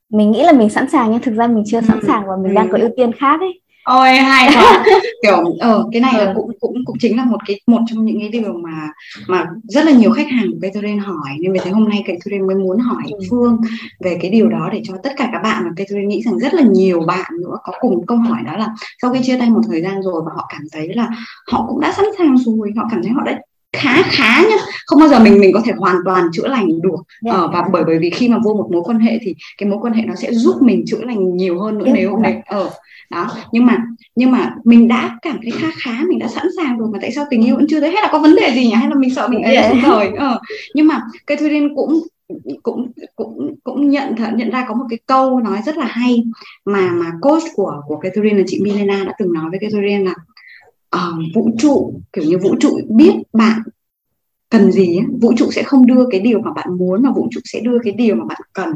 [0.10, 2.52] mình nghĩ là mình sẵn sàng nhưng thực ra mình chưa sẵn sàng và mình
[2.52, 2.56] ừ.
[2.56, 4.86] đang có ưu tiên khác ấy ôi hay quá
[5.24, 8.20] kiểu ờ cái này là cũng cũng cũng chính là một cái một trong những
[8.20, 8.88] cái điều mà
[9.28, 11.30] mà rất là nhiều khách hàng của Catherine hỏi.
[11.40, 13.20] Nên vì thế hôm nay Catherine mới muốn hỏi ừ.
[13.30, 13.58] Phương
[14.00, 16.54] về cái điều đó để cho tất cả các bạn mà Catherine nghĩ rằng rất
[16.54, 18.68] là nhiều bạn nữa có cùng câu hỏi đó là
[19.02, 21.10] sau khi chia tay một thời gian rồi và họ cảm thấy là
[21.52, 23.40] họ cũng đã sẵn sàng rồi họ cảm thấy họ đã
[23.74, 24.56] khá khá nhá
[24.86, 27.06] không bao giờ mình mình có thể hoàn toàn chữa lành được yeah.
[27.22, 27.32] Dạ.
[27.32, 29.80] ờ, và bởi bởi vì khi mà vô một mối quan hệ thì cái mối
[29.82, 31.98] quan hệ nó sẽ giúp mình chữa lành nhiều hơn nữa yeah.
[31.98, 32.04] Dạ.
[32.04, 32.70] nếu ở ờ,
[33.10, 33.78] đó nhưng mà
[34.16, 37.12] nhưng mà mình đã cảm thấy khá khá mình đã sẵn sàng rồi mà tại
[37.12, 38.96] sao tình yêu vẫn chưa thấy hay là có vấn đề gì nhỉ hay là
[38.96, 39.76] mình sợ mình ấy yeah.
[39.84, 40.40] rồi ờ.
[40.76, 42.02] nhưng mà cái Thuy Liên cũng
[42.64, 46.24] cũng cũng cũng nhận nhận ra có một cái câu nói rất là hay
[46.66, 50.14] mà mà coach của của Catherine là chị Milena đã từng nói với Catherine là
[50.96, 53.62] uh, vũ trụ kiểu như vũ trụ biết bạn
[54.50, 55.06] cần gì ấy.
[55.22, 57.78] vũ trụ sẽ không đưa cái điều mà bạn muốn mà vũ trụ sẽ đưa
[57.84, 58.70] cái điều mà bạn cần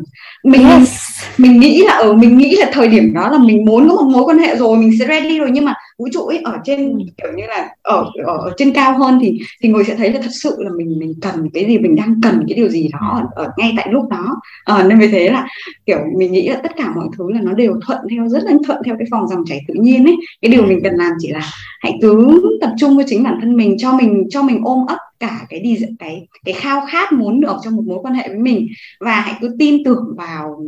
[0.44, 0.90] mình yes.
[1.38, 4.10] mình nghĩ là ở mình nghĩ là thời điểm đó là mình muốn có một
[4.14, 6.98] mối quan hệ rồi mình sẽ ready rồi nhưng mà vũ trụ ấy ở trên
[6.98, 7.06] ừ.
[7.18, 10.20] kiểu như là ở, ở ở trên cao hơn thì thì người sẽ thấy là
[10.22, 13.22] thật sự là mình mình cần cái gì mình đang cần cái điều gì đó
[13.36, 14.36] ở, ở ngay tại lúc đó.
[14.66, 15.48] À, nên vì thế là
[15.86, 18.52] kiểu mình nghĩ là tất cả mọi thứ là nó đều thuận theo rất là
[18.68, 20.16] thuận theo cái vòng dòng chảy tự nhiên ấy.
[20.42, 21.42] Cái điều mình cần làm chỉ là
[21.80, 24.98] hãy cứ tập trung với chính bản thân mình cho mình cho mình ôm ấp
[25.20, 28.38] cả cái đi cái cái khao khát muốn được trong một mối quan hệ với
[28.38, 28.68] mình.
[29.00, 30.64] Và hãy cứ tin tưởng vào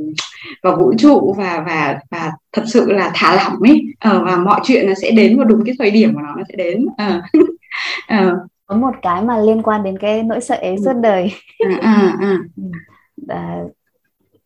[0.64, 3.82] vào vũ trụ và và và thật sự là thả lỏng ấy.
[4.00, 6.44] Ờ, và mọi chuyện nó sẽ đến vào đúng cái thời điểm của nó nó
[6.50, 7.22] sẽ đến ờ.
[8.08, 8.40] ờ.
[8.66, 12.18] có một cái mà liên quan đến cái nỗi sợ ấy suốt đời à, à,
[12.22, 12.38] à.
[13.18, 13.64] đó,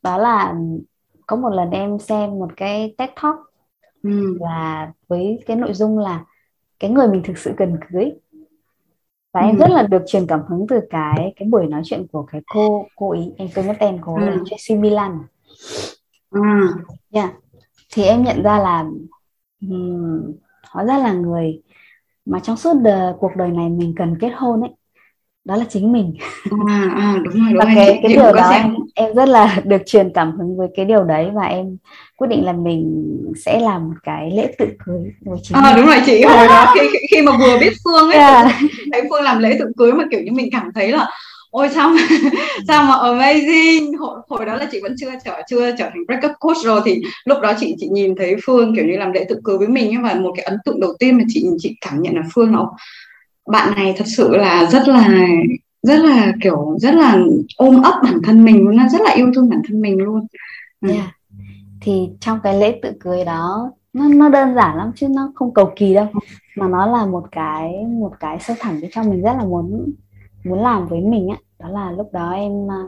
[0.03, 0.55] đó là
[1.28, 3.36] có một lần em xem một cái TED Talk
[4.03, 4.38] ừ.
[4.39, 6.26] và với cái nội dung là
[6.80, 8.11] cái người mình thực sự cần cưới
[9.34, 9.45] và ừ.
[9.47, 12.41] em rất là được truyền cảm hứng từ cái cái buổi nói chuyện của cái
[12.53, 14.26] cô cô ý em quên mất tên cô ừ.
[14.26, 15.19] là Tracy Milan
[16.30, 16.41] ừ.
[17.11, 17.34] yeah.
[17.93, 18.86] thì em nhận ra là
[19.69, 20.34] um,
[20.72, 21.61] hóa ra là người
[22.26, 24.72] mà trong suốt đời, cuộc đời này mình cần kết hôn ấy
[25.45, 26.13] đó là chính mình
[26.67, 29.82] à, à đúng rồi đúng và cái cái điều đó em, em rất là được
[29.86, 31.78] truyền cảm hứng với cái điều đấy và em
[32.17, 33.05] quyết định là mình
[33.45, 35.76] sẽ làm một cái lễ tự cưới với chính à, mình.
[35.76, 38.51] đúng rồi chị hồi đó khi khi mà vừa biết phương ấy yeah.
[38.91, 41.09] thấy phương làm lễ tự cưới mà kiểu như mình cảm thấy là
[41.51, 41.91] ôi sao
[42.67, 46.31] sao mà amazing hồi, hồi đó là chị vẫn chưa trở chưa trở thành breakup
[46.39, 49.39] coach rồi thì lúc đó chị chị nhìn thấy phương kiểu như làm lễ tự
[49.43, 52.01] cưới với mình ấy, và một cái ấn tượng đầu tiên mà chị chị cảm
[52.01, 52.71] nhận là phương nó
[53.47, 55.09] bạn này thật sự là rất là
[55.83, 57.17] rất là kiểu rất là
[57.57, 60.27] ôm ấp bản thân mình luôn rất là yêu thương bản thân mình luôn
[60.81, 60.91] ừ.
[60.91, 61.15] yeah.
[61.81, 65.53] thì trong cái lễ tự cưới đó nó nó đơn giản lắm chứ nó không
[65.53, 66.07] cầu kỳ đâu
[66.55, 69.93] mà nó là một cái một cái sâu thẳm bên trong mình rất là muốn
[70.43, 72.81] muốn làm với mình á đó là lúc đó em à,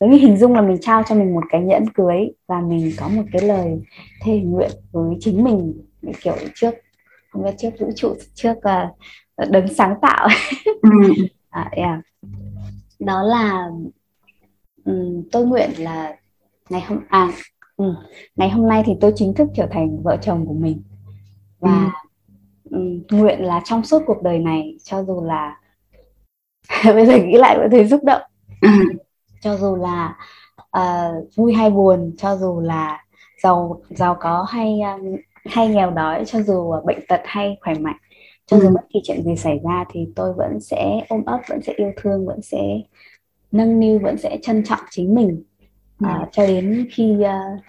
[0.00, 2.92] giống như hình dung là mình trao cho mình một cái nhẫn cưới và mình
[2.98, 3.80] có một cái lời
[4.22, 5.82] thề nguyện với chính mình
[6.20, 6.74] kiểu trước
[7.30, 10.28] không biết trước vũ trụ trước uh, đấng sáng tạo
[10.64, 10.90] ừ.
[11.50, 12.00] à, yeah.
[12.98, 13.68] đó là
[14.84, 16.16] um, tôi nguyện là
[16.68, 17.32] ngày hôm à
[17.76, 17.94] um,
[18.36, 20.82] ngày hôm nay thì tôi chính thức trở thành vợ chồng của mình
[21.58, 21.92] và
[22.70, 22.78] ừ.
[23.10, 25.59] um, nguyện là trong suốt cuộc đời này cho dù là
[26.84, 28.22] bây giờ nghĩ lại vẫn thấy xúc động
[29.40, 30.16] cho dù là
[30.78, 33.04] uh, vui hay buồn cho dù là
[33.42, 37.96] giàu giàu có hay um, hay nghèo đói cho dù bệnh tật hay khỏe mạnh
[38.46, 38.72] cho dù ừ.
[38.74, 41.92] bất kỳ chuyện gì xảy ra thì tôi vẫn sẽ ôm ấp vẫn sẽ yêu
[41.96, 42.80] thương vẫn sẽ
[43.52, 45.42] nâng niu vẫn sẽ trân trọng chính mình
[46.00, 46.06] ừ.
[46.22, 47.60] uh, cho đến khi uh,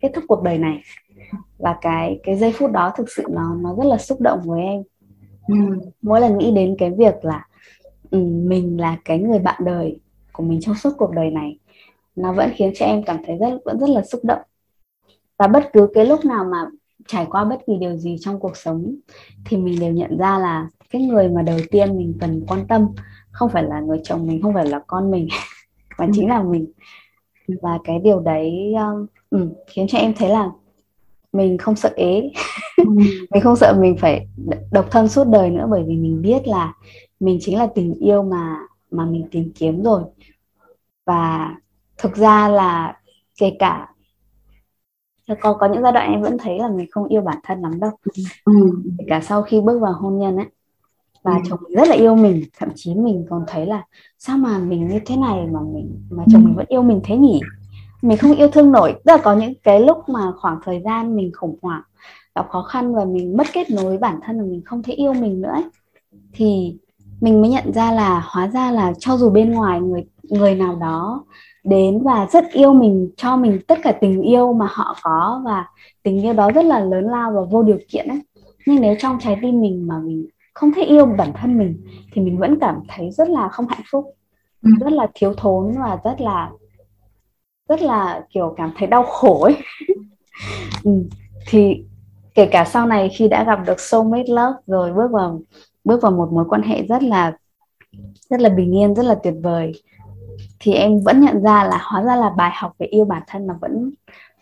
[0.00, 0.82] kết thúc cuộc đời này
[1.58, 4.62] và cái cái giây phút đó thực sự nó nó rất là xúc động với
[4.62, 4.82] em
[5.48, 5.54] ừ.
[6.02, 7.46] mỗi lần nghĩ đến cái việc là
[8.18, 10.00] mình là cái người bạn đời
[10.32, 11.58] của mình trong suốt cuộc đời này.
[12.16, 14.42] Nó vẫn khiến cho em cảm thấy rất vẫn rất là xúc động.
[15.36, 16.66] Và bất cứ cái lúc nào mà
[17.06, 18.94] trải qua bất kỳ điều gì trong cuộc sống
[19.44, 22.86] thì mình đều nhận ra là cái người mà đầu tiên mình cần quan tâm
[23.30, 25.28] không phải là người chồng mình không phải là con mình
[25.98, 26.72] mà chính là mình.
[27.62, 28.74] Và cái điều đấy
[29.30, 30.50] um, khiến cho em thấy là
[31.32, 32.30] mình không sợ ế.
[33.30, 34.26] Mình không sợ mình phải
[34.72, 36.74] độc thân suốt đời nữa bởi vì mình biết là
[37.20, 38.56] mình chính là tình yêu mà
[38.90, 40.02] mà mình tìm kiếm rồi
[41.04, 41.54] và
[41.98, 43.00] thực ra là
[43.38, 43.88] kể cả
[45.40, 47.80] có có những giai đoạn em vẫn thấy là mình không yêu bản thân lắm
[47.80, 47.90] đâu
[48.44, 48.52] ừ.
[48.98, 50.46] kể cả sau khi bước vào hôn nhân ấy
[51.22, 51.40] và ừ.
[51.48, 53.84] chồng mình rất là yêu mình thậm chí mình còn thấy là
[54.18, 56.46] sao mà mình như thế này mà mình mà chồng ừ.
[56.46, 57.40] mình vẫn yêu mình thế nhỉ
[58.02, 61.16] mình không yêu thương nổi tức là có những cái lúc mà khoảng thời gian
[61.16, 61.82] mình khủng hoảng
[62.34, 65.12] gặp khó khăn và mình mất kết nối bản thân và mình không thể yêu
[65.12, 65.64] mình nữa ấy.
[66.32, 66.76] thì
[67.20, 70.76] mình mới nhận ra là hóa ra là cho dù bên ngoài người người nào
[70.76, 71.24] đó
[71.64, 75.66] đến và rất yêu mình cho mình tất cả tình yêu mà họ có và
[76.02, 78.20] tình yêu đó rất là lớn lao và vô điều kiện ấy
[78.66, 82.22] nhưng nếu trong trái tim mình mà mình không thể yêu bản thân mình thì
[82.22, 84.14] mình vẫn cảm thấy rất là không hạnh phúc
[84.62, 84.70] ừ.
[84.80, 86.50] rất là thiếu thốn và rất là
[87.68, 89.56] rất là kiểu cảm thấy đau khổ ấy
[90.84, 90.90] ừ.
[91.48, 91.84] thì
[92.34, 95.40] kể cả sau này khi đã gặp được soulmate love rồi bước vào
[95.84, 97.32] bước vào một mối quan hệ rất là
[98.30, 99.72] rất là bình yên rất là tuyệt vời.
[100.60, 103.46] Thì em vẫn nhận ra là hóa ra là bài học về yêu bản thân
[103.46, 103.90] nó vẫn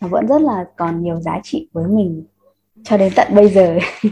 [0.01, 2.23] nó vẫn rất là còn nhiều giá trị với mình
[2.83, 3.79] cho đến tận bây giờ.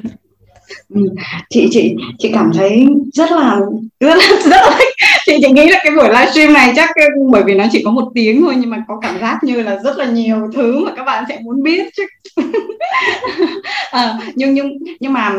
[0.89, 1.01] Ừ.
[1.49, 3.59] chị chị chị cảm thấy rất là
[3.99, 4.79] rất là, rất là
[5.25, 6.89] chị chị nghĩ là cái buổi livestream này chắc
[7.31, 9.79] bởi vì nó chỉ có một tiếng thôi nhưng mà có cảm giác như là
[9.83, 12.03] rất là nhiều thứ mà các bạn sẽ muốn biết chứ.
[13.91, 15.35] À, nhưng nhưng nhưng mà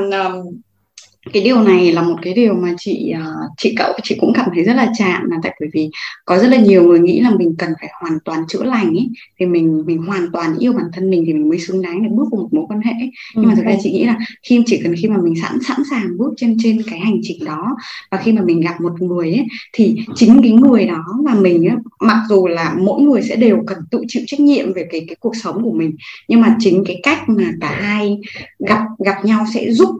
[1.32, 4.50] cái điều này là một cái điều mà chị uh, chị cậu chị cũng cảm
[4.54, 5.90] thấy rất là chạm là tại bởi vì
[6.24, 9.08] có rất là nhiều người nghĩ là mình cần phải hoàn toàn chữa lành ấy
[9.40, 12.08] thì mình mình hoàn toàn yêu bản thân mình thì mình mới xứng đáng để
[12.12, 12.92] bước vào một mối quan hệ
[13.34, 15.76] nhưng mà thực ra chị nghĩ là khi chỉ cần khi mà mình sẵn sẵn
[15.90, 17.76] sàng bước trên trên cái hành trình đó
[18.10, 21.68] và khi mà mình gặp một người ấy thì chính cái người đó và mình
[21.68, 25.04] ấy, mặc dù là mỗi người sẽ đều cần tự chịu trách nhiệm về cái
[25.08, 25.96] cái cuộc sống của mình
[26.28, 28.18] nhưng mà chính cái cách mà cả hai
[28.58, 29.90] gặp gặp nhau sẽ giúp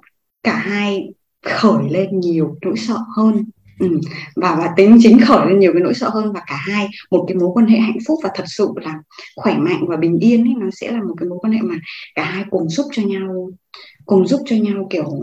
[0.42, 1.08] cả hai
[1.42, 3.44] khởi lên nhiều nỗi sợ hơn.
[3.78, 4.00] Ừ.
[4.36, 7.24] và và tính chính khởi lên nhiều cái nỗi sợ hơn và cả hai một
[7.28, 8.94] cái mối quan hệ hạnh phúc và thật sự là
[9.36, 11.74] khỏe mạnh và bình yên ấy nó sẽ là một cái mối quan hệ mà
[12.14, 13.50] cả hai cùng giúp cho nhau
[14.06, 15.20] cùng giúp cho nhau kiểu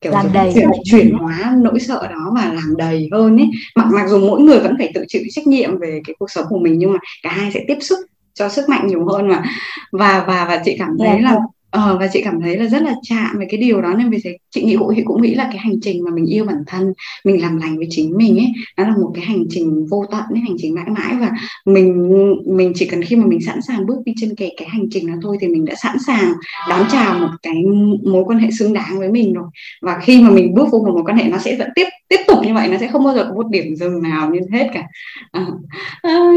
[0.00, 3.50] kiểu làm đầy chuyển, chuyển hóa nỗi sợ đó và làm đầy hơn ấy.
[3.76, 6.46] Mặc mặc dù mỗi người vẫn phải tự chịu trách nhiệm về cái cuộc sống
[6.48, 7.98] của mình nhưng mà cả hai sẽ tiếp xúc
[8.34, 9.44] cho sức mạnh nhiều hơn mà.
[9.92, 11.36] Và và và chị cảm thấy yeah, là
[11.74, 14.18] Ờ, và chị cảm thấy là rất là chạm về cái điều đó nên vì
[14.24, 16.92] thế chị nghĩ cũng cũng nghĩ là cái hành trình mà mình yêu bản thân
[17.24, 18.46] mình làm lành với chính mình ấy
[18.76, 21.30] nó là một cái hành trình vô tận ấy, hành trình mãi mãi và
[21.66, 22.10] mình
[22.46, 25.06] mình chỉ cần khi mà mình sẵn sàng bước đi trên cái cái hành trình
[25.06, 26.32] đó thôi thì mình đã sẵn sàng
[26.68, 27.62] đón chào một cái
[28.04, 29.46] mối quan hệ xứng đáng với mình rồi.
[29.82, 32.20] Và khi mà mình bước vô một mối quan hệ nó sẽ vẫn tiếp tiếp
[32.26, 34.68] tục như vậy nó sẽ không bao giờ có một điểm dừng nào như hết
[34.74, 34.82] cả.
[35.32, 35.46] À,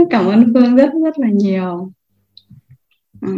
[0.09, 1.91] cảm ơn phương rất rất là nhiều.
[3.21, 3.33] Ờ.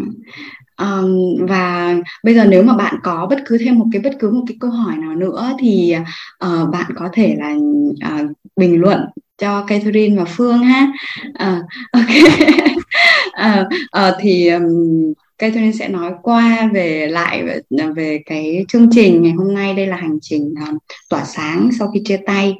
[0.80, 4.32] Um, và bây giờ nếu mà bạn có bất cứ thêm một cái bất cứ
[4.32, 5.96] một cái câu hỏi nào nữa thì
[6.46, 7.56] uh, bạn có thể là
[8.22, 9.00] uh, bình luận
[9.38, 10.92] cho Catherine và Phương ha.
[11.30, 12.10] Uh, ok.
[13.40, 13.68] uh,
[13.98, 17.62] uh, thì um, Catherine sẽ nói qua về lại về,
[17.96, 19.74] về cái chương trình ngày hôm nay.
[19.74, 20.78] Đây là hành trình uh,
[21.10, 22.56] tỏa sáng sau khi chia tay.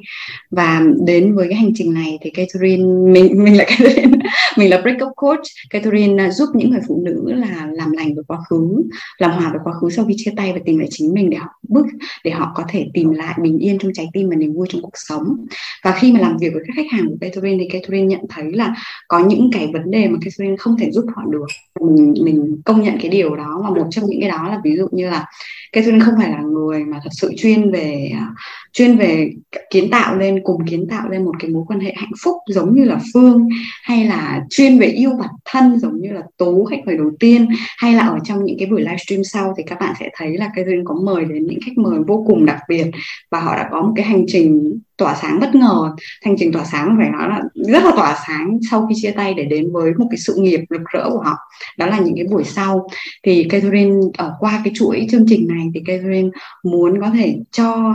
[0.50, 4.18] Và đến với cái hành trình này thì Catherine mình mình là Catherine
[4.56, 5.42] mình là breakup coach.
[5.70, 8.82] Catherine uh, giúp những người phụ nữ là làm lành với quá khứ
[9.18, 11.36] làm hòa với quá khứ sau khi chia tay và tìm lại chính mình để
[11.36, 11.86] họ bước
[12.24, 14.82] để họ có thể tìm lại bình yên trong trái tim và niềm vui trong
[14.82, 15.36] cuộc sống.
[15.84, 18.52] Và khi mà làm việc với các khách hàng của Catherine thì Catherine nhận thấy
[18.52, 18.74] là
[19.08, 21.46] có những cái vấn đề mà Catherine không thể giúp họ được.
[21.80, 23.60] Mình, mình công nhận cái điều đó.
[23.64, 25.26] Và một trong những cái đó là ví dụ như là
[25.72, 28.36] Catherine không phải là người mà thật sự chuyên về uh,
[28.72, 29.30] chuyên về
[29.70, 32.74] kiến tạo lên, cùng kiến tạo lên một cái mối quan hệ hạnh phúc giống
[32.74, 33.48] như là Phương,
[33.82, 37.48] hay là chuyên về yêu bản thân giống như là Tú, khách mời đầu tiên,
[37.76, 40.50] hay là ở trong những cái buổi livestream sau thì các bạn sẽ thấy là
[40.56, 42.86] Catherine có mời đến những khách mời vô cùng đặc biệt
[43.30, 45.94] và họ đã có một cái hành trình tỏa sáng bất ngờ.
[46.22, 49.34] Hành trình tỏa sáng phải nói là rất là tỏa sáng sau khi chia tay
[49.34, 51.36] để đến với một cái sự nghiệp rực rỡ của họ.
[51.78, 52.88] Đó là những cái buổi sau.
[53.22, 56.28] Thì Catherine ở qua cái chuỗi chương trình này thì Catherine
[56.62, 57.94] muốn có thể cho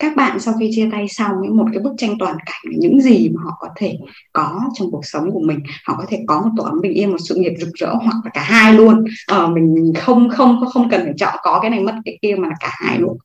[0.00, 3.28] các bạn sau khi chia tay xong một cái bức tranh toàn cảnh những gì
[3.34, 3.98] mà họ có thể
[4.32, 5.58] có trong cuộc sống của mình.
[5.84, 8.16] Họ có thể có một tổ ấm bình yên một sự nghiệp rực rỡ hoặc
[8.24, 9.04] là cả hai luôn.
[9.26, 12.48] Ờ, mình không không không cần phải chọn có cái này mất cái kia mà
[12.48, 13.18] là cả hai luôn.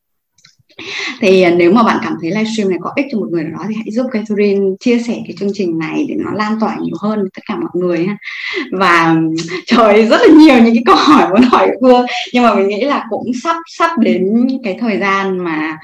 [1.19, 3.65] Thì nếu mà bạn cảm thấy livestream này có ích cho một người nào đó
[3.69, 6.95] thì hãy giúp Catherine chia sẻ cái chương trình này để nó lan tỏa nhiều
[7.01, 8.17] hơn tất cả mọi người ha.
[8.71, 9.15] Và
[9.65, 12.84] trời rất là nhiều những cái câu hỏi muốn hỏi Phương nhưng mà mình nghĩ
[12.84, 15.78] là cũng sắp sắp đến cái thời gian mà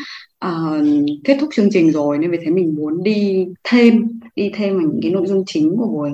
[0.45, 0.85] uh,
[1.23, 4.81] kết thúc chương trình rồi nên vì thế mình muốn đi thêm đi thêm vào
[4.81, 6.11] những cái nội dung chính của buổi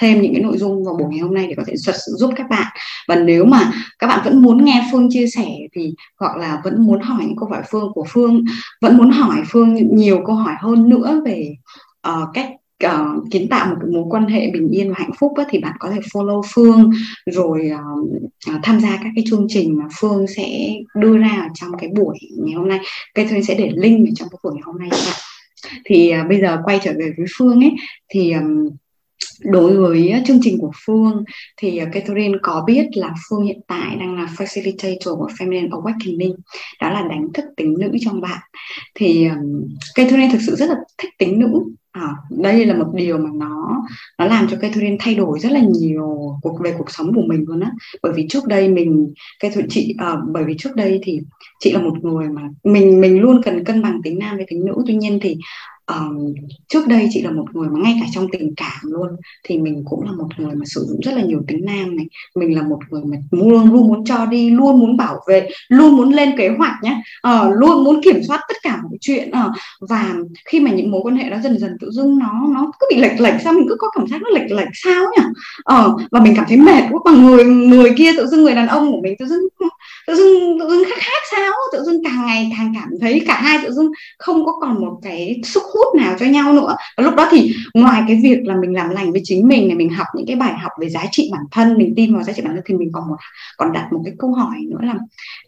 [0.00, 2.12] thêm những cái nội dung vào buổi ngày hôm nay để có thể thật sự
[2.16, 2.66] giúp các bạn.
[3.08, 6.86] Và nếu mà các bạn vẫn muốn nghe Phương chia sẻ thì hoặc là vẫn
[6.86, 8.44] muốn hỏi những câu hỏi Phương của Phương
[8.80, 11.54] vẫn muốn hỏi Phương nhiều câu hỏi hơn nữa về
[12.08, 12.50] uh, cách
[12.84, 15.76] uh, kiến tạo một mối quan hệ bình yên và hạnh phúc á, thì bạn
[15.78, 16.90] có thể follow Phương
[17.26, 21.70] rồi uh, tham gia các cái chương trình mà Phương sẽ đưa ra ở trong
[21.78, 22.80] cái buổi ngày hôm nay.
[23.14, 25.20] Cây Thuê sẽ để link ở trong cái buổi ngày hôm nay cho bạn.
[25.84, 27.72] Thì uh, bây giờ quay trở về với Phương ấy
[28.08, 28.68] thì um,
[29.40, 31.24] đối với ờ, chương trình của Phương
[31.56, 36.34] thì ờ, Catherine có biết là Phương hiện tại đang là facilitator của Feminine Awakening
[36.80, 38.38] đó là đánh thức tính nữ trong bạn.
[38.94, 41.62] Thì um, Catherine thực sự rất là thích tính nữ.
[41.92, 43.82] À, đây là một điều mà nó
[44.18, 47.44] nó làm cho Catherine thay đổi rất là nhiều cuộc về cuộc sống của mình
[47.48, 47.70] luôn á.
[48.02, 51.20] Bởi vì trước đây mình Catherine chị à, bởi vì trước đây thì
[51.60, 54.64] chị là một người mà mình mình luôn cần cân bằng tính nam với tính
[54.64, 54.74] nữ.
[54.86, 55.36] Tuy nhiên thì
[55.86, 56.34] um,
[56.68, 59.08] trước đây chị là một người mà ngay cả trong tình cảm luôn
[59.44, 62.06] thì mình cũng là một người mà sử dụng rất là nhiều tính nam này.
[62.34, 65.96] Mình là một người mà luôn luôn muốn cho đi luôn muốn bảo vệ luôn
[65.96, 69.28] muốn lên kế hoạch nhé uh, ờ, luôn muốn kiểm soát tất cả mọi chuyện
[69.28, 69.52] uh,
[69.88, 70.14] và
[70.44, 73.00] khi mà những mối quan hệ đó dần dần tự dưng nó nó cứ bị
[73.00, 75.24] lệch lệch sao mình cứ có cảm giác nó lệch lệch sao nhỉ?
[75.74, 78.66] Uh, và mình cảm thấy mệt quá mà người người kia tự dưng người đàn
[78.66, 79.48] ông của mình tự dưng
[80.06, 81.52] tự dưng tự dưng khác khác sao?
[81.72, 84.98] Tự dưng càng ngày càng cảm thấy cả hai tự dưng không có còn một
[85.02, 86.76] cái sức hút nào cho nhau nữa.
[86.96, 89.76] Và lúc đó thì ngoài cái việc là mình làm lành với chính mình này,
[89.76, 92.32] mình học những cái bài học về giá trị bản thân, mình tin vào giá
[92.32, 93.16] trị bản thân, thì mình còn một,
[93.56, 94.94] còn đặt một cái câu hỏi nữa là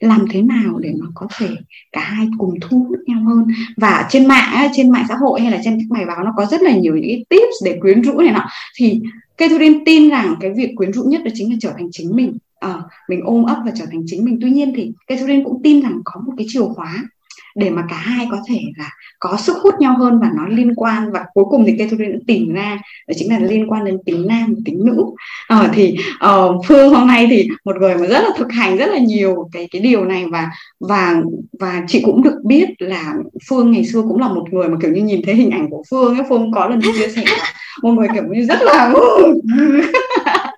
[0.01, 1.49] làm thế nào để mà có thể
[1.93, 3.47] cả hai cùng thu hút nhau hơn?
[3.77, 6.47] Và trên mạng trên mạng xã hội hay là trên các bài báo nó có
[6.47, 8.47] rất là nhiều những cái tips để quyến rũ này nọ.
[8.77, 9.01] Thì
[9.37, 12.39] Catherine tin rằng cái việc quyến rũ nhất đó chính là trở thành chính mình
[12.61, 12.75] à,
[13.09, 14.39] mình ôm ấp và trở thành chính mình.
[14.41, 16.95] Tuy nhiên thì Catherine cũng tin rằng có một cái chìa khóa
[17.59, 20.75] để mà cả hai có thể là có sức hút nhau hơn và nó liên
[20.75, 23.99] quan và cuối cùng thì Catherine đã tìm ra đó chính là liên quan đến
[24.07, 25.05] tính nam và tính nữ.
[25.49, 28.87] À, thì uh, Phương hôm nay thì một người mà rất là thực hành rất
[28.87, 30.51] là nhiều cái cái điều này và
[30.81, 31.15] và
[31.61, 33.15] và chị cũng được biết là
[33.49, 35.83] Phương ngày xưa cũng là một người mà kiểu như nhìn thấy hình ảnh của
[35.91, 37.25] Phương ấy Phương có lần chia sẻ
[37.83, 39.35] một người kiểu như rất là ừ.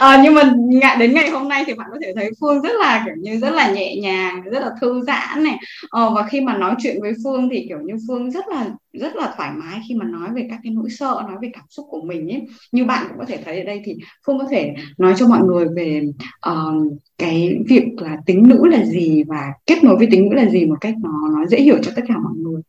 [0.00, 2.72] à, nhưng mà ngại đến ngày hôm nay thì bạn có thể thấy phương rất
[2.80, 5.58] là kiểu như rất là nhẹ nhàng rất là thư giãn này.
[5.90, 9.16] À, và khi mà nói chuyện với phương thì kiểu như phương rất là rất
[9.16, 11.86] là thoải mái khi mà nói về các cái nỗi sợ nói về cảm xúc
[11.90, 12.42] của mình ấy.
[12.72, 13.96] Như bạn cũng có thể thấy ở đây thì
[14.26, 16.02] phương có thể nói cho mọi người về
[16.50, 20.48] uh, cái việc là tính nữ là gì và kết nối với tính nữ là
[20.48, 22.62] gì một cách nó nó dễ hiểu cho tất cả mọi người.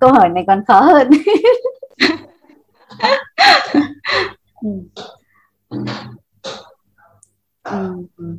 [0.00, 1.10] Câu hỏi này còn khó hơn
[4.62, 4.68] Ừ.
[7.62, 8.36] Ừ.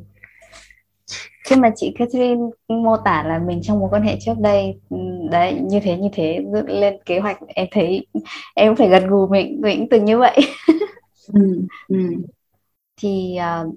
[1.44, 4.96] khi mà chị Catherine mô tả là mình trong mối quan hệ trước đây ừ,
[5.30, 8.06] đấy như thế như thế lên kế hoạch em thấy
[8.54, 10.38] em phải gần gù mình mình cũng từng như vậy
[11.34, 11.40] ừ.
[11.88, 11.96] Ừ.
[12.96, 13.74] thì uh,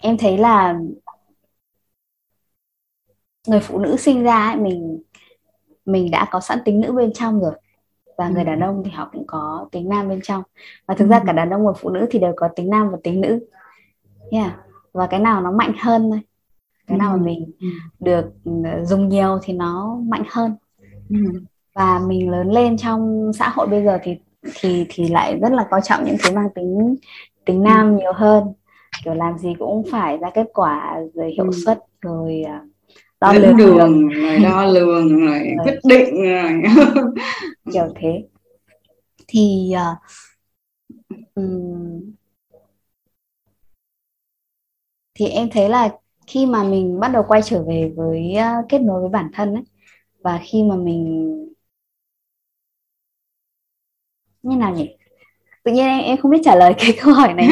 [0.00, 0.74] em thấy là
[3.48, 5.02] người phụ nữ sinh ra ấy, mình
[5.86, 7.52] mình đã có sẵn tính nữ bên trong rồi
[8.18, 10.42] và người đàn ông thì họ cũng có tính nam bên trong.
[10.86, 12.98] Và thực ra cả đàn ông và phụ nữ thì đều có tính nam và
[13.02, 13.46] tính nữ.
[14.30, 14.52] Yeah.
[14.92, 16.20] và cái nào nó mạnh hơn thôi.
[16.86, 17.52] Cái nào mà mình
[18.00, 18.52] được ừ,
[18.84, 20.56] dùng nhiều thì nó mạnh hơn.
[21.74, 24.16] Và mình lớn lên trong xã hội bây giờ thì
[24.54, 26.96] thì thì lại rất là coi trọng những thứ mang tính
[27.44, 28.44] tính nam nhiều hơn.
[29.04, 32.62] Kiểu làm gì cũng phải ra kết quả rồi hiệu suất rồi à,
[33.20, 36.62] đo lường đường rồi đo lường rồi quyết định rồi
[37.72, 38.28] kiểu thế.
[39.28, 39.98] Thì uh,
[41.34, 42.14] um,
[45.14, 45.88] thì em thấy là
[46.26, 49.54] khi mà mình bắt đầu quay trở về với uh, kết nối với bản thân
[49.54, 49.64] ấy
[50.22, 51.34] và khi mà mình
[54.42, 54.96] như nào nhỉ?
[55.64, 57.48] Tự nhiên em, em không biết trả lời cái câu hỏi này.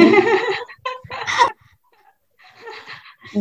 [3.35, 3.41] Ừ.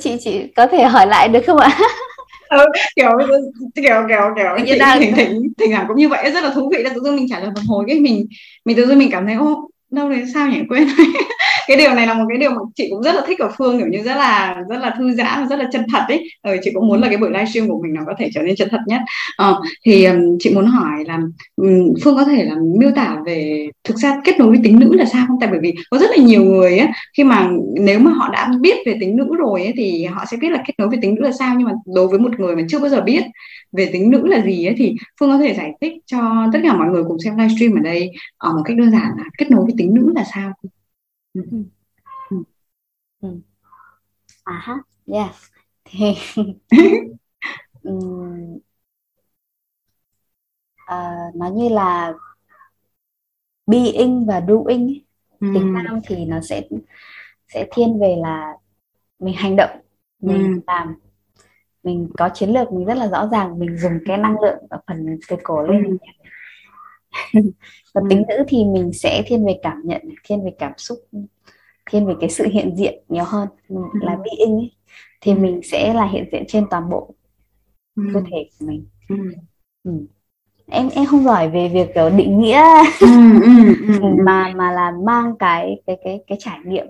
[0.00, 1.78] chị chị có thể hỏi lại được không ạ?
[2.50, 2.66] Ừ,
[2.96, 3.10] kiểu
[3.74, 6.70] kiểu kiểu kiểu như đang thỉnh thỉnh thỉnh thoảng cũng như vậy rất là thú
[6.72, 6.82] vị.
[6.82, 8.26] Là tự dưng mình trả lời một hồi cái mình
[8.64, 10.58] mình tự dưng mình cảm thấy ô đâu đấy sao nhỉ?
[10.68, 10.88] Quên
[11.66, 13.78] cái điều này là một cái điều mà chị cũng rất là thích ở phương
[13.78, 16.28] kiểu như rất là rất là thư giãn rất là chân thật ấy.
[16.42, 18.56] Ừ, chị cũng muốn là cái buổi livestream của mình nó có thể trở nên
[18.56, 19.00] chân thật nhất.
[19.36, 21.18] Ờ, thì um, chị muốn hỏi là
[21.56, 24.94] um, phương có thể là miêu tả về thực ra kết nối với tính nữ
[24.94, 25.36] là sao không?
[25.40, 27.50] Tại bởi vì có rất là nhiều người ấy khi mà
[27.80, 30.62] nếu mà họ đã biết về tính nữ rồi ấy, thì họ sẽ biết là
[30.66, 31.54] kết nối với tính nữ là sao.
[31.58, 33.22] Nhưng mà đối với một người mà chưa bao giờ biết
[33.72, 36.76] về tính nữ là gì ấy thì phương có thể giải thích cho tất cả
[36.76, 39.64] mọi người cùng xem livestream ở đây ở một cách đơn giản là kết nối
[39.64, 40.52] với tính nữ là sao
[41.34, 41.42] ừ.
[42.30, 42.36] Ừ.
[43.20, 43.40] Ừ.
[44.44, 44.74] à ha
[45.06, 45.34] yeah
[45.84, 46.14] thì
[47.82, 48.54] um,
[50.90, 52.12] uh, nó như là
[53.66, 54.98] being và doing
[55.40, 55.46] ừ.
[55.54, 56.62] tính nam thì nó sẽ
[57.48, 58.52] sẽ thiên về là
[59.18, 59.80] mình hành động
[60.20, 60.60] mình ừ.
[60.66, 60.94] làm
[61.82, 64.80] mình có chiến lược mình rất là rõ ràng mình dùng cái năng lượng ở
[64.86, 65.96] phần từ cổ lên ừ.
[67.94, 70.98] Và tính nữ thì mình sẽ thiên về cảm nhận thiên về cảm xúc
[71.90, 73.48] thiên về cái sự hiện diện nhiều hơn.
[74.00, 74.70] Là being ấy
[75.20, 77.14] thì mình sẽ là hiện diện trên toàn bộ
[78.14, 78.86] cơ thể của mình.
[79.84, 79.92] Ừ.
[80.66, 82.62] em em không giỏi về việc kiểu định nghĩa.
[84.24, 86.86] Mà mà là mang cái cái cái cái trải nghiệm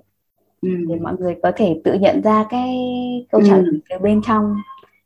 [0.62, 2.76] để mọi người có thể tự nhận ra cái
[3.32, 4.56] câu trả lời từ bên trong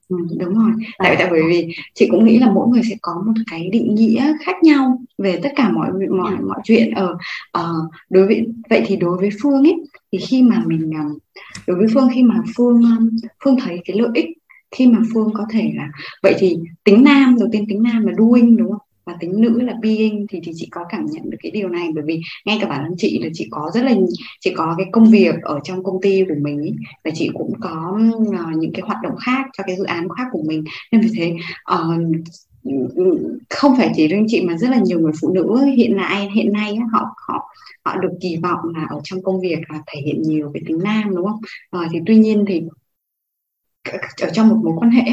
[0.09, 0.73] Ừ, đúng rồi.
[0.99, 3.95] Tại tại bởi vì chị cũng nghĩ là mỗi người sẽ có một cái định
[3.95, 6.41] nghĩa khác nhau về tất cả mọi mọi dạ.
[6.47, 6.91] mọi chuyện.
[6.91, 7.17] Ở
[7.59, 9.75] uh, đối với vậy thì đối với phương ấy
[10.13, 11.23] thì khi mà mình uh,
[11.67, 13.11] đối với phương khi mà phương um,
[13.45, 14.27] phương thấy cái lợi ích
[14.77, 15.89] khi mà phương có thể là
[16.23, 19.61] vậy thì tính nam đầu tiên tính nam là doing đúng không và tính nữ
[19.61, 22.59] là being thì thì chị có cảm nhận được cái điều này bởi vì ngay
[22.61, 23.95] cả bản thân chị là chị có rất là
[24.41, 26.73] chị có cái công việc ở trong công ty của mình ý,
[27.05, 30.25] và chị cũng có uh, những cái hoạt động khác cho cái dự án khác
[30.33, 31.35] của mình nên vì thế
[31.75, 32.17] uh,
[33.51, 36.53] không phải chỉ riêng chị mà rất là nhiều người phụ nữ hiện nay hiện
[36.53, 37.51] nay họ họ
[37.85, 40.79] họ được kỳ vọng là ở trong công việc là thể hiện nhiều cái tính
[40.83, 41.41] nam đúng không?
[41.71, 42.63] À, thì tuy nhiên thì
[44.23, 45.05] ở trong một mối quan hệ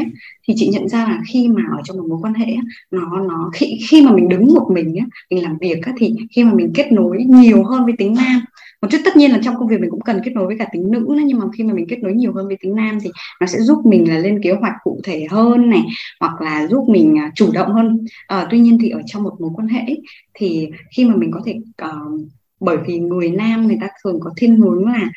[0.47, 2.55] thì chị nhận ra là khi mà ở trong một mối quan hệ
[2.91, 6.43] nó nó khi khi mà mình đứng một mình á mình làm việc thì khi
[6.43, 8.41] mà mình kết nối nhiều hơn với tính nam
[8.82, 10.67] một chút tất nhiên là trong công việc mình cũng cần kết nối với cả
[10.72, 12.97] tính nữ nữa, nhưng mà khi mà mình kết nối nhiều hơn với tính nam
[13.01, 13.09] thì
[13.41, 15.84] nó sẽ giúp mình là lên kế hoạch cụ thể hơn này
[16.19, 18.05] hoặc là giúp mình à, chủ động hơn.
[18.28, 19.86] À, tuy nhiên thì ở trong một mối quan hệ
[20.34, 22.22] thì khi mà mình có thể uh,
[22.62, 25.09] bởi vì người nam người ta thường có thiên hướng là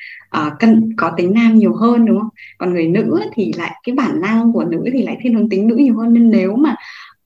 [0.46, 2.28] uh, cân có tính nam nhiều hơn đúng không?
[2.58, 5.66] Còn người nữ thì lại cái bản năng của nữ thì lại thiên hướng tính
[5.66, 6.12] nữ nhiều hơn.
[6.12, 6.76] Nên nếu mà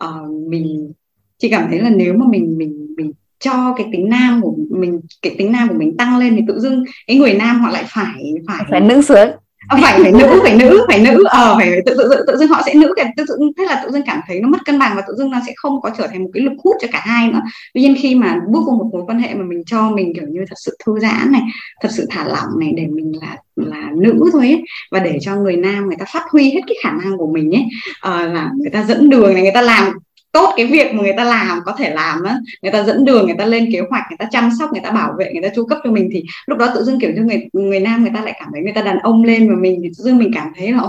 [0.05, 0.93] uh, mình
[1.39, 5.01] chị cảm thấy là nếu mà mình mình mình cho cái tính nam của mình
[5.23, 7.85] cái tính nam của mình tăng lên thì tự dưng cái người nam họ lại
[7.89, 9.29] phải phải phải nữ sướng.
[9.69, 11.25] Ờ, phải phải nữ phải nữ phải nữ.
[11.25, 13.65] Ờ phải, phải tự, tự tự tự dưng họ sẽ nữ cái tự, dưng thế
[13.65, 15.81] là tự dưng cảm thấy nó mất cân bằng và tự dưng nó sẽ không
[15.81, 17.41] có trở thành một cái lực hút cho cả hai nữa.
[17.75, 20.25] Tuy nhiên khi mà bước vào một mối quan hệ mà mình cho mình kiểu
[20.29, 21.43] như thật sự thư giãn này
[21.83, 25.37] thật sự thả lỏng này để mình là là nữ thôi ấy và để cho
[25.37, 27.65] người nam người ta phát huy hết cái khả năng của mình ấy
[28.01, 29.93] à, là người ta dẫn đường này người ta làm
[30.33, 33.27] tốt cái việc mà người ta làm có thể làm á người ta dẫn đường
[33.27, 35.49] người ta lên kế hoạch người ta chăm sóc người ta bảo vệ người ta
[35.55, 38.13] chu cấp cho mình thì lúc đó tự dưng kiểu như người người nam người
[38.15, 40.31] ta lại cảm thấy người ta đàn ông lên và mình thì tự dưng mình
[40.35, 40.83] cảm thấy là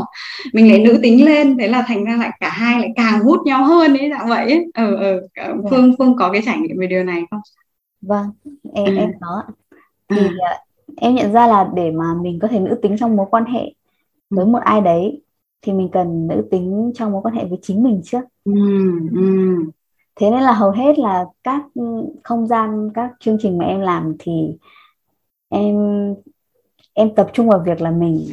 [0.54, 3.40] mình lại nữ tính lên thế là thành ra lại cả hai lại càng hút
[3.46, 4.66] nhau hơn ấy dạng vậy ấy.
[4.74, 5.54] ừ, ừ.
[5.70, 7.42] phương phương có cái trải nghiệm về điều này không
[8.02, 8.26] vâng
[8.74, 8.96] em ừ.
[8.96, 9.44] em có
[10.10, 10.58] thì à.
[10.98, 13.74] em nhận ra là để mà mình có thể nữ tính trong mối quan hệ
[14.30, 15.22] với một ai đấy
[15.62, 18.22] thì mình cần nữ tính trong mối quan hệ với chính mình trước
[18.56, 19.56] ừ, ừ.
[20.16, 21.62] thế nên là hầu hết là các
[22.24, 24.58] không gian các chương trình mà em làm thì
[25.50, 25.76] em
[26.94, 28.26] em tập trung vào việc là mình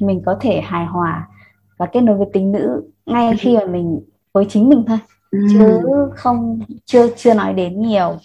[0.00, 1.28] mình có thể hài hòa
[1.76, 4.00] và kết nối với tính nữ ngay khi mà mình
[4.32, 4.98] với chính mình thôi
[5.30, 5.38] ừ.
[5.52, 5.80] chứ
[6.14, 8.16] không chưa chưa nói đến nhiều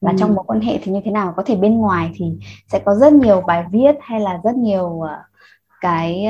[0.00, 0.16] là ừ.
[0.18, 2.24] trong mối quan hệ thì như thế nào có thể bên ngoài thì
[2.68, 5.10] sẽ có rất nhiều bài viết hay là rất nhiều uh,
[5.80, 6.26] cái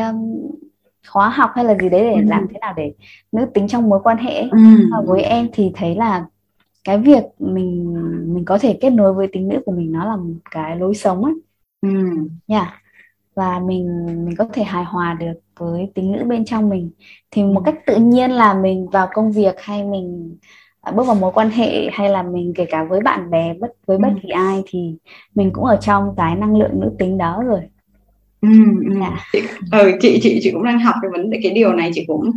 [1.08, 2.20] khóa học hay là gì đấy để ừ.
[2.26, 2.94] làm thế nào để
[3.32, 4.58] nữ tính trong mối quan hệ ừ.
[5.06, 6.24] với em thì thấy là
[6.84, 7.94] cái việc mình
[8.34, 10.94] mình có thể kết nối với tính nữ của mình nó là một cái lối
[10.94, 11.34] sống ấy
[11.80, 11.88] ừ.
[12.46, 12.68] yeah.
[13.34, 16.90] và mình mình có thể hài hòa được với tính nữ bên trong mình
[17.30, 20.36] thì một cách tự nhiên là mình vào công việc hay mình
[20.80, 23.72] à, bước vào mối quan hệ hay là mình kể cả với bạn bè bất
[23.86, 24.96] với bất kỳ ai thì
[25.34, 27.60] mình cũng ở trong cái năng lượng nữ tính đó rồi
[28.44, 28.48] ừ,
[28.94, 29.00] ừ.
[29.32, 29.40] Chị,
[29.72, 32.30] ừ, chị chị chị cũng đang học cái vấn đề cái điều này chị cũng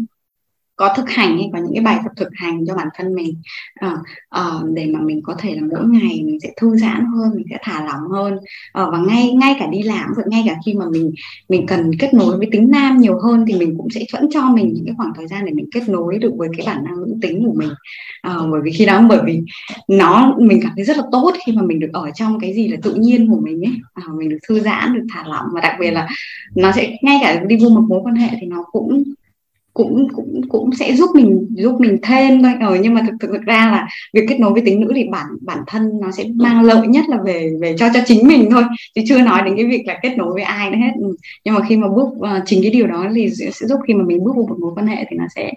[0.78, 3.42] có thực hành hay có những cái bài tập thực hành cho bản thân mình.
[3.76, 3.98] À,
[4.30, 7.46] à, để mà mình có thể là mỗi ngày mình sẽ thư giãn hơn mình
[7.50, 8.38] sẽ thả lỏng hơn.
[8.74, 11.12] À, và ngay ngay cả đi làm rồi ngay cả khi mà mình
[11.50, 14.50] mình cần kết nối với tính nam nhiều hơn thì mình cũng sẽ vẫn cho
[14.50, 17.02] mình những cái khoảng thời gian để mình kết nối được với cái bản năng
[17.02, 17.70] nữ tính của mình.
[18.22, 19.42] À, bởi vì khi đó bởi vì
[19.88, 22.68] nó mình cảm thấy rất là tốt khi mà mình được ở trong cái gì
[22.68, 23.74] là tự nhiên của mình ấy.
[23.94, 26.08] À, mình được thư giãn được thả lỏng và đặc biệt là
[26.56, 29.04] nó sẽ ngay cả đi vô một mối quan hệ thì nó cũng
[29.78, 32.54] cũng cũng cũng sẽ giúp mình giúp mình thêm thôi.
[32.62, 35.04] Ờ, nhưng mà thực, thực thực ra là việc kết nối với tính nữ thì
[35.12, 38.50] bản bản thân nó sẽ mang lợi nhất là về về cho cho chính mình
[38.52, 38.64] thôi.
[38.96, 40.92] Chứ chưa nói đến cái việc là kết nối với ai nữa hết.
[41.02, 41.16] Ừ.
[41.44, 44.04] nhưng mà khi mà bước uh, chính cái điều đó thì sẽ giúp khi mà
[44.04, 45.54] mình bước vào một mối quan hệ thì nó sẽ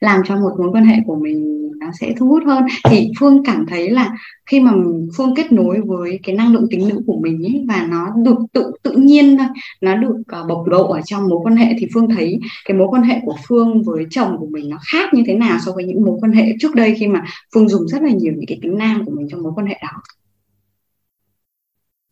[0.00, 2.62] làm cho một mối quan hệ của mình nó sẽ thu hút hơn.
[2.90, 4.10] Thì phương cảm thấy là
[4.52, 4.72] khi mà
[5.16, 8.36] phương kết nối với cái năng lượng tính nữ của mình ấy và nó được
[8.52, 9.46] tự tự nhiên thôi
[9.80, 12.88] nó được uh, bộc lộ ở trong mối quan hệ thì phương thấy cái mối
[12.90, 15.84] quan hệ của phương với chồng của mình nó khác như thế nào so với
[15.84, 17.24] những mối quan hệ trước đây khi mà
[17.54, 19.78] phương dùng rất là nhiều những cái tính nam của mình trong mối quan hệ
[19.82, 20.02] đó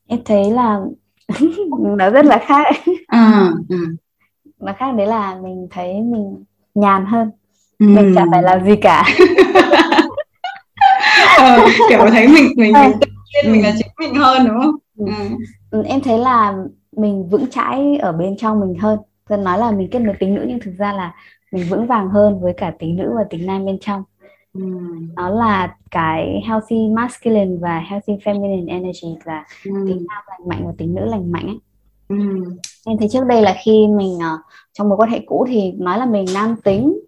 [0.07, 0.81] em thấy là
[1.97, 2.67] nó rất là khác
[3.07, 3.79] à, à.
[4.61, 7.31] nó khác đấy là mình thấy mình nhàn hơn
[7.79, 7.87] ừ.
[7.87, 9.05] mình chẳng phải làm gì cả
[11.41, 13.07] ờ, kiểu thấy mình mình mình tự
[13.45, 15.07] nhiên mình là chính mình hơn đúng không ừ.
[15.71, 15.83] Ừ.
[15.83, 16.55] em thấy là
[16.97, 20.35] mình vững chãi ở bên trong mình hơn tôi nói là mình kết nối tính
[20.35, 21.15] nữ nhưng thực ra là
[21.53, 24.03] mình vững vàng hơn với cả tính nữ và tính nam bên trong
[24.55, 24.61] ừ.
[25.17, 29.71] nó là cái healthy masculine và healthy feminine energy là ừ.
[29.89, 31.59] tính nam lành mạnh và tính nữ lành mạnh ấy
[32.09, 32.17] ừ.
[32.87, 34.41] em thấy trước đây là khi mình uh,
[34.73, 37.01] trong mối quan hệ cũ thì nói là mình nam tính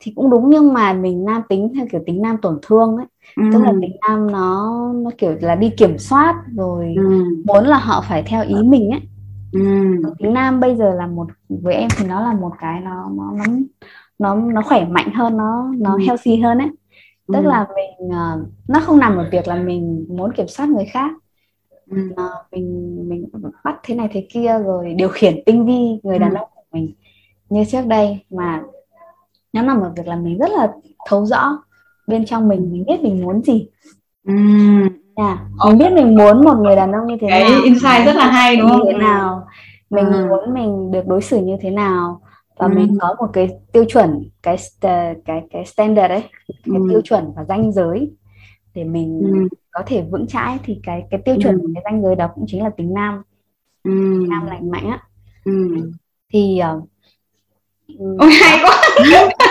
[0.00, 3.06] thì cũng đúng nhưng mà mình nam tính theo kiểu tính nam tổn thương ấy
[3.36, 3.42] ừ.
[3.52, 7.24] tức là tính nam nó nó kiểu là đi kiểm soát rồi ừ.
[7.44, 9.00] muốn là họ phải theo ý mình ấy
[9.52, 9.60] ừ.
[10.18, 13.32] tính nam bây giờ là một với em thì nó là một cái nó nó
[13.36, 13.44] nó
[14.18, 15.98] nó, nó khỏe mạnh hơn nó nó ừ.
[16.06, 16.70] healthy hơn ấy
[17.28, 17.48] tức ừ.
[17.48, 21.10] là mình uh, nó không nằm ở việc là mình muốn kiểm soát người khác
[21.90, 22.10] ừ.
[22.12, 23.28] uh, mình mình
[23.64, 26.94] bắt thế này thế kia rồi điều khiển tinh vi người đàn ông của mình
[27.48, 28.62] như trước đây mà
[29.52, 30.72] nó nằm ở việc là mình rất là
[31.08, 31.58] thấu rõ
[32.06, 33.68] bên trong mình mình biết mình muốn gì
[34.24, 34.88] mm.
[35.14, 35.38] yeah.
[35.66, 38.30] mình biết mình muốn một người đàn ông như thế cái nào insight rất là
[38.30, 39.46] hay đúng không như thế nào
[39.90, 40.26] mình ừ.
[40.28, 42.20] muốn mình được đối xử như thế nào
[42.56, 42.72] và ừ.
[42.74, 44.56] mình có một cái tiêu chuẩn cái
[45.24, 46.86] cái cái standard ấy cái ừ.
[46.90, 48.10] tiêu chuẩn và danh giới
[48.74, 49.56] để mình ừ.
[49.70, 51.68] có thể vững chãi thì cái cái tiêu chuẩn ừ.
[51.74, 53.22] cái danh giới đó cũng chính là tính nam
[53.84, 53.90] ừ.
[54.28, 55.02] nam lành mạnh á
[55.44, 55.52] ừ.
[56.32, 56.88] thì uh,
[58.18, 58.82] ôi hay quá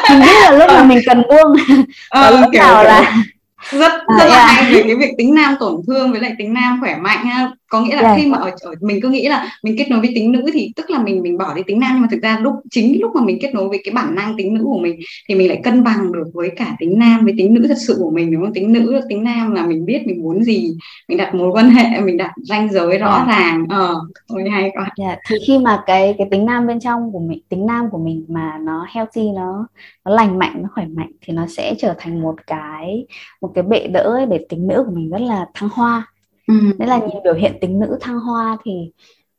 [0.09, 1.57] mình biết là lúc mà mình cần buông
[2.09, 2.87] ờ, lúc kiểu, nào kiểu.
[2.87, 3.23] là
[3.71, 4.49] rất rất à, là yeah.
[4.49, 7.51] hay về cái việc tính nam tổn thương với lại tính nam khỏe mạnh ha
[7.73, 8.17] có nghĩa là yeah.
[8.17, 10.71] khi mà ở, ở mình cứ nghĩ là mình kết nối với tính nữ thì
[10.75, 13.11] tức là mình mình bỏ đi tính nam nhưng mà thực ra lúc chính lúc
[13.15, 14.99] mà mình kết nối với cái bản năng tính nữ của mình
[15.29, 17.97] thì mình lại cân bằng được với cả tính nam với tính nữ thật sự
[17.99, 20.77] của mình đúng không tính nữ tính nam là mình biết mình muốn gì
[21.09, 23.27] mình đặt mối quan hệ mình đặt ranh giới rõ yeah.
[23.27, 23.95] ràng ờ
[24.27, 25.19] ôi hay quá yeah.
[25.29, 28.25] thì khi mà cái cái tính nam bên trong của mình tính nam của mình
[28.27, 29.67] mà nó healthy nó
[30.05, 33.05] nó lành mạnh nó khỏe mạnh thì nó sẽ trở thành một cái
[33.41, 36.12] một cái bệ đỡ để tính nữ của mình rất là thăng hoa
[36.47, 36.53] ừ.
[36.79, 38.91] nên là nhìn biểu hiện tính nữ thăng hoa thì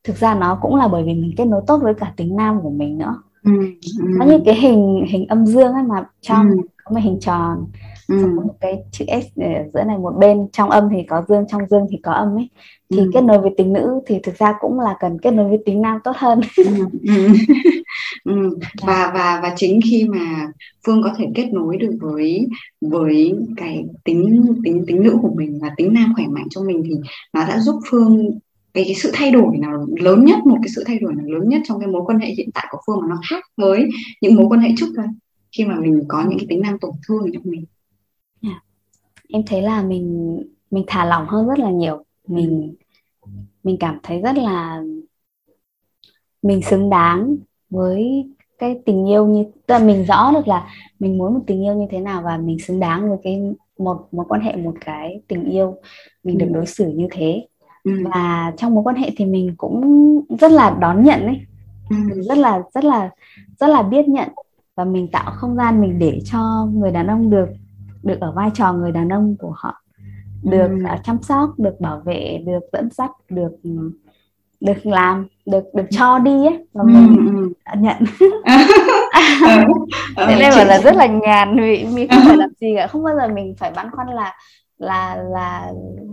[0.03, 2.59] thực ra nó cũng là bởi vì mình kết nối tốt với cả tính nam
[2.61, 3.51] của mình nữa ừ.
[3.99, 4.05] Ừ.
[4.19, 6.57] nó như cái hình hình âm dương ấy mà trong ừ.
[6.83, 7.65] có một hình tròn
[8.07, 8.25] ừ.
[8.25, 11.61] một cái chữ S ở giữa này một bên trong âm thì có dương trong
[11.69, 12.49] dương thì có âm ấy
[12.91, 13.11] thì ừ.
[13.13, 15.81] kết nối với tính nữ thì thực ra cũng là cần kết nối với tính
[15.81, 16.65] nam tốt hơn ừ.
[17.03, 17.27] Ừ.
[18.23, 18.57] ừ.
[18.81, 20.47] và và và chính khi mà
[20.85, 22.47] phương có thể kết nối được với
[22.81, 26.81] với cái tính tính tính nữ của mình và tính nam khỏe mạnh cho mình
[26.85, 26.95] thì
[27.33, 28.39] nó đã giúp phương
[28.73, 31.49] cái, cái sự thay đổi nào lớn nhất một cái sự thay đổi nào lớn
[31.49, 33.89] nhất trong cái mối quan hệ hiện tại của phương mà nó khác với
[34.21, 35.07] những mối quan hệ trước đây
[35.57, 37.65] khi mà mình có những cái tính năng tổn thương trong mình.
[39.29, 40.39] Em thấy là mình
[40.71, 42.75] mình thả lỏng hơn rất là nhiều mình
[43.63, 44.81] mình cảm thấy rất là
[46.41, 47.35] mình xứng đáng
[47.69, 48.25] với
[48.57, 50.67] cái tình yêu như tức là mình rõ được là
[50.99, 54.07] mình muốn một tình yêu như thế nào và mình xứng đáng với cái một
[54.11, 55.75] mối quan hệ một cái tình yêu
[56.23, 56.53] mình được ừ.
[56.53, 57.47] đối xử như thế
[57.83, 57.91] ừ.
[58.03, 59.81] và trong mối quan hệ thì mình cũng
[60.39, 61.39] rất là đón nhận ấy
[61.89, 62.21] ừ.
[62.21, 63.09] rất là rất là
[63.59, 64.29] rất là biết nhận
[64.75, 67.49] và mình tạo không gian mình để cho người đàn ông được
[68.05, 69.81] được ở vai trò người đàn ông của họ
[70.43, 70.83] được ừ.
[70.93, 73.51] uh, chăm sóc được bảo vệ được dẫn dắt được
[74.59, 77.15] được làm được được cho đi ấy và ừ, mình
[77.65, 77.79] ừ.
[77.79, 77.97] nhận.
[80.17, 82.87] Thế nên bảo là rất là nhàn vì mình không phải làm gì cả.
[82.87, 84.33] Không bao giờ mình phải băn khoăn là
[84.77, 85.71] là là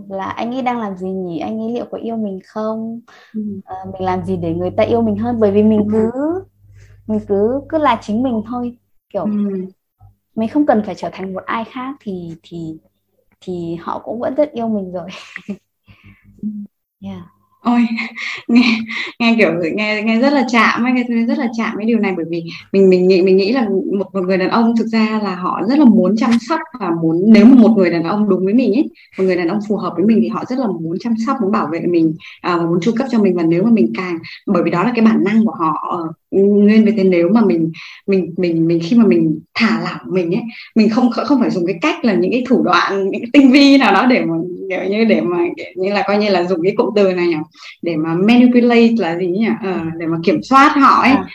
[0.09, 1.39] là anh ấy đang làm gì nhỉ?
[1.39, 2.99] Anh ấy liệu có yêu mình không?
[3.33, 3.41] Ừ.
[3.65, 5.39] à, mình làm gì để người ta yêu mình hơn?
[5.39, 6.11] Bởi vì mình cứ
[7.07, 8.77] mình cứ cứ là chính mình thôi.
[9.13, 9.65] Kiểu ừ
[10.35, 12.77] mình không cần phải trở thành một ai khác thì thì
[13.41, 15.09] thì họ cũng vẫn rất yêu mình rồi.
[17.01, 17.21] Yeah.
[17.63, 17.81] Ôi
[18.47, 18.79] nghe
[19.19, 22.25] nghe kiểu nghe nghe rất là chạm nghe rất là chạm cái điều này bởi
[22.29, 22.43] vì
[22.73, 25.61] mình mình nghĩ mình nghĩ là một một người đàn ông thực ra là họ
[25.69, 28.53] rất là muốn chăm sóc và muốn nếu mà một người đàn ông đúng với
[28.53, 30.97] mình ấy một người đàn ông phù hợp với mình thì họ rất là muốn
[30.99, 33.63] chăm sóc muốn bảo vệ mình à, và muốn chu cấp cho mình và nếu
[33.63, 36.91] mà mình càng bởi vì đó là cái bản năng của họ ờ, nên vì
[36.91, 37.71] thế nếu mà mình
[38.07, 40.43] mình mình mình khi mà mình thả lỏng mình ấy
[40.75, 43.51] mình không không phải dùng cái cách là những cái thủ đoạn những cái tinh
[43.51, 44.33] vi nào đó để mà
[44.69, 45.37] kiểu như để mà
[45.75, 47.37] như là coi như là dùng cái cụm từ này nhỉ?
[47.81, 49.47] Để mà manipulate là gì nhỉ?
[49.63, 51.11] Ờ, để mà kiểm soát họ ấy.
[51.11, 51.25] À.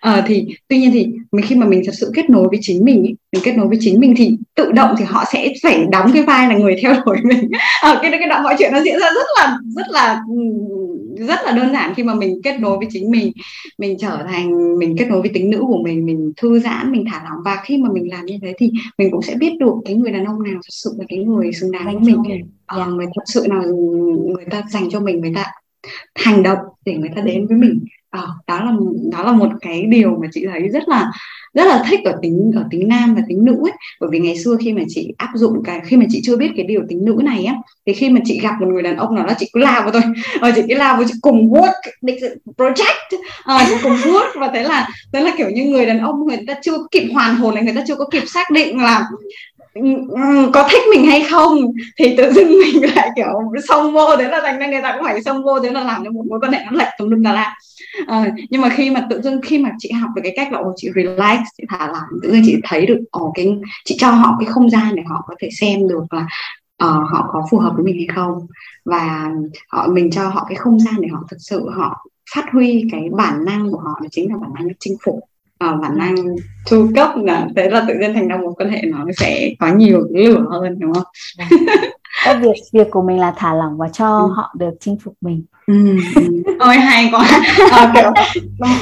[0.00, 2.84] à, thì tuy nhiên thì mình khi mà mình thật sự kết nối với chính
[2.84, 5.84] mình ý, mình kết nối với chính mình thì tự động thì họ sẽ phải
[5.90, 7.50] đóng cái vai là người theo đuổi mình.
[7.82, 10.20] À, cái cái đoạn mọi chuyện nó diễn ra rất là rất là
[11.16, 13.32] rất là đơn giản khi mà mình kết nối với chính mình.
[13.78, 17.04] Mình trở thành mình kết nối với tính nữ của mình mình thư giãn mình
[17.10, 17.42] thả lỏng.
[17.44, 20.12] Và khi mà mình làm như thế thì mình cũng sẽ biết được cái người
[20.12, 22.50] đàn ông nào thật sự là cái người xứng đáng với mình, mình.
[22.66, 23.62] À, người thật sự nào
[24.26, 25.44] người ta dành cho mình người ta
[26.14, 27.84] hành động để người ta đến với mình.
[28.10, 28.72] À, đó là
[29.12, 31.10] đó là một cái điều mà chị thấy rất là
[31.54, 33.72] rất là thích ở tính ở tính nam và tính nữ ấy.
[34.00, 36.50] Bởi vì ngày xưa khi mà chị áp dụng cái khi mà chị chưa biết
[36.56, 37.54] cái điều tính nữ này á
[37.86, 39.90] thì khi mà chị gặp một người đàn ông nào đó chị cứ lao vào
[39.90, 40.02] thôi.
[40.40, 41.80] Rồi chị cứ lao vào chị cùng work
[42.56, 43.18] project.
[43.44, 46.38] À, chị cùng work và thế là thế là kiểu như người đàn ông người
[46.46, 49.04] ta chưa kịp hoàn hồn này người ta chưa có kịp xác định là
[49.74, 51.58] Ừ, có thích mình hay không?
[51.98, 53.26] Thì tự dưng mình lại kiểu
[53.68, 56.04] xông vô thế là thành ra người ta cũng phải xông vô thế là làm
[56.04, 57.56] cho một mối quan hệ nó lệch tùm lum là la.
[58.06, 60.62] À, nhưng mà khi mà tự dưng khi mà chị học được cái cách là
[60.76, 64.36] chị relax chị thả lỏng tự dưng chị thấy được ồ cái chị cho họ
[64.40, 66.26] cái không gian để họ có thể xem được là
[66.84, 68.46] uh, họ có phù hợp với mình hay không?
[68.84, 69.30] Và
[69.68, 73.08] họ mình cho họ cái không gian để họ thực sự họ phát huy cái
[73.12, 75.20] bản năng của họ đó chính là bản năng chinh phục
[75.74, 76.14] uh, bản năng
[76.66, 79.66] chu cấp là thế là tự nhiên thành ra một quan hệ nó sẽ có
[79.74, 81.04] nhiều lửa hơn đúng không?
[82.24, 84.32] Cái việc việc của mình là thả lỏng và cho ừ.
[84.36, 85.44] họ được chinh phục mình.
[85.66, 85.96] Ừ.
[86.58, 87.28] ôi hay quá.
[87.70, 88.12] À, kiểu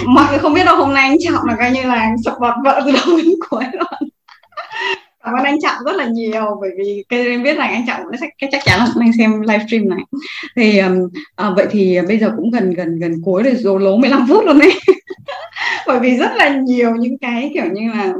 [0.07, 2.55] mọi người không biết đâu hôm nay anh trọng là coi như là sập bọt
[2.65, 4.09] vợ từ đầu đến cuối luôn
[5.25, 8.01] cảm ơn anh trọng rất là nhiều bởi vì cái em biết rằng anh trọng
[8.21, 10.05] sẽ cái chắc chắn là anh xem livestream này.
[10.57, 13.97] Thì um, à, vậy thì bây giờ cũng gần gần gần cuối rồi rồi lố
[13.97, 14.73] 15 phút luôn đấy.
[15.87, 18.13] Bởi vì rất là nhiều những cái kiểu như là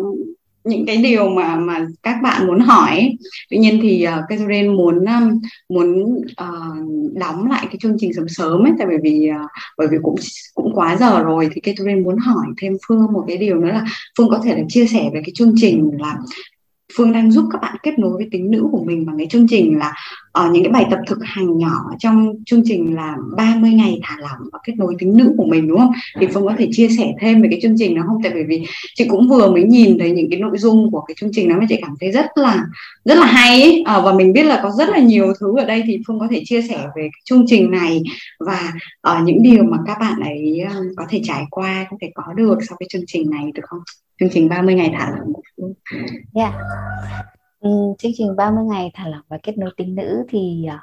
[0.65, 3.17] những cái điều mà mà các bạn muốn hỏi.
[3.51, 6.05] Tuy nhiên thì ờ, uh, Catherine muốn um, muốn
[6.43, 9.97] uh, đóng lại cái chương trình sớm sớm ấy tại bởi vì uh, bởi vì
[10.03, 10.15] cũng
[10.55, 13.85] cũng quá giờ rồi thì Catherine muốn hỏi thêm Phương một cái điều nữa là
[14.19, 16.17] Phương có thể là chia sẻ về cái chương trình là
[16.97, 19.47] Phương đang giúp các bạn kết nối với tính nữ của mình bằng cái chương
[19.49, 19.93] trình là
[20.41, 24.17] uh, những cái bài tập thực hành nhỏ trong chương trình là 30 ngày thả
[24.19, 25.93] lỏng và kết nối tính nữ của mình đúng không?
[26.21, 28.23] Thì Phương có thể chia sẻ thêm về cái chương trình đó không?
[28.23, 28.65] Tại bởi vì
[28.95, 31.57] chị cũng vừa mới nhìn thấy những cái nội dung của cái chương trình đó
[31.61, 32.65] mà chị cảm thấy rất là
[33.05, 33.81] rất là hay ấy.
[33.81, 36.27] Uh, và mình biết là có rất là nhiều thứ ở đây thì Phương có
[36.31, 38.03] thể chia sẻ về cái chương trình này
[38.41, 38.73] và
[39.13, 42.33] uh, những điều mà các bạn ấy uh, có thể trải qua có thể có
[42.37, 43.81] được sau cái chương trình này được không?
[44.21, 45.33] chương trình 30 ngày thả lỏng.
[46.35, 46.55] Yeah.
[47.61, 50.81] Ừ, chương trình 30 ngày thả lỏng và kết nối tính nữ thì uh,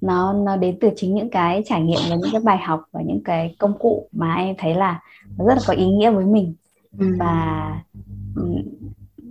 [0.00, 3.02] nó nó đến từ chính những cái trải nghiệm và những cái bài học và
[3.02, 5.00] những cái công cụ mà em thấy là
[5.38, 6.54] nó rất là có ý nghĩa với mình
[6.98, 7.06] ừ.
[7.18, 7.82] và
[8.36, 8.62] um,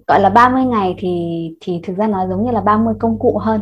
[0.08, 1.10] gọi là 30 ngày thì
[1.62, 3.62] thì thực ra nó giống như là 30 công cụ hơn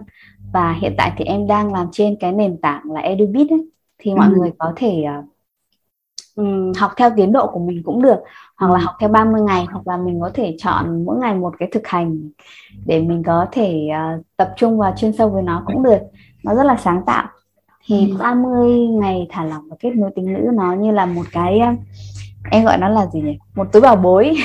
[0.53, 4.13] và hiện tại thì em đang làm trên cái nền tảng là EduBit ấy, thì
[4.13, 4.35] mọi ừ.
[4.37, 5.03] người có thể
[6.41, 8.19] uh, học theo tiến độ của mình cũng được
[8.57, 11.53] hoặc là học theo 30 ngày hoặc là mình có thể chọn mỗi ngày một
[11.59, 12.29] cái thực hành
[12.85, 15.99] để mình có thể uh, tập trung và chuyên sâu với nó cũng được.
[16.43, 17.27] Nó rất là sáng tạo.
[17.87, 21.59] Thì 30 ngày thả lỏng và kết nối tính nữ nó như là một cái
[21.73, 21.79] uh,
[22.51, 23.37] em gọi nó là gì nhỉ?
[23.55, 24.35] Một túi bảo bối.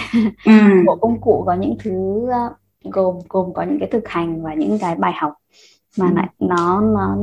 [0.47, 0.53] Ừ.
[0.87, 1.93] bộ công cụ có những thứ
[2.25, 2.53] uh,
[2.85, 5.33] gồm gồm có những cái thực hành và những cái bài học
[5.99, 6.13] mà ừ.
[6.17, 7.17] lại nó nó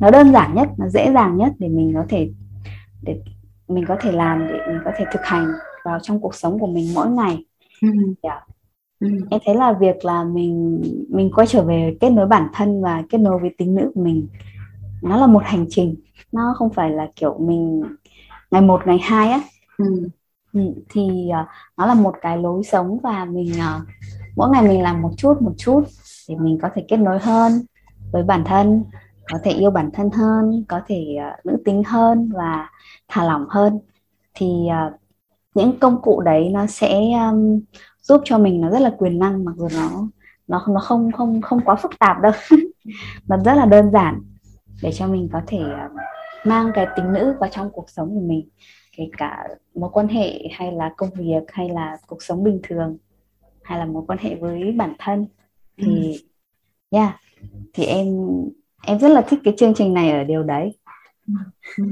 [0.00, 2.30] nó đơn giản nhất nó dễ dàng nhất để mình có thể
[3.02, 3.20] để
[3.68, 5.46] mình có thể làm để mình có thể thực hành
[5.84, 7.44] vào trong cuộc sống của mình mỗi ngày
[7.82, 7.88] ừ.
[8.22, 8.42] yeah.
[9.00, 9.08] Ừ.
[9.30, 13.02] em thấy là việc là mình mình quay trở về kết nối bản thân và
[13.10, 14.26] kết nối với tính nữ của mình
[15.02, 15.94] nó là một hành trình
[16.32, 17.82] nó không phải là kiểu mình
[18.50, 19.40] ngày một ngày hai á
[19.78, 20.08] ừ.
[20.54, 21.46] Ừ, thì uh,
[21.76, 23.88] nó là một cái lối sống và mình uh,
[24.36, 25.84] mỗi ngày mình làm một chút một chút
[26.28, 27.52] để mình có thể kết nối hơn
[28.12, 28.84] với bản thân
[29.32, 32.68] có thể yêu bản thân hơn có thể uh, nữ tính hơn và
[33.08, 33.78] thả lỏng hơn
[34.34, 34.46] thì
[34.86, 35.00] uh,
[35.54, 37.00] những công cụ đấy nó sẽ
[37.30, 37.60] um,
[38.02, 40.08] giúp cho mình nó rất là quyền năng mặc dù nó
[40.48, 42.32] nó nó không không không quá phức tạp đâu
[43.28, 44.20] nó rất là đơn giản
[44.82, 45.92] để cho mình có thể uh,
[46.44, 48.48] mang cái tính nữ vào trong cuộc sống của mình
[48.96, 49.44] kể cả
[49.74, 52.96] mối quan hệ hay là công việc hay là cuộc sống bình thường
[53.62, 55.26] hay là mối quan hệ với bản thân
[55.76, 56.12] thì
[56.90, 56.98] ừ.
[56.98, 57.20] yeah
[57.72, 58.06] thì em
[58.86, 60.78] em rất là thích cái chương trình này ở điều đấy
[61.76, 61.84] ừ.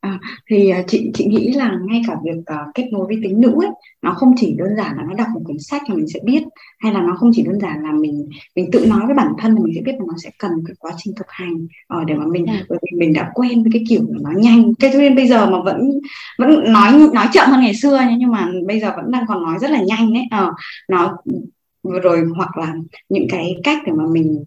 [0.00, 0.18] À,
[0.50, 3.52] thì à, chị chị nghĩ là ngay cả việc uh, kết nối với tính nữ
[3.60, 3.70] ấy
[4.02, 6.42] nó không chỉ đơn giản là nó đọc một cuốn sách là mình sẽ biết
[6.78, 9.54] hay là nó không chỉ đơn giản là mình mình tự nói với bản thân
[9.54, 11.66] là mình sẽ biết mà nó sẽ cần cái quá trình thực hành
[12.00, 12.46] uh, để mà mình.
[12.46, 12.64] Dạ.
[12.68, 15.50] bởi vì mình đã quen với cái kiểu nó nhanh cái cho nên bây giờ
[15.50, 15.90] mà vẫn
[16.38, 19.58] vẫn nói nói chậm hơn ngày xưa nhưng mà bây giờ vẫn đang còn nói
[19.60, 20.54] rất là nhanh đấy uh,
[20.88, 21.16] nó
[21.82, 22.74] rồi hoặc là
[23.08, 24.44] những cái cách để mà mình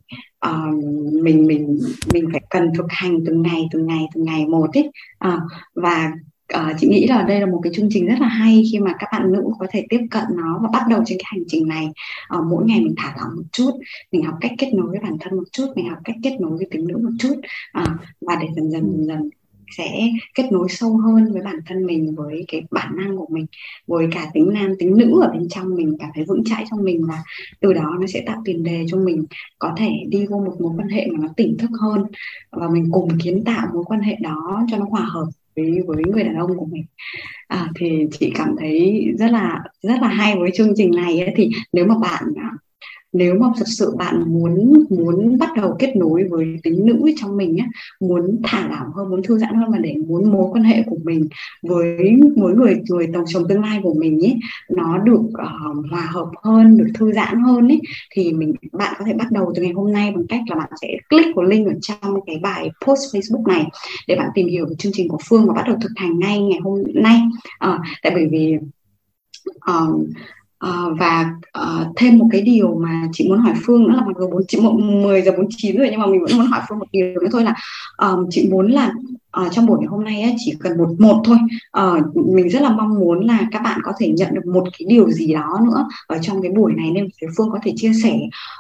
[0.49, 0.84] uh,
[1.24, 1.80] mình mình
[2.14, 5.40] mình phải cần thực hành từng ngày từng ngày từng ngày một ấy uh, ờ,
[5.74, 6.11] và
[6.57, 8.94] uh, chị nghĩ là đây là một cái chương trình rất là hay khi mà
[8.99, 11.68] các bạn nữ có thể tiếp cận nó và bắt đầu trên cái hành trình
[11.68, 11.88] này.
[12.38, 13.72] Uh, mỗi ngày mình thả lỏng một chút
[14.11, 16.57] mình học cách kết nối với bản thân một chút mình học cách kết nối
[16.57, 17.36] với tính nữ một chút.
[17.82, 17.88] Uh,
[18.22, 19.30] và để dần dần dần dần
[19.77, 23.45] sẽ kết nối sâu hơn với bản thân mình với cái bản năng của mình
[23.88, 26.84] với cả tính nam tính nữ ở bên trong mình cảm thấy vững chãi trong
[26.84, 27.23] mình và
[27.60, 29.26] từ đó nó sẽ tạo tiền đề cho mình
[29.60, 32.06] có thể đi vô một mối quan hệ mà nó tỉnh thức hơn
[32.52, 35.26] và mình cùng kiến tạo mối quan hệ đó cho nó hòa hợp
[35.56, 36.85] với với người đàn ông của mình.
[37.48, 41.34] À, thì chị cảm thấy rất là rất là hay với chương trình này ấy,
[41.38, 42.52] thì nếu mà bạn à,
[43.14, 47.38] nếu mà thật sự bạn muốn muốn bắt đầu kết nối với tính nữ trong
[47.38, 47.65] mình á
[47.99, 50.98] muốn thả lỏng hơn muốn thư giãn hơn mà để muốn mối quan hệ của
[51.03, 51.27] mình
[51.61, 54.35] với với người người chồng chồng tương lai của mình ấy
[54.69, 57.81] nó được uh, hòa hợp hơn được thư giãn hơn ấy
[58.11, 60.69] thì mình bạn có thể bắt đầu từ ngày hôm nay bằng cách là bạn
[60.81, 63.65] sẽ click vào link ở trong cái bài post Facebook này
[64.07, 66.41] để bạn tìm hiểu về chương trình của Phương và bắt đầu thực hành ngay
[66.41, 67.22] ngày hôm nay.
[67.65, 68.57] Uh, tại bởi vì
[69.72, 70.07] uh,
[70.69, 74.15] Uh, và uh, thêm một cái điều mà chị muốn hỏi Phương nữa là mặc
[74.19, 76.85] dù bốn chị 10 giờ 49 rồi nhưng mà mình vẫn muốn hỏi Phương một
[76.91, 77.56] điều nữa thôi là
[77.98, 78.94] um, chị muốn là
[79.41, 81.38] uh, trong buổi ngày hôm nay ấy, chỉ cần một một thôi.
[81.80, 84.85] Uh, mình rất là mong muốn là các bạn có thể nhận được một cái
[84.89, 87.91] điều gì đó nữa ở trong cái buổi này nên phía Phương có thể chia
[88.03, 88.19] sẻ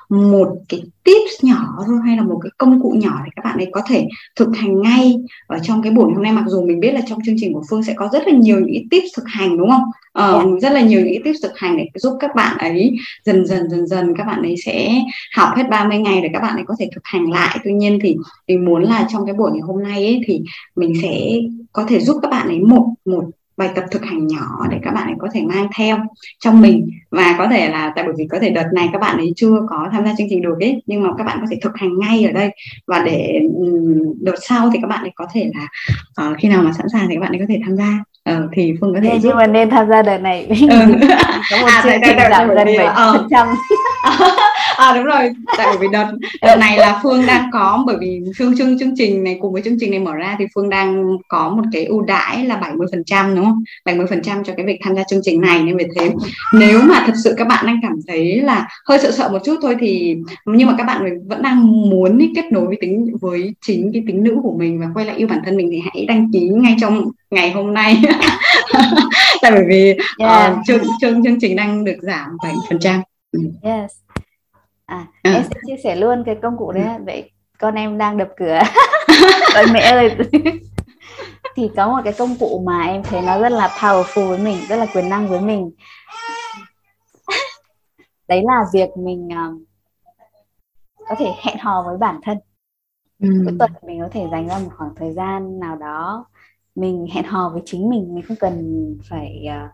[0.09, 3.57] một cái tips nhỏ thôi hay là một cái công cụ nhỏ để các bạn
[3.57, 5.15] ấy có thể thực hành ngay
[5.47, 6.31] ở trong cái buổi hôm nay.
[6.31, 8.59] Mặc dù mình biết là trong chương trình của Phương sẽ có rất là nhiều
[8.59, 9.83] những tips thực hành đúng không?
[10.19, 12.95] Uh, rất là nhiều những tips thực hành để giúp các bạn ấy
[13.25, 15.01] dần dần dần dần các bạn ấy sẽ
[15.35, 17.59] học hết 30 ngày để các bạn ấy có thể thực hành lại.
[17.63, 18.15] Tuy nhiên thì
[18.47, 20.41] mình muốn là trong cái buổi ngày hôm nay ấy, thì
[20.75, 21.19] mình sẽ
[21.71, 23.23] có thể giúp các bạn ấy một một
[23.57, 25.97] bài tập thực hành nhỏ để các bạn ấy có thể mang theo
[26.39, 26.89] trong mình.
[27.11, 29.55] Và có thể là tại bởi vì có thể đợt này các bạn ấy chưa
[29.69, 31.99] có tham gia chương trình được ấy nhưng mà các bạn có thể thực hành
[31.99, 32.49] ngay ở đây.
[32.87, 33.39] Và để
[34.21, 35.67] đợt sau thì các bạn ấy có thể là
[36.29, 38.03] uh, khi nào mà sẵn sàng thì các bạn ấy có thể tham gia.
[38.31, 40.45] Uh, thì phương có thể nhưng mà nên tham gia đợt này.
[40.49, 40.55] Ừ.
[41.51, 43.47] có một à, chương trình giảm gần bảy phần trăm
[44.77, 45.31] à đúng rồi.
[45.57, 49.23] Tại vì đợt đợt này là phương đang có bởi vì chương chương chương trình
[49.23, 52.01] này cùng với chương trình này mở ra thì phương đang có một cái ưu
[52.01, 53.63] đãi là 70 phần trăm đúng không?
[53.85, 56.11] 70 phần trăm cho cái việc tham gia chương trình này nên vì thế
[56.53, 59.55] nếu mà thật sự các bạn đang cảm thấy là hơi sợ sợ một chút
[59.61, 63.91] thôi thì nhưng mà các bạn vẫn đang muốn kết nối với tính với chính
[63.93, 66.31] cái tính nữ của mình và quay lại yêu bản thân mình thì hãy đăng
[66.33, 68.03] ký ngay trong ngày hôm nay.
[69.41, 70.51] Tại bởi vì yeah.
[70.51, 73.01] uh, chương, chương chương trình đang được giảm 7 phần trăm.
[73.63, 73.91] Yes
[74.93, 77.03] à, à em sẽ chia sẻ luôn cái công cụ đấy ừ.
[77.05, 77.31] vậy
[77.63, 78.59] con em đang đập cửa.
[79.55, 80.17] Ơi mẹ ơi.
[81.55, 84.57] Thì có một cái công cụ mà em thấy nó rất là powerful với mình
[84.69, 85.71] rất là quyền năng với mình.
[88.27, 89.61] Đấy là việc mình uh,
[91.09, 92.37] có thể hẹn hò với bản thân.
[93.19, 93.29] Ừ.
[93.45, 96.25] cuối tuần mình có thể dành ra một khoảng thời gian nào đó
[96.75, 98.15] mình hẹn hò với chính mình.
[98.15, 99.71] Mình không cần phải uh,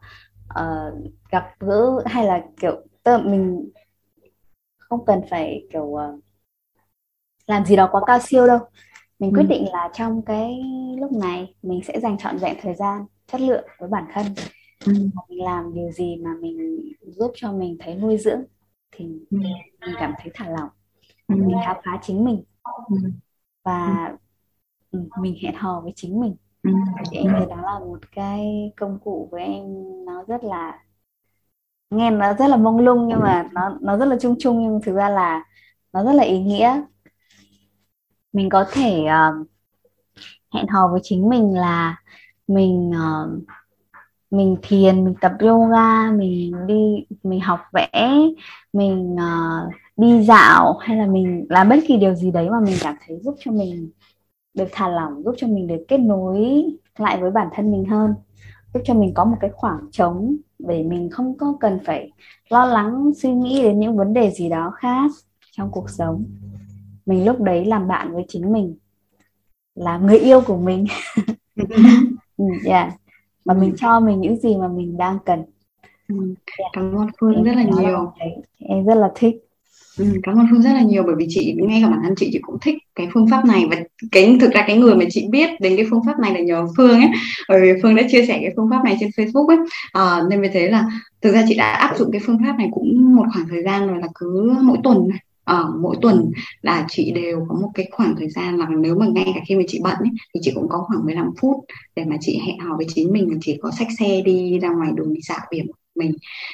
[0.62, 3.70] uh, gặp gỡ hay là kiểu tức mình
[4.90, 6.24] không cần phải kiểu uh,
[7.48, 8.60] làm gì đó quá cao siêu đâu
[9.20, 9.48] mình quyết ừ.
[9.48, 10.62] định là trong cái
[11.00, 14.26] lúc này mình sẽ dành trọn vẹn thời gian chất lượng với bản thân
[14.86, 14.94] ừ.
[15.30, 18.44] mình làm điều gì mà mình giúp cho mình thấy nuôi dưỡng
[18.92, 19.38] thì ừ.
[19.82, 20.70] mình cảm thấy thả lỏng
[21.28, 21.36] ừ.
[21.36, 22.44] mình khám phá chính mình
[22.90, 22.96] ừ.
[23.64, 24.10] và
[24.92, 25.00] ừ.
[25.22, 26.72] mình hẹn hò với chính mình ừ.
[27.12, 29.64] em thấy đó là một cái công cụ với em
[30.06, 30.80] nó rất là
[31.90, 34.82] nghe nó rất là mông lung nhưng mà nó nó rất là chung chung nhưng
[34.82, 35.44] thực ra là
[35.94, 36.82] nó rất là ý nghĩa.
[38.34, 39.48] Mình có thể uh,
[40.54, 41.96] hẹn hò với chính mình là
[42.48, 43.44] mình uh,
[44.32, 48.14] mình thiền mình tập yoga mình đi mình học vẽ
[48.74, 52.76] mình uh, đi dạo hay là mình làm bất kỳ điều gì đấy mà mình
[52.82, 53.92] cảm thấy giúp cho mình
[54.54, 56.66] được thả lỏng giúp cho mình được kết nối
[56.98, 58.14] lại với bản thân mình hơn
[58.74, 62.12] giúp cho mình có một cái khoảng trống để mình không có cần phải
[62.50, 65.12] lo lắng suy nghĩ đến những vấn đề gì đó khác
[65.52, 66.26] trong cuộc sống
[67.06, 68.76] mình lúc đấy làm bạn với chính mình
[69.76, 70.86] là người yêu của mình
[72.38, 72.94] ừ, yeah.
[73.46, 75.44] mà mình cho mình những gì mà mình đang cần
[76.08, 76.36] ừ.
[76.58, 76.72] yeah.
[76.74, 78.14] cảm ơn phương em rất là nhiều
[78.58, 79.49] em rất là thích
[80.00, 82.30] Ừ, cảm ơn Phương rất là nhiều bởi vì chị ngay cả bản thân chị
[82.34, 83.76] chị cũng thích cái phương pháp này và
[84.12, 86.68] cái thực ra cái người mà chị biết đến cái phương pháp này là nhờ
[86.78, 87.10] Phương ấy.
[87.50, 89.58] Bởi vì Phương đã chia sẻ cái phương pháp này trên Facebook ấy.
[89.92, 90.86] À, nên vì thế là
[91.22, 93.88] thực ra chị đã áp dụng cái phương pháp này cũng một khoảng thời gian
[93.88, 94.98] rồi là cứ mỗi tuần
[95.44, 96.32] ở uh, ờ, mỗi tuần
[96.62, 99.56] là chị đều có một cái khoảng thời gian là nếu mà ngay cả khi
[99.56, 101.56] mà chị bận ấy, thì chị cũng có khoảng 15 phút
[101.96, 104.92] để mà chị hẹn hò với chính mình chỉ có xách xe đi ra ngoài
[104.96, 105.66] đường đi dạo biển
[105.96, 106.12] mình.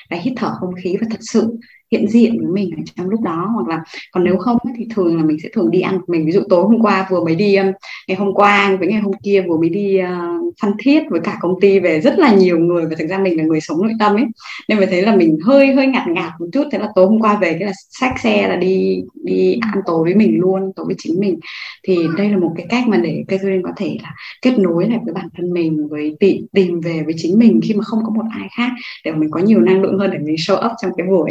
[0.09, 1.57] Và hít thở không khí và thật sự
[1.91, 3.51] hiện diện với mình ở trong lúc đó.
[3.55, 5.99] Hoặc là còn nếu không thì thường là mình sẽ thường đi ăn.
[6.07, 7.67] Mình ví dụ tối hôm qua vừa mới đi um,
[8.07, 11.37] ngày hôm qua với ngày hôm kia vừa mới đi uh, phan thiết với cả
[11.41, 13.93] công ty về rất là nhiều người và thực ra mình là người sống nội
[13.99, 14.25] tâm ấy.
[14.69, 16.63] Nên mình thấy là mình hơi hơi ngạt ngạt một chút.
[16.71, 20.03] Thế là tối hôm qua về cái là xách xe là đi đi ăn tối
[20.03, 21.39] với mình luôn tối với chính mình.
[21.83, 24.99] Thì đây là một cái cách mà để cây có thể là kết nối lại
[25.05, 28.09] với bản thân mình với tìm tìm về với chính mình khi mà không có
[28.09, 28.71] một ai khác
[29.05, 31.29] để mình có nhiều năng lượng hơn để mình show up trong cái buổi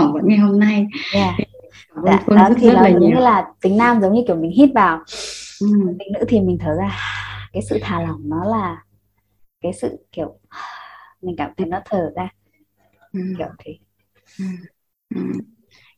[0.00, 1.34] phỏng vấn ngày hôm nay yeah.
[2.04, 3.00] Dạ, đó rất, thì rất nó là nhiều.
[3.00, 4.98] như là tính nam giống như kiểu mình hít vào
[5.60, 5.66] ừ.
[5.98, 6.96] tính nữ thì mình thở ra
[7.52, 8.84] cái sự thả lỏng nó là
[9.60, 10.38] cái sự kiểu
[11.22, 12.28] mình cảm thấy nó thở ra
[13.12, 13.20] ừ.
[13.38, 13.78] kiểu thế
[14.38, 14.44] ừ.
[15.14, 15.20] Ừ.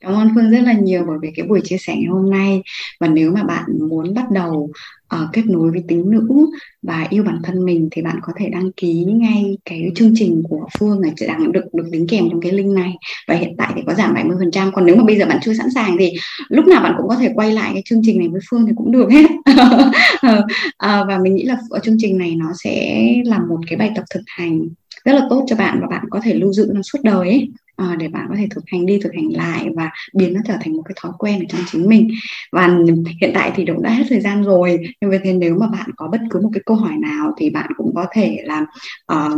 [0.01, 2.63] Cảm ơn Phương rất là nhiều bởi vì cái buổi chia sẻ ngày hôm nay
[3.01, 4.71] và nếu mà bạn muốn bắt đầu
[5.15, 6.47] uh, kết nối với tính nữ
[6.83, 10.43] và yêu bản thân mình thì bạn có thể đăng ký ngay cái chương trình
[10.49, 12.93] của Phương này đang được được đính kèm trong cái link này.
[13.29, 15.71] Và hiện tại thì có giảm 70% còn nếu mà bây giờ bạn chưa sẵn
[15.75, 16.13] sàng thì
[16.49, 18.73] lúc nào bạn cũng có thể quay lại cái chương trình này với Phương thì
[18.77, 19.27] cũng được hết.
[19.51, 20.45] Uh,
[21.09, 24.05] và mình nghĩ là ở chương trình này nó sẽ là một cái bài tập
[24.15, 24.69] thực hành
[25.05, 27.49] rất là tốt cho bạn và bạn có thể lưu giữ nó suốt đời ấy
[27.91, 30.55] à, để bạn có thể thực hành đi thực hành lại và biến nó trở
[30.61, 32.09] thành một cái thói quen ở trong chính mình.
[32.53, 32.79] Và
[33.21, 35.91] hiện tại thì cũng đã hết thời gian rồi nhưng vì thế nếu mà bạn
[35.97, 38.67] có bất cứ một cái câu hỏi nào thì bạn cũng có thể là
[39.13, 39.33] uh,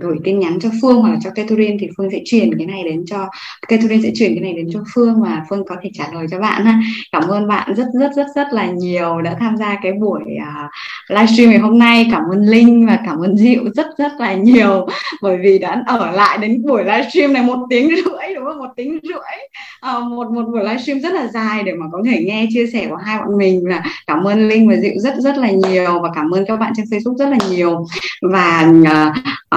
[0.00, 2.82] gửi tin nhắn cho Phương hoặc là cho Catherine thì Phương sẽ chuyển cái này
[2.84, 3.28] đến cho
[3.68, 6.40] Catherine sẽ chuyển cái này đến cho Phương và Phương có thể trả lời cho
[6.40, 6.80] bạn ha.
[7.12, 10.70] Cảm ơn bạn rất rất rất rất là nhiều đã tham gia cái buổi uh,
[11.10, 12.08] livestream ngày hôm nay.
[12.10, 14.86] Cảm ơn Linh và cảm ơn Diệu rất rất là nhiều
[15.22, 18.58] bởi vì đã ở lại đến buổi livestream này một tiếng rưỡi đúng không?
[18.58, 19.38] Một tiếng rưỡi.
[19.80, 22.86] À, một một buổi livestream rất là dài để mà có thể nghe chia sẻ
[22.90, 26.10] của hai bọn mình là cảm ơn Linh và Diệu rất rất là nhiều và
[26.14, 27.86] cảm ơn các bạn trên Facebook rất là nhiều.
[28.22, 28.72] Và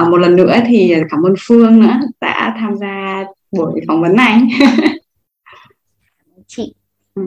[0.02, 4.16] uh, một lần nữa thì cảm ơn Phương nữa đã tham gia buổi phỏng vấn
[4.16, 4.40] này.
[6.46, 6.74] Chị.
[7.14, 7.22] Ừ.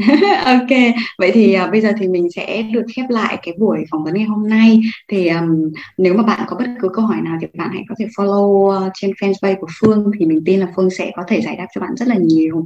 [0.44, 4.04] ok vậy thì uh, bây giờ thì mình sẽ được khép lại cái buổi phỏng
[4.04, 4.80] vấn ngày hôm nay.
[5.08, 7.94] Thì um, nếu mà bạn có bất cứ câu hỏi nào thì bạn hãy có
[7.98, 11.40] thể follow uh, trên fanpage của Phương thì mình tin là Phương sẽ có thể
[11.40, 12.64] giải đáp cho bạn rất là nhiều.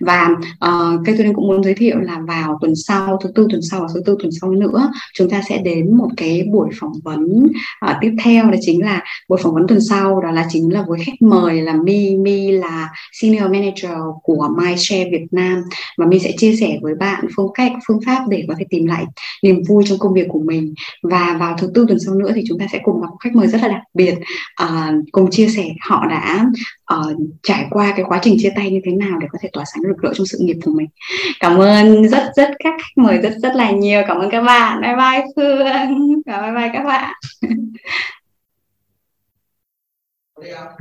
[0.00, 0.28] Và
[0.66, 3.80] uh, cây tôi cũng muốn giới thiệu là vào tuần sau thứ tư tuần sau
[3.80, 7.46] và thứ tư tuần sau nữa chúng ta sẽ đến một cái buổi phỏng vấn
[7.90, 8.50] uh, tiếp theo.
[8.50, 11.62] Đó chính là buổi phỏng vấn tuần sau đó là chính là với khách mời
[11.62, 13.92] là Mi Mi là senior manager
[14.22, 15.62] của MyShare Việt Nam.
[15.98, 18.86] Và Mi sẽ chia sẻ với bạn phương cách phương pháp để có thể tìm
[18.86, 19.04] lại
[19.42, 20.74] niềm vui trong công việc của mình.
[21.02, 23.46] Và vào thứ tư tuần sau nữa thì chúng ta sẽ cùng gặp khách mời
[23.46, 24.14] rất là đặc biệt.
[24.62, 26.46] Uh, cùng chia sẻ họ đã
[26.94, 29.64] uh, trải qua cái quá trình chia tay như thế nào để có thể tỏa
[29.64, 30.88] sáng lực lượng trong sự nghiệp của mình.
[31.40, 34.02] Cảm ơn rất rất các khách mời rất rất là nhiều.
[34.08, 34.80] Cảm ơn các bạn.
[34.82, 36.22] Bye bye phương.
[36.26, 37.14] Và bye bye các bạn.